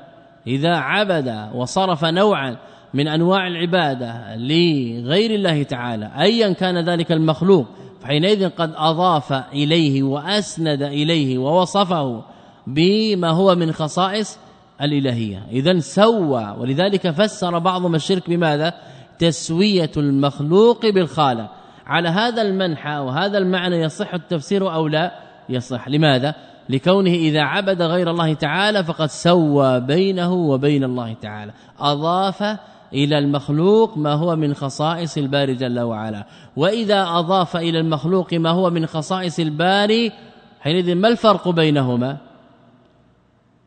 إذا 0.46 0.76
عبد 0.76 1.50
وصرف 1.54 2.04
نوعا 2.04 2.56
من 2.96 3.08
أنواع 3.08 3.46
العبادة 3.46 4.36
لغير 4.36 5.30
الله 5.30 5.62
تعالى 5.62 6.10
ايا 6.18 6.52
كان 6.52 6.88
ذلك 6.88 7.12
المخلوق 7.12 7.66
فحينئذ 8.00 8.48
قد 8.48 8.72
أضاف 8.76 9.32
إليه 9.32 10.02
وأسند 10.02 10.82
إليه 10.82 11.38
ووصفه 11.38 12.22
بما 12.66 13.30
هو 13.30 13.54
من 13.54 13.72
خصائص 13.72 14.38
الإلهية. 14.82 15.46
اذا 15.50 15.78
سوى 15.78 16.56
ولذلك 16.58 17.10
فسر 17.10 17.58
بعضهم 17.58 17.94
الشرك 17.94 18.30
بماذا؟ 18.30 18.74
تسوية 19.18 19.90
المخلوق 19.96 20.86
بالخالق. 20.86 21.50
على 21.86 22.08
هذا 22.08 22.42
المنحى 22.42 22.98
وهذا 22.98 23.38
المعنى 23.38 23.76
يصح 23.76 24.14
التفسير 24.14 24.74
أو 24.74 24.88
لا؟ 24.88 25.12
يصح. 25.48 25.88
لماذا؟ 25.88 26.34
لكونه 26.68 27.10
إذا 27.10 27.40
عبد 27.40 27.82
غير 27.82 28.10
الله 28.10 28.34
تعالى 28.34 28.84
فقد 28.84 29.06
سوى 29.06 29.80
بينه 29.80 30.32
وبين 30.32 30.84
الله 30.84 31.14
تعالى. 31.22 31.52
أضاف 31.80 32.58
إلى 32.92 33.18
المخلوق 33.18 33.98
ما 33.98 34.12
هو 34.12 34.36
من 34.36 34.54
خصائص 34.54 35.18
الباري 35.18 35.54
جل 35.54 35.80
وعلا. 35.80 36.26
وإذا 36.56 37.02
أضاف 37.08 37.56
إلى 37.56 37.80
المخلوق 37.80 38.34
ما 38.34 38.50
هو 38.50 38.70
من 38.70 38.86
خصائص 38.86 39.40
الباري 39.40 40.12
حينئذ 40.60 40.94
ما 40.94 41.08
الفرق 41.08 41.48
بينهما؟ 41.48 42.16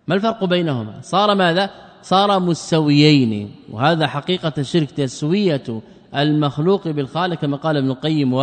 ما 0.08 0.16
الفرق 0.16 0.44
بينهما؟ 0.44 0.94
صار 1.02 1.36
ماذا؟ 1.36 1.70
صار 2.02 2.40
مستويين. 2.40 3.52
وهذا 3.72 4.08
حقيقة 4.08 4.54
الشرك 4.58 4.92
تسوية 4.92 5.82
المخلوق 6.16 6.88
بالخالق 6.88 7.36
كما 7.36 7.58
قال 7.58 7.78
ابن 7.78 7.90
القيم 7.90 8.34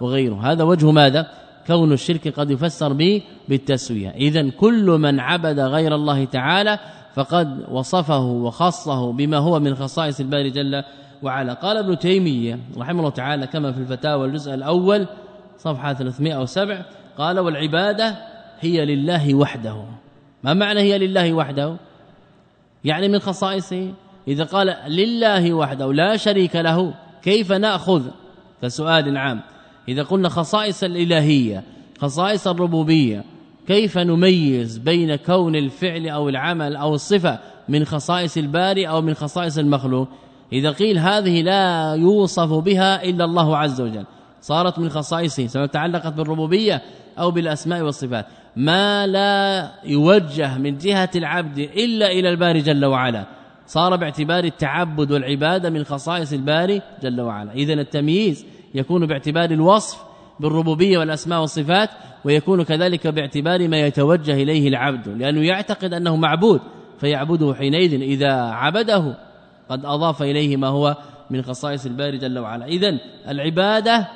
وغيره. 0.00 0.52
هذا 0.52 0.64
وجه 0.64 0.90
ماذا؟ 0.90 1.26
كون 1.66 1.92
الشرك 1.92 2.28
قد 2.28 2.50
يفسر 2.50 2.92
به 2.92 3.22
بالتسوية. 3.48 4.10
اذا 4.10 4.50
كل 4.50 4.86
من 4.86 5.20
عبد 5.20 5.60
غير 5.60 5.94
الله 5.94 6.24
تعالى 6.24 6.78
فقد 7.14 7.64
وصفه 7.70 8.20
وخصه 8.20 9.12
بما 9.12 9.36
هو 9.36 9.60
من 9.60 9.74
خصائص 9.74 10.20
الباري 10.20 10.50
جل 10.50 10.82
وعلا. 11.22 11.54
قال 11.54 11.76
ابن 11.76 11.98
تيمية 11.98 12.58
رحمه 12.78 12.98
الله 12.98 13.10
تعالى 13.10 13.46
كما 13.46 13.72
في 13.72 13.78
الفتاوى 13.78 14.26
الجزء 14.26 14.54
الأول 14.54 15.06
صفحة 15.58 15.92
307 15.92 16.84
قال 17.18 17.38
والعبادة 17.38 18.16
هي 18.60 18.84
لله 18.84 19.34
وحده. 19.34 19.84
ما 20.44 20.54
معنى 20.54 20.80
هي 20.80 20.98
لله 20.98 21.32
وحده؟ 21.32 21.76
يعني 22.84 23.08
من 23.08 23.18
خصائصه؟ 23.18 23.92
إذا 24.28 24.44
قال 24.44 24.76
لله 24.88 25.52
وحده 25.52 25.92
لا 25.92 26.16
شريك 26.16 26.56
له 26.56 26.94
كيف 27.22 27.52
نأخذ؟ 27.52 28.02
كسؤال 28.62 29.16
عام. 29.16 29.40
إذا 29.88 30.02
قلنا 30.02 30.28
خصائص 30.28 30.84
الإلهية 30.84 31.62
خصائص 31.98 32.46
الربوبية 32.46 33.24
كيف 33.66 33.98
نميز 33.98 34.78
بين 34.78 35.16
كون 35.16 35.56
الفعل 35.56 36.08
أو 36.08 36.28
العمل 36.28 36.76
أو 36.76 36.94
الصفة 36.94 37.38
من 37.68 37.84
خصائص 37.84 38.36
الباري 38.36 38.88
أو 38.88 39.00
من 39.00 39.14
خصائص 39.14 39.58
المخلوق؟ 39.58 40.08
إذا 40.52 40.70
قيل 40.70 40.98
هذه 40.98 41.42
لا 41.42 41.94
يوصف 41.94 42.52
بها 42.52 43.04
إلا 43.04 43.24
الله 43.24 43.56
عز 43.56 43.80
وجل 43.80 44.04
صارت 44.40 44.78
من 44.78 44.88
خصائصه 44.88 45.46
سواء 45.46 45.66
تعلقت 45.66 46.12
بالربوبية 46.12 46.82
أو 47.18 47.30
بالأسماء 47.30 47.82
والصفات. 47.82 48.26
ما 48.56 49.06
لا 49.06 49.70
يوجه 49.84 50.58
من 50.58 50.78
جهة 50.78 51.10
العبد 51.16 51.58
إلا 51.58 52.12
إلى 52.12 52.28
الباري 52.30 52.60
جل 52.60 52.84
وعلا. 52.84 53.24
صار 53.66 53.96
باعتبار 53.96 54.44
التعبد 54.44 55.12
والعبادة 55.12 55.70
من 55.70 55.84
خصائص 55.84 56.32
الباري 56.32 56.82
جل 57.02 57.20
وعلا. 57.20 57.52
اذا 57.52 57.72
التمييز 57.72 58.46
يكون 58.74 59.06
باعتبار 59.06 59.50
الوصف 59.50 60.13
بالربوبية 60.40 60.98
والأسماء 60.98 61.40
والصفات 61.40 61.90
ويكون 62.24 62.62
كذلك 62.62 63.06
باعتبار 63.06 63.68
ما 63.68 63.80
يتوجه 63.80 64.34
إليه 64.34 64.68
العبد 64.68 65.08
لأنه 65.08 65.46
يعتقد 65.46 65.94
أنه 65.94 66.16
معبود 66.16 66.60
فيعبده 67.00 67.54
حينئذ 67.54 68.02
إذا 68.02 68.32
عبده 68.32 69.18
قد 69.68 69.84
أضاف 69.84 70.22
إليه 70.22 70.56
ما 70.56 70.68
هو 70.68 70.96
من 71.30 71.42
خصائص 71.42 71.86
الباري 71.86 72.18
جل 72.18 72.38
وعلا. 72.38 72.66
اذا 72.66 72.98
العبادة 73.28 74.08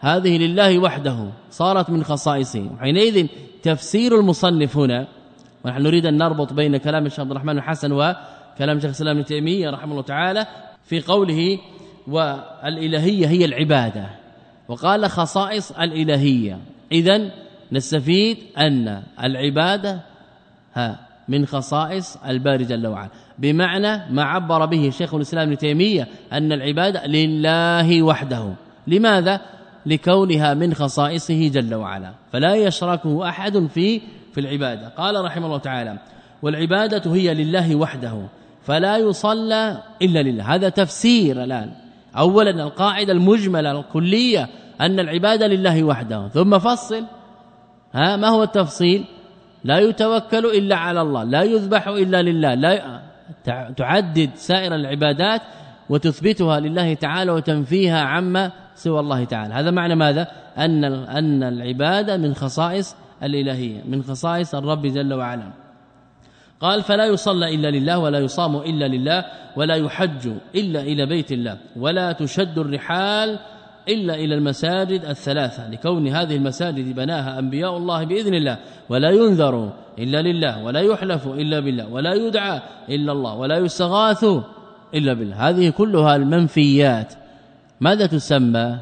هذه 0.00 0.38
لله 0.38 0.78
وحده 0.78 1.30
صارت 1.50 1.90
من 1.90 2.04
خصائصه. 2.04 2.70
حينئذ 2.80 3.26
تفسير 3.62 4.20
المصنف 4.20 4.76
هنا 4.76 5.06
ونحن 5.64 5.82
نريد 5.82 6.06
أن 6.06 6.16
نربط 6.16 6.52
بين 6.52 6.76
كلام 6.76 7.06
الشيخ 7.06 7.20
عبد 7.20 7.30
الرحمن 7.30 7.58
الحسن 7.58 8.14
كلام 8.58 8.76
شيخ 8.76 8.84
الإسلام 8.84 9.16
ابن 9.16 9.24
تيمية 9.24 9.70
رحمه 9.70 9.92
الله 9.92 10.02
تعالى 10.02 10.46
في 10.84 11.00
قوله 11.00 11.58
والإلهية 12.06 13.26
هي 13.26 13.44
العبادة. 13.44 14.21
وقال 14.68 15.10
خصائص 15.10 15.72
الإلهية. 15.72 16.58
اذا 16.92 17.30
نستفيد 17.72 18.38
أن 18.58 19.02
العبادة 19.22 20.00
ها 20.74 20.98
من 21.28 21.46
خصائص 21.46 22.16
الباري 22.16 22.64
جل 22.64 22.86
وعلا. 22.86 23.08
بمعنى 23.38 24.12
ما 24.12 24.22
عبر 24.22 24.66
به 24.66 24.90
شيخ 24.90 25.14
الإسلام 25.14 25.48
ابن 25.48 25.58
تيمية 25.58 26.08
أن 26.32 26.52
العبادة 26.52 27.06
لله 27.06 28.02
وحده. 28.02 28.54
لماذا؟ 28.86 29.40
لكونها 29.86 30.54
من 30.54 30.74
خصائصه 30.74 31.48
جل 31.48 31.74
وعلا. 31.74 32.12
فلا 32.32 32.54
يشركه 32.54 33.28
أحد 33.28 33.66
في 33.66 34.00
في 34.32 34.40
العبادة. 34.40 34.88
قال 34.88 35.24
رحمه 35.24 35.46
الله 35.46 35.58
تعالى 35.58 35.98
والعبادة 36.42 37.14
هي 37.14 37.34
لله 37.34 37.76
وحده 37.76 38.22
فلا 38.64 38.96
يصلى 38.96 39.82
إلا 40.02 40.22
لله. 40.22 40.54
هذا 40.54 40.68
تفسير 40.68 41.44
الآن. 41.44 41.81
اولا 42.18 42.50
القاعدة 42.50 43.12
المجملة 43.12 43.80
الكلية 43.80 44.48
أن 44.80 45.00
العبادة 45.00 45.46
لله 45.46 45.84
وحده. 45.84 46.28
ثم 46.28 46.58
فصل. 46.58 47.04
ها 47.92 48.16
ما 48.16 48.28
هو 48.28 48.42
التفصيل؟ 48.42 49.04
لا 49.64 49.78
يتوكل 49.78 50.46
إلا 50.46 50.76
على 50.76 51.00
الله 51.00 51.24
لا 51.24 51.42
يذبح 51.42 51.88
إلا 51.88 52.22
لله 52.22 52.54
لا 52.54 53.02
تعدد 53.76 54.30
سائر 54.34 54.74
العبادات 54.74 55.42
وتثبتها 55.90 56.60
لله 56.60 56.94
تعالى 56.94 57.32
وتنفيها 57.32 58.00
عما 58.00 58.52
سوى 58.74 59.00
الله 59.00 59.24
تعالى. 59.24 59.54
هذا 59.54 59.70
معنى 59.70 59.94
ماذا؟ 59.94 60.28
أن 60.58 60.84
أن 60.84 61.42
العبادة 61.42 62.16
من 62.16 62.34
خصائص 62.34 62.96
الإلهية 63.22 63.82
من 63.88 64.02
خصائص 64.02 64.54
الرب 64.54 64.86
جل 64.86 65.14
وعلا. 65.14 65.61
قال 66.62 66.82
فلا 66.82 67.06
يصلى 67.06 67.54
إلا 67.54 67.70
لله 67.70 67.98
ولا 67.98 68.18
يصام 68.18 68.56
إلا 68.56 68.88
لله 68.88 69.24
ولا 69.56 69.74
يحج 69.74 70.30
إلا 70.54 70.80
إلى 70.80 71.06
بيت 71.06 71.32
الله 71.32 71.56
ولا 71.76 72.12
تشد 72.12 72.58
الرحال 72.58 73.38
إلا 73.88 74.14
إلى 74.14 74.34
المساجد 74.34 75.04
الثلاثة 75.04 75.70
لكون 75.70 76.08
هذه 76.08 76.36
المساجد 76.36 76.94
بناها 76.94 77.38
أنبياء 77.38 77.76
الله 77.76 78.04
بإذن 78.04 78.34
الله 78.34 78.58
ولا 78.88 79.10
ينذر 79.10 79.72
إلا 79.98 80.22
لله 80.22 80.64
ولا 80.64 80.80
يحلف 80.80 81.26
إلا 81.26 81.60
بالله 81.60 81.88
ولا 81.88 82.14
يدعى 82.14 82.60
إلا 82.88 83.12
الله 83.12 83.34
ولا 83.34 83.58
يستغاث 83.58 84.24
إلا 84.94 85.12
بالله. 85.12 85.48
هذه 85.48 85.70
كلها 85.70 86.16
المنفيات. 86.16 87.14
ماذا 87.80 88.06
تسمى؟ 88.06 88.78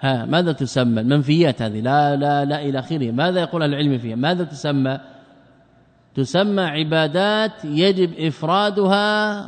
ها 0.00 0.24
ماذا 0.24 0.52
تسمى 0.52 1.00
المنفيات 1.00 1.62
هذه؟ 1.62 1.80
لا 1.80 2.16
لا 2.16 2.44
لا 2.44 2.62
إلى 2.62 2.78
آخره. 2.78 3.10
ماذا 3.10 3.40
يقول 3.40 3.62
العلم 3.62 3.98
فيها؟ 3.98 4.16
ماذا 4.16 4.44
تسمى؟ 4.44 4.98
تسمى 6.14 6.62
عبادات 6.62 7.64
يجب 7.64 8.10
إفرادها 8.18 9.40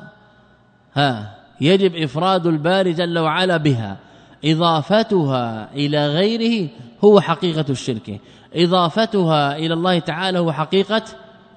ها 0.94 1.34
يجب 1.60 1.94
إفراد 1.96 2.46
الباري 2.46 2.92
جل 2.92 3.18
وعلا 3.18 3.56
بها. 3.56 3.96
إضافتها 4.44 5.68
إلى 5.74 6.08
غيره 6.08 6.68
هو 7.04 7.20
حقيقة 7.20 7.64
الشرك. 7.70 8.20
إضافتها 8.54 9.56
إلى 9.56 9.74
الله 9.74 9.98
تعالى 9.98 10.38
هو 10.38 10.52
حقيقة 10.52 11.02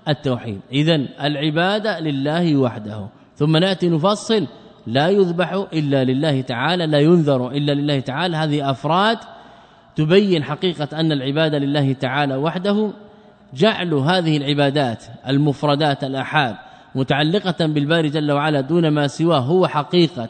التوحيد. 0.08 0.60
اذا 0.72 0.96
العباده 1.22 2.00
لله 2.00 2.56
وحده. 2.56 3.08
ثم 3.36 3.58
نأتي 3.58 3.90
نفصل. 3.90 4.48
لا 4.88 5.10
يذبح 5.10 5.66
إلا 5.74 6.04
لله 6.04 6.42
تعالى 6.42 6.86
لا 6.86 7.00
ينذر 7.00 7.52
إلا 7.52 7.72
لله 7.72 8.00
تعالى. 8.00 8.38
هذه 8.38 8.72
أفراد 8.72 9.18
تبين 9.96 10.44
حقيقة 10.44 11.00
أن 11.00 11.12
العباده 11.12 11.58
لله 11.58 11.94
تعالى 11.94 12.36
وحده. 12.36 12.92
جعل 13.54 13.94
هذه 13.94 14.38
العبادات 14.38 15.04
المفردات 15.28 16.04
الاحاد 16.04 16.56
متعلقة 16.96 17.66
بالباري 17.66 18.10
جل 18.10 18.32
وعلا 18.32 18.62
دون 18.62 18.88
ما 18.88 19.08
سواه 19.08 19.40
هو 19.40 19.68
حقيقة 19.68 20.30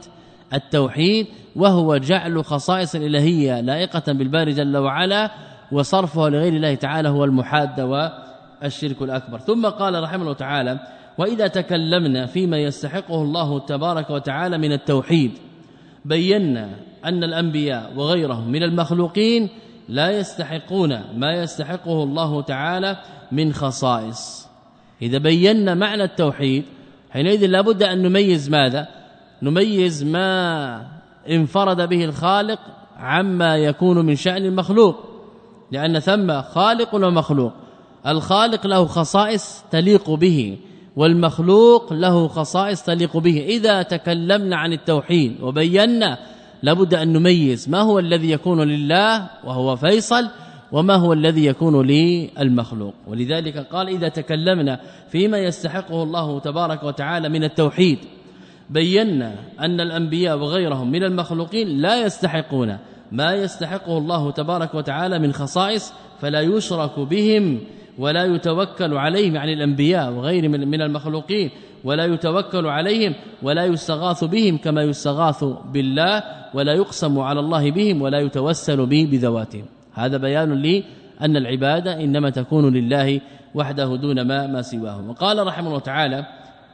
التوحيد 0.53 1.27
وهو 1.55 1.97
جعل 1.97 2.45
خصائص 2.45 2.95
الالهيه 2.95 3.61
لائقة 3.61 4.13
بالباري 4.13 4.53
جل 4.53 4.77
وعلا 4.77 5.31
وصرفها 5.71 6.29
لغير 6.29 6.53
الله 6.53 6.75
تعالى 6.75 7.09
هو 7.09 7.23
المحاد 7.23 7.79
والشرك 7.79 9.01
الأكبر. 9.01 9.39
ثم 9.39 9.65
قال 9.65 10.03
رحمه 10.03 10.21
الله 10.21 10.33
تعالى 10.33 10.79
وإذا 11.17 11.47
تكلمنا 11.47 12.25
فيما 12.25 12.57
يستحقه 12.57 13.21
الله 13.21 13.59
تبارك 13.59 14.09
وتعالى 14.09 14.57
من 14.57 14.71
التوحيد 14.71 15.31
بينا 16.05 16.69
أن 17.05 17.23
الأنبياء 17.23 17.93
وغيرهم 17.95 18.51
من 18.51 18.63
المخلوقين 18.63 19.49
لا 19.89 20.11
يستحقون 20.11 21.01
ما 21.15 21.33
يستحقه 21.33 22.03
الله 22.03 22.41
تعالى 22.41 22.97
من 23.31 23.53
خصائص. 23.53 24.47
إذا 25.01 25.17
بينا 25.17 25.73
معنى 25.73 26.03
التوحيد 26.03 26.63
حينئذ 27.11 27.45
لابد 27.45 27.83
أن 27.83 28.01
نميز 28.01 28.49
ماذا؟ 28.49 28.87
نميز 29.41 30.03
ما 30.03 30.87
انفرد 31.29 31.89
به 31.89 32.05
الخالق 32.05 32.59
عما 32.97 33.57
يكون 33.57 34.05
من 34.05 34.15
شأن 34.15 34.45
المخلوق. 34.45 34.95
لأن 35.71 35.99
ثم 35.99 36.41
خالق 36.41 36.95
ومخلوق 36.95 37.53
الخالق 38.07 38.67
له 38.67 38.85
خصائص 38.85 39.63
تليق 39.71 40.09
به 40.09 40.57
والمخلوق 40.95 41.93
له 41.93 42.27
خصائص 42.27 42.83
تليق 42.83 43.17
به. 43.17 43.45
إذا 43.47 43.81
تكلمنا 43.81 44.57
عن 44.57 44.73
التوحيد 44.73 45.41
وبينا 45.41 46.17
لابد 46.63 46.93
أن 46.93 47.13
نميز 47.13 47.69
ما 47.69 47.81
هو 47.81 47.99
الذي 47.99 48.31
يكون 48.31 48.61
لله 48.61 49.29
وهو 49.43 49.75
فيصل 49.75 50.29
وما 50.71 50.95
هو 50.95 51.13
الذي 51.13 51.45
يكون 51.45 51.87
للمخلوق. 51.87 52.93
ولذلك 53.07 53.57
قال 53.57 53.87
إذا 53.89 54.09
تكلمنا 54.09 54.79
فيما 55.09 55.37
يستحقه 55.37 56.03
الله 56.03 56.39
تبارك 56.39 56.83
وتعالى 56.83 57.29
من 57.29 57.43
التوحيد 57.43 57.97
بينا 58.69 59.35
أن 59.59 59.81
الأنبياء 59.81 60.37
وغيرهم 60.37 60.91
من 60.91 61.03
المخلوقين 61.03 61.67
لا 61.67 62.05
يستحقون 62.05 62.77
ما 63.11 63.33
يستحقه 63.33 63.97
الله 63.97 64.31
تبارك 64.31 64.75
وتعالى 64.75 65.19
من 65.19 65.33
خصائص 65.33 65.93
فلا 66.21 66.41
يشرك 66.41 66.99
بهم 66.99 67.59
ولا 67.97 68.25
يتوكل 68.25 68.93
عليهم 68.93 69.35
يعني 69.35 69.53
الأنبياء 69.53 70.11
وغير 70.11 70.49
من 70.49 70.81
المخلوقين. 70.81 71.49
ولا 71.83 72.05
يتوكل 72.05 72.65
عليهم 72.67 73.13
ولا 73.43 73.65
يستغاث 73.65 74.23
بهم 74.23 74.57
كما 74.57 74.83
يستغاث 74.83 75.43
بالله 75.43 76.23
ولا 76.53 76.73
يقسم 76.73 77.19
على 77.19 77.39
الله 77.39 77.71
بهم 77.71 78.01
ولا 78.01 78.19
يتوسل 78.19 78.85
به 78.85 79.07
بذواتهم. 79.11 79.65
هذا 79.93 80.17
بيان 80.17 80.53
لي 80.53 80.83
أن 81.21 81.37
العبادة 81.37 82.03
إنما 82.03 82.29
تكون 82.29 82.73
لله 82.73 83.21
وحده 83.55 83.95
دون 83.95 84.21
ما 84.21 84.47
ما 84.47 84.61
سواه 84.61 85.09
وقال 85.09 85.47
رحمه 85.47 85.67
الله 85.67 85.79
تعالى 85.79 86.25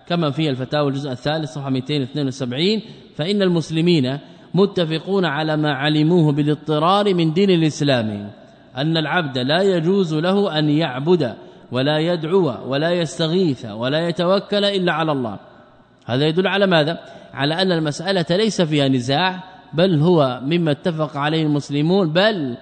كما 0.07 0.31
في 0.31 0.49
الفتاوى 0.49 0.89
الجزء 0.89 1.11
الثالث 1.11 1.53
صفحة 1.53 1.69
272 1.69 2.81
فإن 3.15 3.41
المسلمين 3.41 4.19
متفقون 4.53 5.25
على 5.25 5.57
ما 5.57 5.73
علموه 5.73 6.31
بالاضطرار 6.31 7.13
من 7.13 7.33
دين 7.33 7.49
الإسلام 7.49 8.31
أن 8.77 8.97
العبد 8.97 9.37
لا 9.37 9.61
يجوز 9.61 10.13
له 10.13 10.59
أن 10.59 10.69
يعبد 10.69 11.33
ولا 11.73 11.97
يدعو 11.99 12.69
ولا 12.69 12.91
يستغيث 12.91 13.65
ولا 13.65 14.07
يتوكل 14.07 14.65
إلا 14.65 14.93
على 14.93 15.11
الله. 15.11 15.39
هذا 16.05 16.27
يدل 16.27 16.47
على 16.47 16.67
ماذا؟ 16.67 16.99
على 17.33 17.61
أن 17.61 17.71
المسألة 17.71 18.25
ليس 18.29 18.61
فيها 18.61 18.87
نزاع 18.87 19.43
بل 19.73 19.99
هو 19.99 20.39
مما 20.43 20.71
اتفق 20.71 21.17
عليه 21.17 21.43
المسلمون 21.43 22.13
بل 22.13 22.57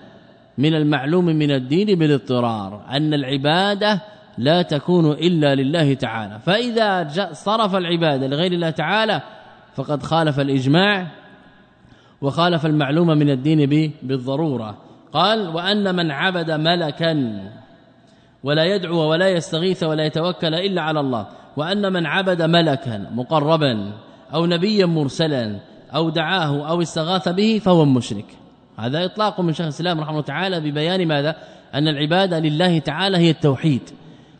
من 0.57 0.73
المعلوم 0.75 1.25
من 1.25 1.51
الدين 1.51 1.99
بالاضطرار 1.99 2.85
أن 2.89 3.13
العبادة 3.13 4.01
لا 4.37 4.61
تكون 4.61 5.11
إلا 5.11 5.55
لله 5.55 5.93
تعالى. 5.93 6.39
فإذا 6.39 7.07
صرف 7.33 7.75
العبادة 7.75 8.27
لغير 8.27 8.51
الله 8.51 8.69
تعالى 8.69 9.21
فقد 9.75 10.03
خالف 10.03 10.39
الإجماع 10.39 11.07
وخالف 12.21 12.65
المعلوم 12.65 13.07
من 13.07 13.29
الدين 13.29 13.93
بالضرورة. 14.03 14.77
قال 15.13 15.47
وأن 15.47 15.95
من 15.95 16.11
عبد 16.11 16.51
ملكا 16.51 17.41
ولا 18.43 18.65
يدعو 18.65 18.97
ولا 18.97 19.29
يستغيث 19.29 19.83
ولا 19.83 20.05
يتوكل 20.05 20.53
إلا 20.53 20.81
على 20.81 20.99
الله. 20.99 21.27
وأن 21.57 21.93
من 21.93 22.05
عبد 22.05 22.41
ملكا 22.41 23.07
مقربا 23.11 23.91
أو 24.33 24.45
نبيا 24.45 24.85
مرسلا 24.85 25.59
أو 25.95 26.09
دعاه 26.09 26.69
أو 26.69 26.81
استغاث 26.81 27.29
به 27.29 27.61
فهو 27.63 27.85
مشرك. 27.85 28.25
هذا 28.77 29.05
إطلاق 29.05 29.41
من 29.41 29.53
شيخ 29.53 29.61
الإسلام 29.61 29.99
رحمه 29.99 30.11
الله 30.11 30.21
تعالى 30.21 30.59
ببيان 30.59 31.07
ماذا؟ 31.07 31.35
أن 31.73 31.87
العبادة 31.87 32.39
لله 32.39 32.79
تعالى 32.79 33.17
هي 33.17 33.29
التوحيد. 33.29 33.81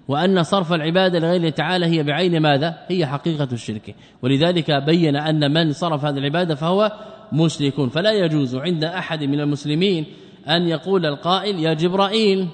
وأن 0.07 0.43
صرف 0.43 0.73
العبادة 0.73 1.19
لغيره 1.19 1.49
تعالى 1.49 1.85
هي 1.85 2.03
بعين 2.03 2.39
ماذا؟ 2.39 2.77
هي 2.87 3.05
حقيقة 3.05 3.47
الشرك. 3.51 3.95
ولذلك 4.21 4.71
بين 4.71 5.15
أن 5.15 5.53
من 5.53 5.71
صرف 5.73 6.05
هذه 6.05 6.17
العبادة 6.17 6.55
فهو 6.55 6.91
مشرك. 7.33 7.89
فلا 7.89 8.11
يجوز 8.11 8.55
عند 8.55 8.83
أحد 8.83 9.23
من 9.23 9.39
المسلمين 9.39 10.05
أن 10.49 10.67
يقول 10.67 11.05
القائل 11.05 11.59
يا 11.59 11.73
جبرائيل 11.73 12.47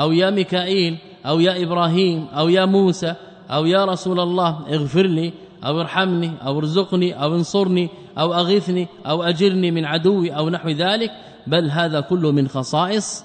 أو 0.00 0.12
يا 0.12 0.30
ميكائيل 0.30 0.96
أو 1.26 1.40
يا 1.40 1.62
إبراهيم 1.62 2.26
أو 2.36 2.48
يا 2.48 2.64
موسى 2.64 3.14
أو 3.50 3.66
يا 3.66 3.84
رسول 3.84 4.20
الله 4.20 4.58
اغفر 4.68 5.06
لي 5.06 5.32
أو 5.64 5.80
ارحمني 5.80 6.30
أو 6.46 6.58
ارزقني 6.58 7.22
أو 7.22 7.34
انصرني 7.34 7.88
أو 8.18 8.34
أغثني 8.34 8.88
أو 9.06 9.22
أجرني 9.22 9.70
من 9.70 9.84
عدوي 9.84 10.30
أو 10.36 10.50
نحو 10.50 10.68
ذلك. 10.68 11.10
بل 11.46 11.70
هذا 11.70 12.00
كله 12.00 12.32
من 12.32 12.48
خصائص 12.48 13.24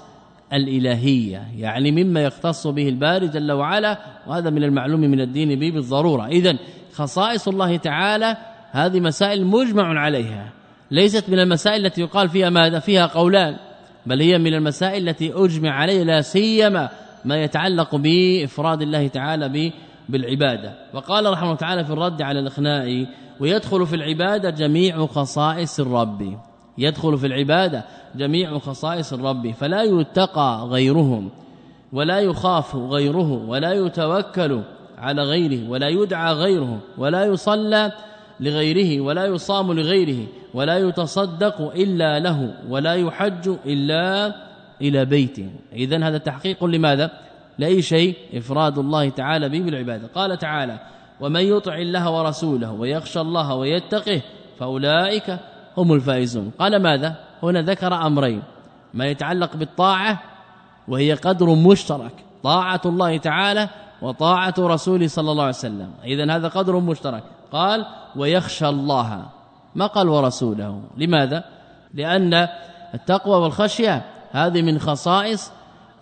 الإلهية 0.52 1.42
يعني 1.56 1.90
مما 1.90 2.22
يختص 2.22 2.66
به 2.66 2.88
الباري 2.88 3.28
جل 3.28 3.52
وعلا 3.52 3.98
وهذا 4.26 4.50
من 4.50 4.64
المعلوم 4.64 5.00
من 5.00 5.20
الدين 5.20 5.58
به 5.58 5.70
بالضرورة. 5.70 6.26
إذا 6.26 6.56
خصائص 6.94 7.48
الله 7.48 7.76
تعالى 7.76 8.36
هذه 8.70 9.00
مسائل 9.00 9.46
مجمع 9.46 10.00
عليها. 10.00 10.52
ليست 10.90 11.28
من 11.28 11.38
المسائل 11.38 11.86
التي 11.86 12.00
يقال 12.00 12.28
فيها 12.28 12.50
ماذا؟ 12.50 12.78
فيها 12.78 13.06
قولان. 13.06 13.56
بل 14.06 14.20
هي 14.20 14.38
من 14.38 14.54
المسائل 14.54 15.08
التي 15.08 15.32
أجمع 15.34 15.70
عليها 15.70 16.04
لا 16.04 16.20
سيما 16.20 16.88
ما 17.24 17.42
يتعلق 17.42 17.96
بإفراد 17.96 18.82
الله 18.82 19.08
تعالى 19.08 19.72
بالعبادة. 20.08 20.72
وقال 20.94 21.32
رحمه 21.32 21.44
الله 21.44 21.56
تعالى 21.56 21.84
في 21.84 21.92
الرد 21.92 22.22
على 22.22 22.40
الإخناء 22.40 23.06
ويدخل 23.40 23.86
في 23.86 23.96
العبادة 23.96 24.50
جميع 24.50 25.06
خصائص 25.06 25.80
الرب. 25.80 26.38
يدخل 26.78 27.18
في 27.18 27.26
العبادة 27.26 27.84
جميع 28.16 28.58
خصائص 28.58 29.12
الرب 29.12 29.50
فلا 29.50 29.82
يتقى 29.82 30.66
غيرهم 30.70 31.30
ولا 31.92 32.18
يخاف 32.20 32.76
غيره 32.76 33.32
ولا 33.48 33.72
يتوكل 33.72 34.60
على 34.98 35.22
غيره 35.22 35.70
ولا 35.70 35.88
يدعى 35.88 36.32
غيره 36.32 36.78
ولا 36.98 37.24
يصلى 37.24 37.92
لغيره 38.40 39.00
ولا 39.00 39.24
يصام 39.24 39.72
لغيره 39.72 40.26
ولا 40.54 40.78
يتصدق 40.78 41.60
إلا 41.60 42.18
له 42.18 42.54
ولا 42.68 42.94
يحج 42.94 43.48
إلا 43.66 44.34
إلى 44.80 45.04
بيته. 45.04 45.50
اذا 45.72 46.08
هذا 46.08 46.18
تحقيق 46.18 46.64
لماذا؟ 46.64 47.10
لأي 47.58 47.82
شيء؟ 47.82 48.16
إفراد 48.34 48.78
الله 48.78 49.08
تعالى 49.08 49.48
به 49.48 49.58
بالعبادة. 49.60 50.08
قال 50.14 50.38
تعالى 50.38 50.78
ومن 51.20 51.40
يطع 51.40 51.74
الله 51.76 52.10
ورسوله 52.10 52.72
ويخشى 52.72 53.20
الله 53.20 53.54
ويتقه 53.54 54.22
فأولئك 54.58 55.38
هم 55.76 55.92
الفائزون. 55.92 56.50
قال 56.58 56.82
ماذا؟ 56.82 57.16
هنا 57.42 57.62
ذكر 57.62 57.94
أمرين 57.94 58.42
ما 58.94 59.06
يتعلق 59.06 59.56
بالطاعة 59.56 60.22
وهي 60.88 61.12
قدر 61.12 61.54
مشترك 61.54 62.12
طاعة 62.42 62.80
الله 62.86 63.16
تعالى 63.16 63.68
وطاعة 64.02 64.54
رسوله 64.58 65.06
صلى 65.06 65.30
الله 65.30 65.42
عليه 65.42 65.54
وسلم. 65.54 65.90
اذا 66.04 66.36
هذا 66.36 66.48
قدر 66.48 66.80
مشترك. 66.80 67.22
قال 67.56 67.86
ويخشى 68.16 68.68
الله. 68.68 69.22
ما 69.74 69.86
قال 69.86 70.08
ورسوله؟ 70.08 70.80
لماذا؟ 70.96 71.44
لأن 71.94 72.48
التقوى 72.94 73.42
والخشية 73.42 74.04
هذه 74.30 74.62
من 74.62 74.78
خصائص 74.78 75.52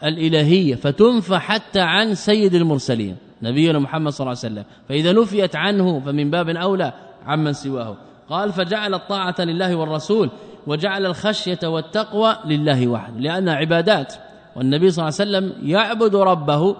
الإلهية 0.04 0.74
فتنفى 0.74 1.38
حتى 1.38 1.80
عن 1.80 2.14
سيد 2.14 2.54
المرسلين 2.54 3.16
نبينا 3.42 3.78
محمد 3.78 4.12
صلى 4.12 4.24
الله 4.24 4.38
عليه 4.44 4.52
وسلم. 4.54 4.64
فإذا 4.88 5.12
نفيت 5.12 5.56
عنه 5.56 6.00
فمن 6.00 6.30
باب 6.30 6.48
أولى 6.48 6.92
عمن 7.26 7.52
سواه. 7.52 7.96
قال 8.30 8.52
فجعل 8.52 8.94
الطاعة 8.94 9.34
لله 9.38 9.76
والرسول 9.76 10.30
وجعل 10.66 11.06
الخشية 11.06 11.58
والتقوى 11.64 12.36
لله 12.44 12.88
وحده 12.88 13.20
لأنها 13.20 13.54
عبادات. 13.54 14.14
والنبي 14.56 14.90
صلى 14.90 15.08
الله 15.08 15.20
عليه 15.20 15.30
وسلم 15.30 15.68
يعبد 15.70 16.16
ربه 16.16 16.76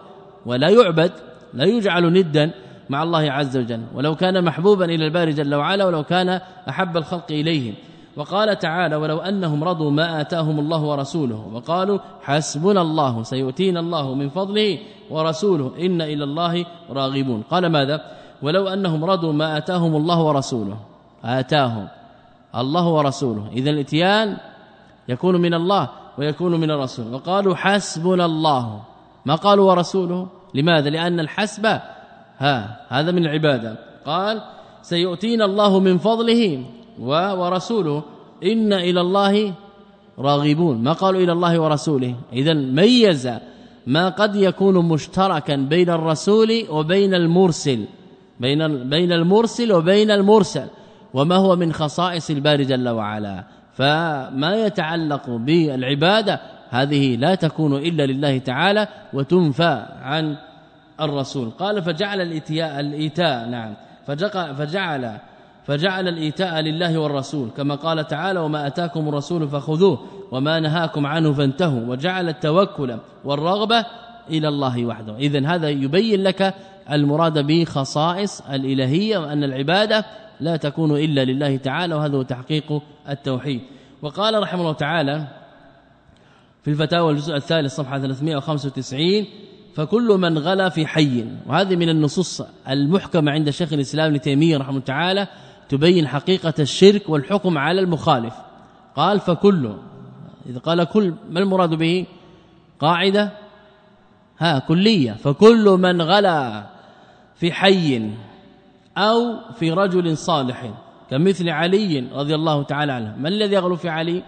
ولا 0.47 0.69
يعبد 0.69 1.13
لا 1.55 1.65
يجعل 1.65 2.13
ندا 2.13 2.51
مع 2.91 3.03
الله 3.03 3.33
عز 3.33 3.57
وجل. 3.57 3.83
ولو 3.95 4.15
كان 4.15 4.45
محبوبا 4.45 4.85
إلى 4.85 5.07
الباري 5.07 5.33
جل 5.33 5.55
وعلا 5.55 5.85
ولو 5.85 6.03
كان 6.03 6.41
أحب 6.69 6.97
الخلق 6.97 7.31
اليه 7.31 7.75
وقال 8.17 8.59
تعالى 8.59 8.97
ولو 8.97 9.19
أنهم 9.19 9.65
رضوا 9.65 9.91
ما 9.91 10.21
آتاهم 10.21 10.59
الله 10.59 10.83
ورسوله 10.83 11.51
وقالوا 11.53 11.99
حسبنا 12.23 12.83
الله 12.83 13.23
سيؤتينا 13.23 13.81
الله 13.81 14.15
من 14.15 14.29
فضله 14.29 14.79
ورسوله 15.11 15.73
إن 15.81 16.03
إلى 16.03 16.25
الله 16.25 16.67
راغبون. 16.91 17.43
قال 17.51 17.67
ماذا؟ 17.67 18.01
ولو 18.43 18.69
أنهم 18.69 19.05
رضوا 19.05 19.33
ما 19.33 19.57
آتاهم 19.57 19.97
الله 19.97 20.23
ورسوله. 20.23 20.77
آتاهم 21.25 21.89
الله 22.57 22.89
ورسوله. 22.89 23.49
إذا 23.53 23.71
الإتيان 23.71 24.37
يكون 25.09 25.41
من 25.41 25.55
الله 25.55 25.89
ويكون 26.19 26.61
من 26.61 26.71
الرسول. 26.71 27.15
وقالوا 27.15 27.55
حسبنا 27.55 28.25
الله. 28.25 28.81
ما 29.27 29.35
قالوا 29.35 29.71
ورسوله؟ 29.71 30.29
لماذا؟ 30.55 30.91
لأن 30.91 31.21
الحسب 31.21 31.81
ها 32.45 32.77
هذا 32.89 33.11
من 33.11 33.27
العبادة. 33.27 33.77
قال 34.07 34.43
سيؤتينا 34.83 35.45
الله 35.45 35.81
من 35.81 35.99
فضله 35.99 36.65
ورسوله. 37.01 38.03
إن 38.45 38.73
إلى 38.73 39.01
الله 39.01 39.53
راغبون. 40.19 40.83
ما 40.83 40.93
قالوا 40.93 41.21
إلى 41.21 41.33
الله 41.33 41.59
ورسوله؟ 41.59 42.15
اذا 42.33 42.55
ميز 42.55 43.31
ما 43.87 44.09
قد 44.09 44.37
يكون 44.37 44.89
مشتركا 44.89 45.57
بين 45.57 45.91
الرسول 45.91 46.67
وبين 46.71 47.15
المرسل. 47.15 47.85
بين 48.41 48.89
بين 48.89 49.13
المرسل 49.13 49.73
وبين 49.73 50.11
المرسل. 50.11 50.67
وما 51.15 51.37
هو 51.37 51.57
من 51.57 51.73
خصائص 51.73 52.31
الباري 52.31 52.65
جل 52.65 52.89
وعلا. 52.89 53.45
فما 53.73 54.67
يتعلق 54.67 55.31
بالعبادة 55.31 56.41
هذه 56.71 57.17
لا 57.17 57.35
تكون 57.35 57.77
إلا 57.77 58.07
لله 58.07 58.39
تعالى 58.39 58.89
وتنفى 59.13 59.87
عن 60.03 60.37
الرسول. 61.01 61.51
قال 61.51 61.83
فجعل 61.83 62.21
الاتياء 62.21 62.81
الإيتاء 62.81 63.49
نعم. 63.49 63.75
فجعل 64.57 65.19
فجعل 65.67 66.09
الإيتاء 66.09 66.61
لله 66.61 66.99
والرسول 66.99 67.51
كما 67.57 67.75
قال 67.75 68.07
تعالى 68.07 68.41
وما 68.41 68.67
أتاكم 68.67 69.09
الرسول 69.09 69.49
فخذوه 69.49 70.07
وما 70.31 70.61
نهاكم 70.61 71.07
عنه 71.07 71.33
فانتهوا. 71.33 71.87
وجعل 71.87 72.29
التوكل 72.29 72.97
والرغبة 73.25 73.87
إلى 74.31 74.49
الله 74.49 74.87
وحده. 74.87 75.17
اذا 75.17 75.47
هذا 75.47 75.69
يبين 75.69 76.23
لك 76.23 76.55
المراد 76.93 77.39
بخصائص 77.39 78.41
الإلهية 78.41 79.19
وأن 79.19 79.45
العبادة 79.45 80.05
لا 80.41 80.57
تكون 80.57 80.97
إلا 80.97 81.25
لله 81.25 81.57
تعالى 81.57 81.95
وهذا 81.95 82.17
هو 82.17 82.23
تحقيق 82.23 82.83
التوحيد. 83.09 83.61
وقال 84.03 84.43
رحمه 84.43 84.61
الله 84.61 84.73
تعالى 84.73 85.27
في 86.63 86.71
الفتاوى 86.71 87.13
الجزء 87.13 87.37
الثالث 87.37 87.75
صفحة 87.75 87.99
395 87.99 89.27
فكل 89.75 90.09
من 90.19 90.39
غلا 90.39 90.69
في 90.69 90.87
حي. 90.87 91.25
وهذه 91.47 91.77
من 91.77 91.89
النصوص 91.89 92.43
المحكمة 92.69 93.33
عند 93.33 93.51
شيخ 93.51 93.73
الإسلام 93.73 94.11
ابن 94.11 94.21
تيمية 94.21 94.57
رحمه 94.57 94.71
الله 94.71 94.81
تعالى 94.81 95.29
تبين 95.69 96.09
حقيقة 96.09 96.55
الشرك 96.59 97.09
والحكم 97.09 97.59
على 97.59 97.81
المخالف. 97.81 98.35
قال 98.97 99.21
فكل 99.21 99.75
إذا 100.47 100.59
قال 100.59 100.85
كل 100.85 101.15
ما 101.31 101.41
المراد 101.41 101.71
به؟ 101.71 102.07
قاعدة 102.81 103.33
ها 104.39 104.59
كلية. 104.59 105.13
فكل 105.13 105.69
من 105.69 106.03
غلا 106.03 106.67
في 107.35 107.53
حي 107.53 108.11
أو 108.99 109.37
في 109.59 109.73
رجل 109.73 110.17
صالح 110.17 110.71
كمثل 111.11 111.49
علي 111.49 112.07
رضي 112.13 112.35
الله 112.35 112.63
تعالى 112.63 112.93
عنه. 112.93 113.17
من 113.19 113.27
الذي 113.27 113.55
يغلو 113.55 113.77
في 113.77 113.89
علي؟ 113.89 114.23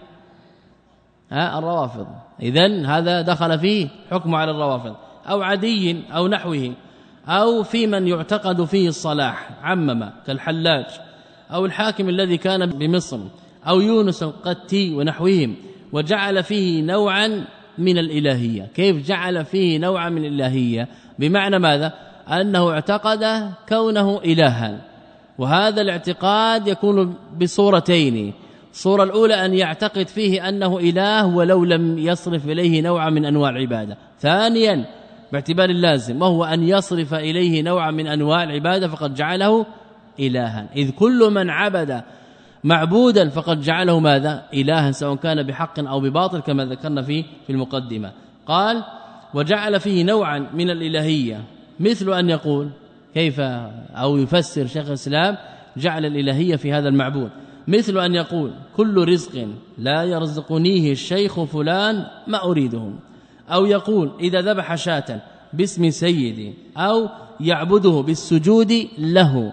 ها 1.30 1.58
الروافض. 1.58 2.06
اذا 2.42 2.86
هذا 2.86 3.20
دخل 3.22 3.58
فيه 3.58 3.88
حكم 4.10 4.34
على 4.34 4.50
الروافض. 4.50 4.96
أو 5.30 5.42
عدي 5.42 5.96
أو 6.12 6.28
نحوه 6.28 6.72
أو 7.28 7.62
في 7.62 7.86
من 7.86 8.08
يعتقد 8.08 8.64
فيه 8.64 8.88
الصلاح 8.88 9.50
عمم 9.62 10.10
كالحلاج 10.26 10.86
أو 11.52 11.66
الحاكم 11.66 12.08
الذي 12.08 12.36
كان 12.36 12.66
بمصر 12.66 13.18
أو 13.68 13.80
يونس 13.80 14.22
القتي 14.22 14.94
ونحوهم 14.94 15.56
وجعل 15.92 16.42
فيه 16.42 16.82
نوعا 16.82 17.44
من 17.78 17.98
الإلهية. 17.98 18.68
كيف 18.74 19.06
جعل 19.06 19.44
فيه 19.44 19.78
نوعا 19.78 20.08
من 20.08 20.24
الإلهية؟ 20.24 20.88
بمعنى 21.18 21.58
ماذا؟ 21.58 21.94
أنه 22.28 22.70
اعتقد 22.70 23.50
كونه 23.68 24.20
إلها. 24.24 24.80
وهذا 25.38 25.82
الاعتقاد 25.82 26.68
يكون 26.68 27.14
بصورتين. 27.40 28.32
الصورة 28.72 29.04
الأولى 29.04 29.44
أن 29.44 29.54
يعتقد 29.54 30.08
فيه 30.08 30.48
أنه 30.48 30.78
إله 30.78 31.26
ولو 31.26 31.64
لم 31.64 31.98
يصرف 31.98 32.48
إليه 32.48 32.82
نوعا 32.82 33.10
من 33.10 33.24
أنواع 33.24 33.50
العبادة. 33.50 33.96
ثانيا 34.20 34.84
باعتبار 35.32 35.70
اللازم 35.70 36.22
وهو 36.22 36.44
أن 36.44 36.68
يصرف 36.68 37.14
إليه 37.14 37.62
نوعا 37.62 37.90
من 37.90 38.06
أنواع 38.06 38.42
العبادة 38.42 38.88
فقد 38.88 39.14
جعله 39.14 39.66
الها. 40.20 40.68
إذ 40.76 40.90
كل 40.90 41.30
من 41.30 41.50
عبد 41.50 42.02
معبودا 42.64 43.28
فقد 43.28 43.60
جعله 43.60 44.00
ماذا؟ 44.00 44.42
الها 44.54 44.90
سواء 44.90 45.16
كان 45.16 45.42
بحق 45.42 45.78
أو 45.78 46.00
بباطل 46.00 46.40
كما 46.40 46.64
ذكرنا 46.64 47.02
في 47.02 47.24
في 47.46 47.52
المقدمة. 47.52 48.12
قال 48.46 48.84
وجعل 49.34 49.80
فيه 49.80 50.04
نوعا 50.04 50.38
من 50.54 50.70
الإلهية. 50.70 51.44
مثل 51.80 52.12
أن 52.12 52.30
يقول 52.30 52.70
كيف؟ 53.14 53.40
أو 53.90 54.16
يفسر 54.16 54.66
شيخ 54.66 54.86
الإسلام 54.86 55.36
جعل 55.76 56.06
الإلهية 56.06 56.56
في 56.56 56.72
هذا 56.72 56.88
المعبود. 56.88 57.30
مثل 57.68 57.98
أن 57.98 58.14
يقول 58.14 58.50
كل 58.76 59.08
رزق 59.08 59.48
لا 59.78 60.02
يرزقنيه 60.02 60.92
الشيخ 60.92 61.44
فلان 61.44 62.06
ما 62.26 62.44
أريده. 62.44 62.90
أو 63.48 63.66
يقول 63.66 64.10
إذا 64.20 64.40
ذبح 64.40 64.74
شاة 64.74 65.20
باسم 65.52 65.90
سيدي 65.90 66.54
أو 66.76 67.08
يعبده 67.40 67.90
بالسجود 67.90 68.88
له 68.98 69.52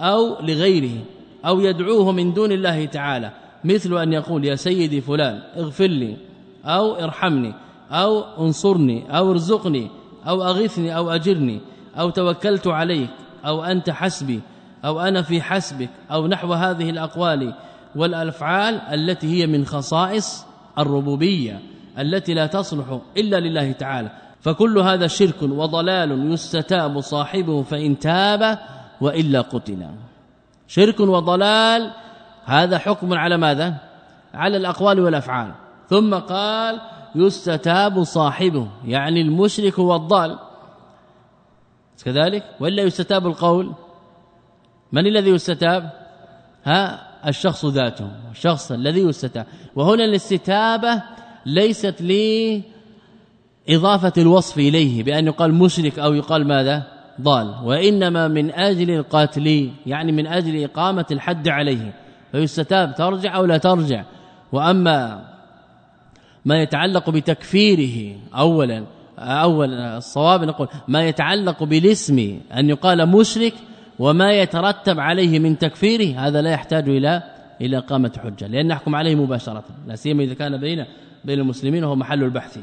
أو 0.00 0.40
لغيره 0.40 0.98
أو 1.46 1.60
يدعوه 1.60 2.12
من 2.12 2.34
دون 2.34 2.52
الله 2.52 2.84
تعالى 2.84 3.30
مثل 3.64 3.98
أن 3.98 4.12
يقول 4.12 4.44
يا 4.44 4.54
سيدي 4.54 5.00
فلان 5.00 5.42
اغفر 5.56 5.86
لي 5.86 6.16
أو 6.64 6.94
ارحمني 6.94 7.54
أو 7.90 8.44
انصرني 8.46 9.16
أو 9.18 9.30
ارزقني 9.30 9.90
أو 10.28 10.42
أغثني 10.42 10.96
أو 10.96 11.10
أجرني 11.10 11.60
أو 11.98 12.10
توكلت 12.10 12.66
عليك 12.66 13.10
أو 13.46 13.64
أنت 13.64 13.90
حسبي 13.90 14.40
أو 14.84 15.00
أنا 15.00 15.22
في 15.22 15.42
حسبك 15.42 15.88
أو 16.10 16.26
نحو 16.26 16.52
هذه 16.52 16.90
الأقوال 16.90 17.54
والأفعال 17.96 18.74
التي 18.74 19.26
هي 19.26 19.46
من 19.46 19.66
خصائص 19.66 20.46
الربوبية. 20.78 21.60
التي 21.98 22.34
لا 22.34 22.46
تصلح 22.46 22.98
إلا 23.16 23.40
لله 23.40 23.72
تعالى. 23.72 24.10
فكل 24.40 24.78
هذا 24.78 25.06
شرك 25.06 25.42
وضلال 25.42 26.32
يستتاب 26.32 27.00
صاحبه 27.00 27.62
فإن 27.62 27.98
تاب 27.98 28.58
وإلا 29.00 29.40
قتل. 29.40 29.86
شرك 30.68 31.00
وضلال 31.00 31.90
هذا 32.44 32.78
حكم 32.78 33.14
على 33.14 33.36
ماذا؟ 33.36 33.74
على 34.34 34.56
الأقوال 34.56 35.00
والأفعال. 35.00 35.52
ثم 35.88 36.14
قال 36.14 36.80
يستتاب 37.14 38.02
صاحبه 38.02 38.68
يعني 38.84 39.20
المشرك 39.20 39.78
والضال. 39.78 40.38
كذلك؟ 42.04 42.44
ولا 42.60 42.82
يستتاب 42.82 43.26
القول؟ 43.26 43.72
من 44.92 45.06
الذي 45.06 45.30
يستتاب؟ 45.30 45.90
ها؟ 46.64 47.10
الشخص 47.28 47.64
ذاته 47.64 48.10
الشخص 48.30 48.72
الذي 48.72 49.00
يستتاب. 49.00 49.46
وهنا 49.76 50.04
الاستتابة 50.04 51.02
ليست 51.46 52.02
لي 52.02 52.62
اضافه 53.68 54.12
الوصف 54.18 54.58
إليه 54.58 55.02
بأن 55.02 55.26
يقال 55.26 55.54
مشرك 55.54 55.98
أو 55.98 56.14
يقال 56.14 56.48
ماذا؟ 56.48 56.82
ضال. 57.20 57.54
وإنما 57.64 58.28
من 58.28 58.50
أجل 58.50 58.90
القاتل 58.90 59.70
يعني 59.86 60.12
من 60.12 60.26
أجل 60.26 60.64
إقامة 60.64 61.06
الحد 61.10 61.48
عليه. 61.48 61.94
فيستتاب 62.32 62.94
ترجع 62.94 63.36
أو 63.36 63.44
لا 63.44 63.58
ترجع. 63.58 64.04
وأما 64.52 65.30
ما 66.44 66.62
يتعلق 66.62 67.10
بتكفيره 67.10 68.16
اولا 68.34 68.84
اول 69.18 69.74
الصواب 69.74 70.44
نقول 70.44 70.68
ما 70.88 71.08
يتعلق 71.08 71.64
بالاسم 71.64 72.40
أن 72.54 72.70
يقال 72.70 73.08
مشرك 73.08 73.54
وما 73.98 74.32
يترتب 74.32 75.00
عليه 75.00 75.38
من 75.38 75.58
تكفيره 75.58 76.20
هذا 76.20 76.42
لا 76.42 76.50
يحتاج 76.50 76.88
إلى 76.88 77.22
إلى 77.60 77.78
إقامة 77.78 78.12
حجة 78.24 78.46
لأن 78.46 78.66
نحكم 78.66 78.94
عليه 78.94 79.14
مباشرة. 79.14 79.64
لا 79.86 79.96
سيما 79.96 80.22
إذا 80.22 80.34
كان 80.34 80.56
بين 80.56 80.84
بين 81.24 81.40
المسلمين 81.40 81.84
وهو 81.84 81.96
محل 81.96 82.24
البحث. 82.24 82.58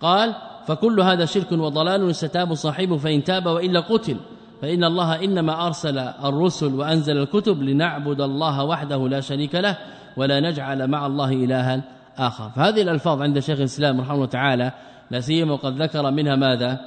قال 0.00 0.34
فكل 0.66 1.00
هذا 1.00 1.24
شرك 1.24 1.52
وضلال 1.52 2.14
ستاب 2.14 2.54
صاحبه 2.54 2.96
فإن 2.96 3.24
تاب 3.24 3.46
وإلا 3.46 3.80
قتل. 3.80 4.16
فإن 4.62 4.84
الله 4.84 5.24
إنما 5.24 5.66
أرسل 5.66 5.98
الرسل 5.98 6.74
وأنزل 6.74 7.18
الكتب 7.18 7.62
لنعبد 7.62 8.20
الله 8.20 8.64
وحده 8.64 9.08
لا 9.08 9.20
شريك 9.20 9.54
له 9.54 9.76
ولا 10.16 10.40
نجعل 10.40 10.88
مع 10.88 11.06
الله 11.06 11.32
إلها 11.32 11.82
آخر. 12.18 12.50
فهذه 12.56 12.82
الألفاظ 12.82 13.22
عند 13.22 13.38
شيخ 13.38 13.58
الإسلام 13.58 14.00
رحمه 14.00 14.14
الله 14.14 14.26
تعالى 14.26 14.72
لا 15.10 15.20
سيما 15.20 15.52
وقد 15.52 15.82
ذكر 15.82 16.10
منها 16.10 16.36
ماذا؟ 16.36 16.80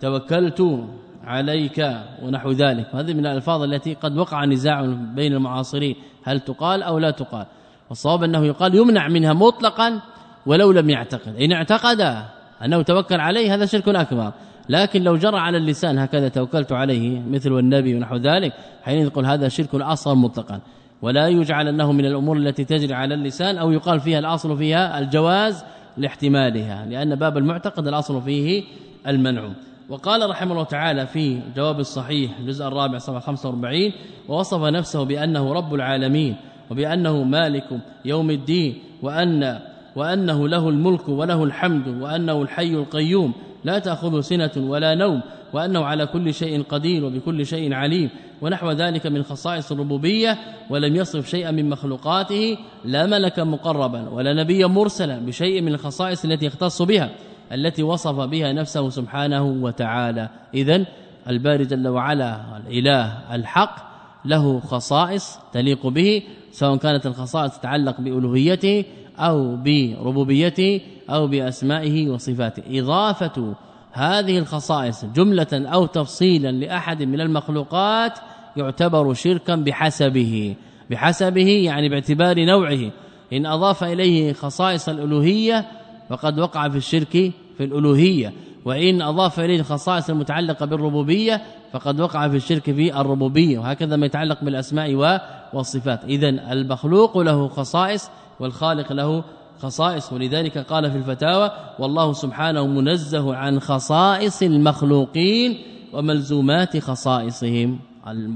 توكلت 0.00 0.86
عليك 1.24 1.90
ونحو 2.22 2.50
ذلك. 2.50 2.94
هذه 2.94 3.14
من 3.14 3.26
الألفاظ 3.26 3.62
التي 3.62 3.94
قد 3.94 4.18
وقع 4.18 4.44
نزاع 4.44 4.82
بين 5.14 5.32
المعاصرين. 5.32 5.96
هل 6.24 6.40
تقال 6.40 6.82
أو 6.82 6.98
لا 6.98 7.10
تقال؟ 7.10 7.46
والصواب 7.88 8.22
أنه 8.22 8.44
يقال 8.44 8.74
يمنع 8.74 9.08
منها 9.08 9.32
مطلقا 9.32 10.00
ولو 10.46 10.72
لم 10.72 10.90
يعتقد. 10.90 11.36
إن 11.36 11.52
اعتقد 11.52 12.24
أنه 12.64 12.82
توكل 12.82 13.20
عليه 13.20 13.54
هذا 13.54 13.66
شرك 13.66 13.88
أكبر. 13.88 14.32
لكن 14.68 15.02
لو 15.02 15.16
جرى 15.16 15.38
على 15.38 15.56
اللسان 15.58 15.98
هكذا 15.98 16.28
توكلت 16.28 16.72
عليه 16.72 17.20
مثل 17.20 17.58
النبي 17.58 17.94
ونحو 17.94 18.16
ذلك 18.16 18.52
حين 18.82 18.98
يقول 18.98 19.26
هذا 19.26 19.48
شرك 19.48 19.74
اصغر 19.74 20.14
مطلقا. 20.14 20.60
ولا 21.02 21.28
يجعل 21.28 21.68
أنه 21.68 21.92
من 21.92 22.04
الأمور 22.04 22.36
التي 22.36 22.64
تجري 22.64 22.94
على 22.94 23.14
اللسان 23.14 23.58
أو 23.58 23.70
يقال 23.70 24.00
فيها 24.00 24.18
الأصل 24.18 24.58
فيها 24.58 24.98
الجواز 24.98 25.64
لاحتمالها 25.96 26.86
لأن 26.86 27.14
باب 27.14 27.38
المعتقد 27.38 27.88
الأصل 27.88 28.22
فيه 28.22 28.64
المنع 29.06 29.48
وقال 29.88 30.30
رحمه 30.30 30.52
الله 30.52 30.64
تعالى 30.64 31.06
في 31.06 31.40
جواب 31.56 31.80
الصحيح 31.80 32.38
الجزء 32.38 32.66
الرابع 32.66 32.98
صفحة 32.98 33.20
45 33.20 33.92
ووصف 34.28 34.62
نفسه 34.62 35.02
بأنه 35.04 35.52
رب 35.52 35.74
العالمين 35.74 36.36
وبأنه 36.70 37.22
مالك 37.22 37.68
يوم 38.04 38.30
الدين 38.30 38.78
وأن 39.02 39.60
وأنه 39.96 40.48
له 40.48 40.68
الملك 40.68 41.08
وله 41.08 41.44
الحمد 41.44 41.88
وأنه 41.88 42.42
الحي 42.42 42.74
القيوم 42.74 43.32
لا 43.64 43.78
تاخذه 43.78 44.20
سنة 44.20 44.50
ولا 44.56 44.94
نوم 44.94 45.20
وأنه 45.52 45.84
على 45.84 46.06
كل 46.06 46.34
شيء 46.34 46.62
قدير 46.62 47.04
وبكل 47.04 47.46
شيء 47.46 47.74
عليم 47.74 48.10
ونحو 48.42 48.70
ذلك 48.70 49.06
من 49.06 49.22
خصائص 49.22 49.72
الربوبية 49.72 50.38
ولم 50.70 50.96
يصف 50.96 51.28
شيئا 51.28 51.50
من 51.50 51.68
مخلوقاته 51.68 52.58
لا 52.84 53.06
ملكا 53.06 53.44
مقربا 53.44 54.08
ولا 54.08 54.32
نبيا 54.32 54.66
مرسلا 54.66 55.18
بشيء 55.18 55.62
من 55.62 55.74
الخصائص 55.74 56.24
التي 56.24 56.46
يختص 56.46 56.82
بها 56.82 57.10
التي 57.52 57.82
وصف 57.82 58.20
بها 58.20 58.52
نفسه 58.52 58.88
سبحانه 58.88 59.42
وتعالى. 59.42 60.28
اذا 60.54 60.84
الباري 61.28 61.64
جل 61.64 61.88
وعلا 61.88 62.40
الإله 62.56 63.34
الحق 63.34 63.76
له 64.24 64.60
خصائص 64.60 65.38
تليق 65.52 65.86
به 65.86 66.22
سواء 66.52 66.76
كانت 66.76 67.06
الخصائص 67.06 67.58
تتعلق 67.58 68.00
بألوهيته 68.00 68.84
أو 69.18 69.56
بربوبيته 69.56 70.80
أو 71.10 71.26
بأسمائه 71.26 72.08
وصفاته. 72.08 72.62
إضافة 72.80 73.54
هذه 73.92 74.38
الخصائص 74.38 75.04
جملة 75.04 75.46
أو 75.52 75.86
تفصيلا 75.86 76.52
لأحد 76.52 77.02
من 77.02 77.20
المخلوقات 77.20 78.18
يعتبر 78.56 79.14
شركا 79.14 79.54
بحسبه. 79.54 80.54
بحسبه 80.90 81.48
يعني 81.48 81.88
باعتبار 81.88 82.44
نوعه. 82.44 82.90
إن 83.32 83.46
أضاف 83.46 83.84
إليه 83.84 84.32
خصائص 84.32 84.88
الألوهية 84.88 85.64
فقد 86.08 86.38
وقع 86.38 86.68
في 86.68 86.76
الشرك 86.76 87.32
في 87.58 87.64
الألوهية. 87.64 88.32
وإن 88.64 89.02
أضاف 89.02 89.40
إليه 89.40 89.60
الخصائص 89.60 90.10
المتعلقة 90.10 90.66
بالربوبية 90.66 91.42
فقد 91.72 92.00
وقع 92.00 92.28
في 92.28 92.36
الشرك 92.36 92.62
في 92.62 93.00
الربوبية. 93.00 93.58
وهكذا 93.58 93.96
ما 93.96 94.06
يتعلق 94.06 94.44
بالأسماء 94.44 95.20
والصفات. 95.52 96.04
إذا 96.04 96.28
المخلوق 96.28 97.18
له 97.18 97.48
خصائص 97.48 98.10
والخالق 98.40 98.92
له 98.92 99.24
خصائص. 99.58 100.12
ولذلك 100.12 100.58
قال 100.58 100.90
في 100.90 100.96
الفتاوى 100.96 101.50
والله 101.78 102.12
سبحانه 102.12 102.66
منزه 102.66 103.34
عن 103.34 103.60
خصائص 103.60 104.42
المخلوقين 104.42 105.58
وملزومات 105.92 106.78
خصائصهم. 106.78 107.78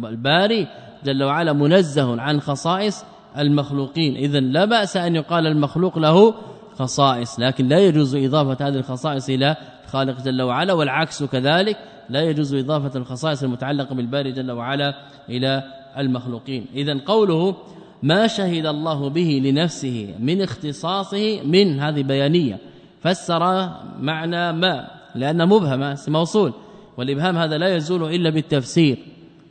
الباري 0.05 0.69
جل 1.05 1.25
وعلا 1.25 1.53
منزه 1.53 2.21
عن 2.21 2.41
خصائص 2.41 3.05
المخلوقين. 3.39 4.17
اذا 4.17 4.41
لا 4.41 4.65
بأس 4.65 4.97
أن 4.97 5.17
يقال 5.17 5.47
المخلوق 5.47 5.99
له 5.99 6.35
خصائص 6.79 7.41
لكن 7.41 7.69
لا 7.69 7.79
يجوز 7.79 8.17
إضافة 8.17 8.69
هذه 8.69 8.75
الخصائص 8.75 9.29
إلى 9.29 9.57
الخالق 9.85 10.23
جل 10.23 10.43
وعلا 10.43 10.73
والعكس 10.73 11.23
كذلك 11.23 11.77
لا 12.09 12.23
يجوز 12.23 12.55
إضافة 12.55 12.99
الخصائص 12.99 13.43
المتعلقة 13.43 13.95
بالباري 13.95 14.33
جل 14.33 14.51
وعلا 14.51 14.95
إلى 15.29 15.63
المخلوقين. 15.99 16.67
اذا 16.75 17.01
قوله 17.07 17.57
ما 18.03 18.27
شهد 18.27 18.67
الله 18.67 19.09
به 19.11 19.41
لنفسه 19.45 20.15
من 20.21 20.43
اختصاصه 20.43 21.43
من 21.43 21.81
هذه 21.81 22.03
بيانية. 22.03 22.59
فسر 23.01 23.71
معنى 24.01 24.53
ما 24.53 24.91
لأن 25.15 25.49
مبهمه 25.49 25.99
موصول. 26.09 26.53
والإبهام 26.97 27.39
هذا 27.39 27.59
لا 27.59 27.77
يزول 27.77 28.15
إلا 28.15 28.31
بالتفسير 28.31 28.99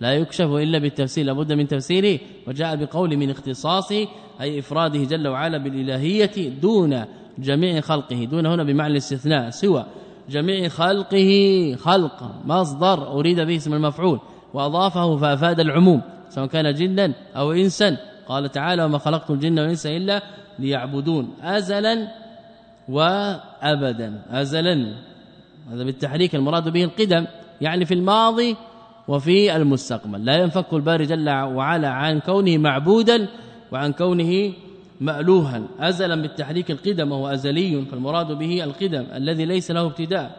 لا 0.02 0.14
يكشف 0.14 0.46
إلا 0.46 0.80
بالتفسير 0.80 1.26
لابد 1.26 1.54
من 1.54 1.68
تفسيره. 1.68 2.20
وجاء 2.48 2.76
بقول 2.76 3.18
من 3.18 3.30
اختصاصه 3.30 4.08
أي 4.42 4.60
إفراده 4.60 5.04
جل 5.04 5.28
وعلا 5.28 5.58
بالإلهية 5.58 6.50
دون 6.62 7.06
جميع 7.40 7.82
خلقه. 7.82 8.26
دون 8.32 8.46
هنا 8.46 8.64
بمعنى 8.64 8.92
الاستثناء 8.92 9.50
سوى 9.50 9.86
جميع 10.30 10.68
خلقه 10.68 11.76
خلق 11.80 12.32
مصدر 12.46 13.12
أريد 13.12 13.40
به 13.40 13.56
اسم 13.56 13.74
المفعول. 13.74 14.20
وأضافه 14.54 15.18
فأفاد 15.18 15.60
العموم 15.60 16.02
سواء 16.30 16.48
كان 16.48 16.74
جنا 16.74 17.14
أو 17.36 17.52
انسا. 17.52 18.09
قال 18.30 18.52
تعالى 18.52 18.84
وما 18.86 18.98
خلقت 18.98 19.32
الجن 19.32 19.60
والإنس 19.60 19.86
إلا 19.86 20.22
ليعبدون 20.60 21.34
ازلا 21.42 22.08
وابدا 22.90 24.22
ازلا. 24.32 24.96
هذا 25.72 25.84
بالتحريك 25.84 26.36
المراد 26.36 26.70
به 26.70 26.84
القدم 26.84 27.26
يعني 27.62 27.86
في 27.86 27.94
الماضي 27.94 28.56
وفي 29.08 29.56
المستقبل. 29.56 30.26
لا 30.26 30.38
ينفك 30.38 30.74
الباري 30.74 31.06
جل 31.06 31.30
وعلا 31.30 31.90
عن 31.90 32.20
كونه 32.20 32.58
معبودا 32.58 33.28
وعن 33.72 33.92
كونه 33.92 34.54
مألوها. 35.02 35.62
ازلا 35.80 36.22
بالتحريك 36.22 36.72
القدم 36.72 37.12
وهو 37.12 37.28
أزلي 37.28 37.86
فالمراد 37.86 38.32
به 38.32 38.64
القدم 38.64 39.06
الذي 39.16 39.46
ليس 39.46 39.72
له 39.72 39.86
ابتداء. 39.86 40.32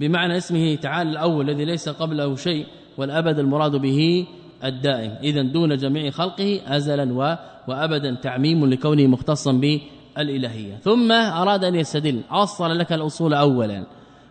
بمعنى 0.00 0.36
اسمه 0.36 0.74
تعالى 0.74 1.10
الأول 1.10 1.50
الذي 1.50 1.64
ليس 1.64 1.88
قبله 1.88 2.36
شيء 2.36 2.66
والأبد 2.96 3.38
المراد 3.38 3.76
به 3.76 4.26
الدائم. 4.64 5.14
اذا 5.22 5.42
دون 5.42 5.76
جميع 5.76 6.10
خلقه 6.10 6.60
ازلا 6.66 7.38
وابدا 7.68 8.14
تعميم 8.14 8.66
لكونه 8.66 9.06
مختصا 9.06 9.52
بالإلهية. 9.52 10.74
ثم 10.74 11.12
أراد 11.12 11.64
أن 11.64 11.74
يستدل. 11.74 12.20
اصل 12.30 12.78
لك 12.78 12.92
الأصول 12.92 13.34
اولا 13.34 13.84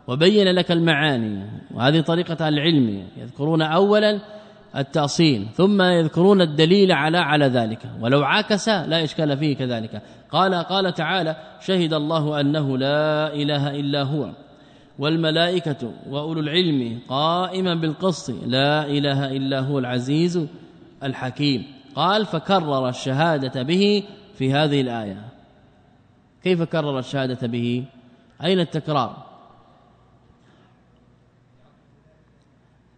وبين 0.08 0.48
لك 0.48 0.72
المعاني. 0.72 1.46
وهذه 1.74 2.02
طريقة 2.02 2.48
العلم. 2.48 3.04
يذكرون 3.18 3.62
اولا 3.62 4.20
التأصيل 4.78 5.48
ثم 5.54 5.82
يذكرون 5.82 6.42
الدليل 6.42 6.92
على 6.92 7.18
على 7.18 7.46
ذلك. 7.46 7.80
ولو 8.02 8.24
عاكس 8.24 8.70
لا 8.70 9.04
إشكال 9.04 9.38
فيه 9.38 9.56
كذلك. 9.56 10.02
قال 10.32 10.56
قال 10.56 10.94
تعالى 10.94 11.36
شهد 11.66 11.94
الله 11.94 12.40
أنه 12.40 12.78
لا 12.78 13.34
إله 13.34 13.80
إلا 13.80 14.04
هو. 14.04 14.30
والملائكة 15.02 15.94
وأولو 16.10 16.40
العلم 16.40 17.00
قائما 17.10 17.76
بالقسط 17.76 18.30
لا 18.46 18.86
إله 18.86 19.38
إلا 19.38 19.60
هو 19.60 19.80
العزيز 19.80 20.48
الحكيم. 21.04 21.64
قال 21.96 22.26
فكرر 22.26 22.90
الشهادة 22.90 23.62
به 23.64 24.04
في 24.38 24.54
هذه 24.54 24.82
الآية. 24.82 25.26
كيف 26.44 26.62
كرر 26.62 27.00
الشهادة 27.00 27.48
به؟ 27.48 27.84
أين 28.44 28.60
التكرار؟ 28.60 29.18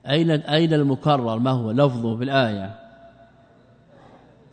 أين 0.09 0.31
أين 0.31 0.73
المكرر؟ 0.73 1.39
ما 1.39 1.51
هو 1.51 1.71
لفظه 1.71 2.17
في 2.17 2.23
الآية؟ 2.23 2.75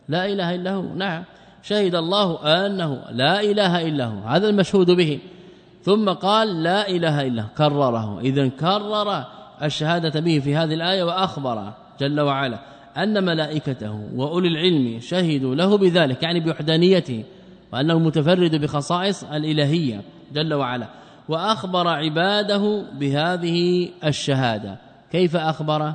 لا 0.07 0.25
إله 0.25 0.55
إلا 0.55 0.71
هو. 0.73 0.95
نعم. 0.95 1.23
شهد 1.63 1.95
الله 1.95 2.27
أنه 2.65 3.03
لا 3.11 3.41
إله 3.41 3.87
إلا 3.87 4.05
هو. 4.05 4.19
هذا 4.19 4.49
المشهود 4.49 4.91
به. 4.91 5.19
ثم 5.83 6.09
قال 6.09 6.63
لا 6.63 6.89
إله 6.89 7.21
إلا 7.21 7.43
كرره. 7.57 8.19
اذا 8.19 8.47
كرر 8.47 9.25
الشهادة 9.63 10.19
به 10.19 10.39
في 10.39 10.55
هذه 10.55 10.73
الآية 10.73 11.03
وأخبر 11.03 11.73
جل 11.99 12.19
وعلا 12.19 12.59
أن 12.97 13.25
ملائكته 13.25 14.09
وأولي 14.15 14.47
العلم 14.47 14.99
شهدوا 14.99 15.55
له 15.55 15.77
بذلك 15.77 16.23
يعني 16.23 16.39
بوحدانيته 16.39 17.23
وأنه 17.73 17.99
متفرد 17.99 18.55
بخصائص 18.55 19.23
الإلهية 19.23 20.01
جل 20.33 20.53
وعلا. 20.53 20.87
وأخبر 21.29 21.87
عباده 21.87 22.83
بهذه 22.93 23.89
الشهادة. 24.05 24.77
كيف 25.11 25.35
أخبر؟ 25.35 25.93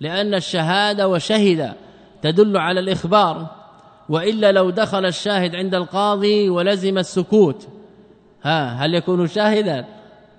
لأن 0.00 0.34
الشهادة 0.34 1.08
وشهد 1.08 1.72
تدل 2.22 2.56
على 2.56 2.80
الإخبار. 2.80 3.61
وإلا 4.12 4.52
لو 4.52 4.70
دخل 4.70 5.06
الشاهد 5.06 5.54
عند 5.54 5.74
القاضي 5.74 6.48
ولزم 6.48 6.98
السكوت. 6.98 7.68
ها 8.42 8.68
هل 8.68 8.94
يكون 8.94 9.26
شاهدا؟ 9.26 9.84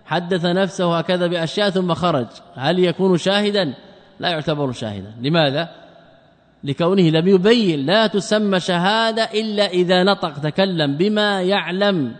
حدث 0.06 0.46
نفسه 0.46 0.98
هكذا 0.98 1.28
بأشياء 1.28 1.70
ثم 1.70 1.94
خرج. 1.94 2.28
هل 2.56 2.80
يكون 2.80 3.18
شاهدا؟ 3.18 3.74
لا 4.20 4.30
يعتبر 4.30 4.72
شاهدا. 4.72 5.14
لماذا؟ 5.22 5.70
لكونه 6.64 7.02
لم 7.02 7.28
يبين. 7.28 7.86
لا 7.86 8.08
تسمى 8.08 8.60
شهادة 8.60 9.24
إلا 9.24 9.68
إذا 9.68 10.04
نطق. 10.04 10.40
تكلم 10.40 10.98
بما 10.98 11.42
يعلم. 11.42 12.16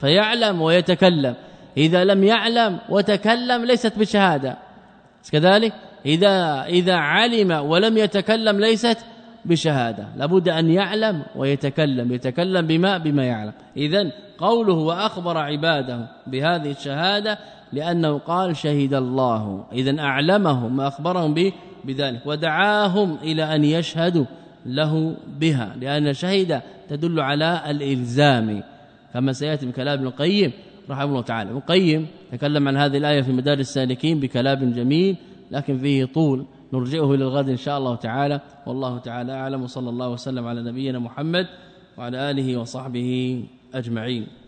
فيعلم 0.00 0.62
ويتكلم. 0.62 1.34
إذا 1.76 2.04
لم 2.04 2.24
يعلم 2.24 2.78
وتكلم 2.88 3.64
ليست 3.64 3.98
بشهادة. 3.98 4.56
كذلك؟ 5.32 5.72
إذا 6.06 6.64
إذا 6.64 6.94
علم 6.94 7.50
ولم 7.50 7.98
يتكلم 7.98 8.60
ليست 8.60 8.98
بشهادة. 9.46 10.06
لابد 10.16 10.48
أن 10.48 10.70
يعلم 10.70 11.22
ويتكلم 11.36 12.12
يتكلم 12.12 12.66
بما 12.66 12.98
بما 12.98 13.24
يعلم. 13.24 13.52
اذا 13.76 14.10
قوله 14.38 14.74
وأخبر 14.74 15.38
عباده 15.38 16.08
بهذه 16.26 16.70
الشهادة 16.70 17.38
لأنه 17.72 18.18
قال 18.18 18.56
شهد 18.56 18.94
الله. 18.94 19.64
اذا 19.72 20.00
أعلمهم 20.00 20.78
وأخبرهم 20.78 21.34
به 21.34 21.52
بذلك. 21.84 22.20
ودعاهم 22.26 23.16
إلى 23.22 23.54
أن 23.54 23.64
يشهدوا 23.64 24.24
له 24.66 25.16
بها 25.40 25.76
لأن 25.80 26.14
شهد 26.14 26.62
تدل 26.88 27.20
على 27.20 27.62
الإلزام. 27.70 28.62
كما 29.14 29.32
سيأتي 29.32 29.66
من 29.66 29.72
كلام 29.72 29.98
ابن 29.98 30.06
القيم 30.06 30.52
رحمه 30.90 31.04
الله 31.04 31.22
تعالى. 31.22 31.50
ابن 31.50 31.58
القيم 31.58 32.06
تكلم 32.32 32.68
عن 32.68 32.76
هذه 32.76 32.96
الآية 32.96 33.22
في 33.22 33.32
مدارس 33.32 33.60
السالكين 33.60 34.20
بكلام 34.20 34.72
جميل 34.72 35.16
لكن 35.50 35.78
فيه 35.78 36.04
طول. 36.04 36.46
نرجئه 36.72 37.14
إلى 37.14 37.24
الغد 37.24 37.48
إن 37.48 37.56
شاء 37.56 37.78
الله 37.78 37.94
تعالى. 37.94 38.40
والله 38.66 38.98
تعالى 38.98 39.32
أعلم. 39.32 39.62
وصلى 39.62 39.90
الله 39.90 40.08
وسلم 40.08 40.46
على 40.46 40.62
نبينا 40.62 40.98
محمد 40.98 41.46
وعلى 41.98 42.30
آله 42.30 42.56
وصحبه 42.56 43.44
أجمعين. 43.74 44.45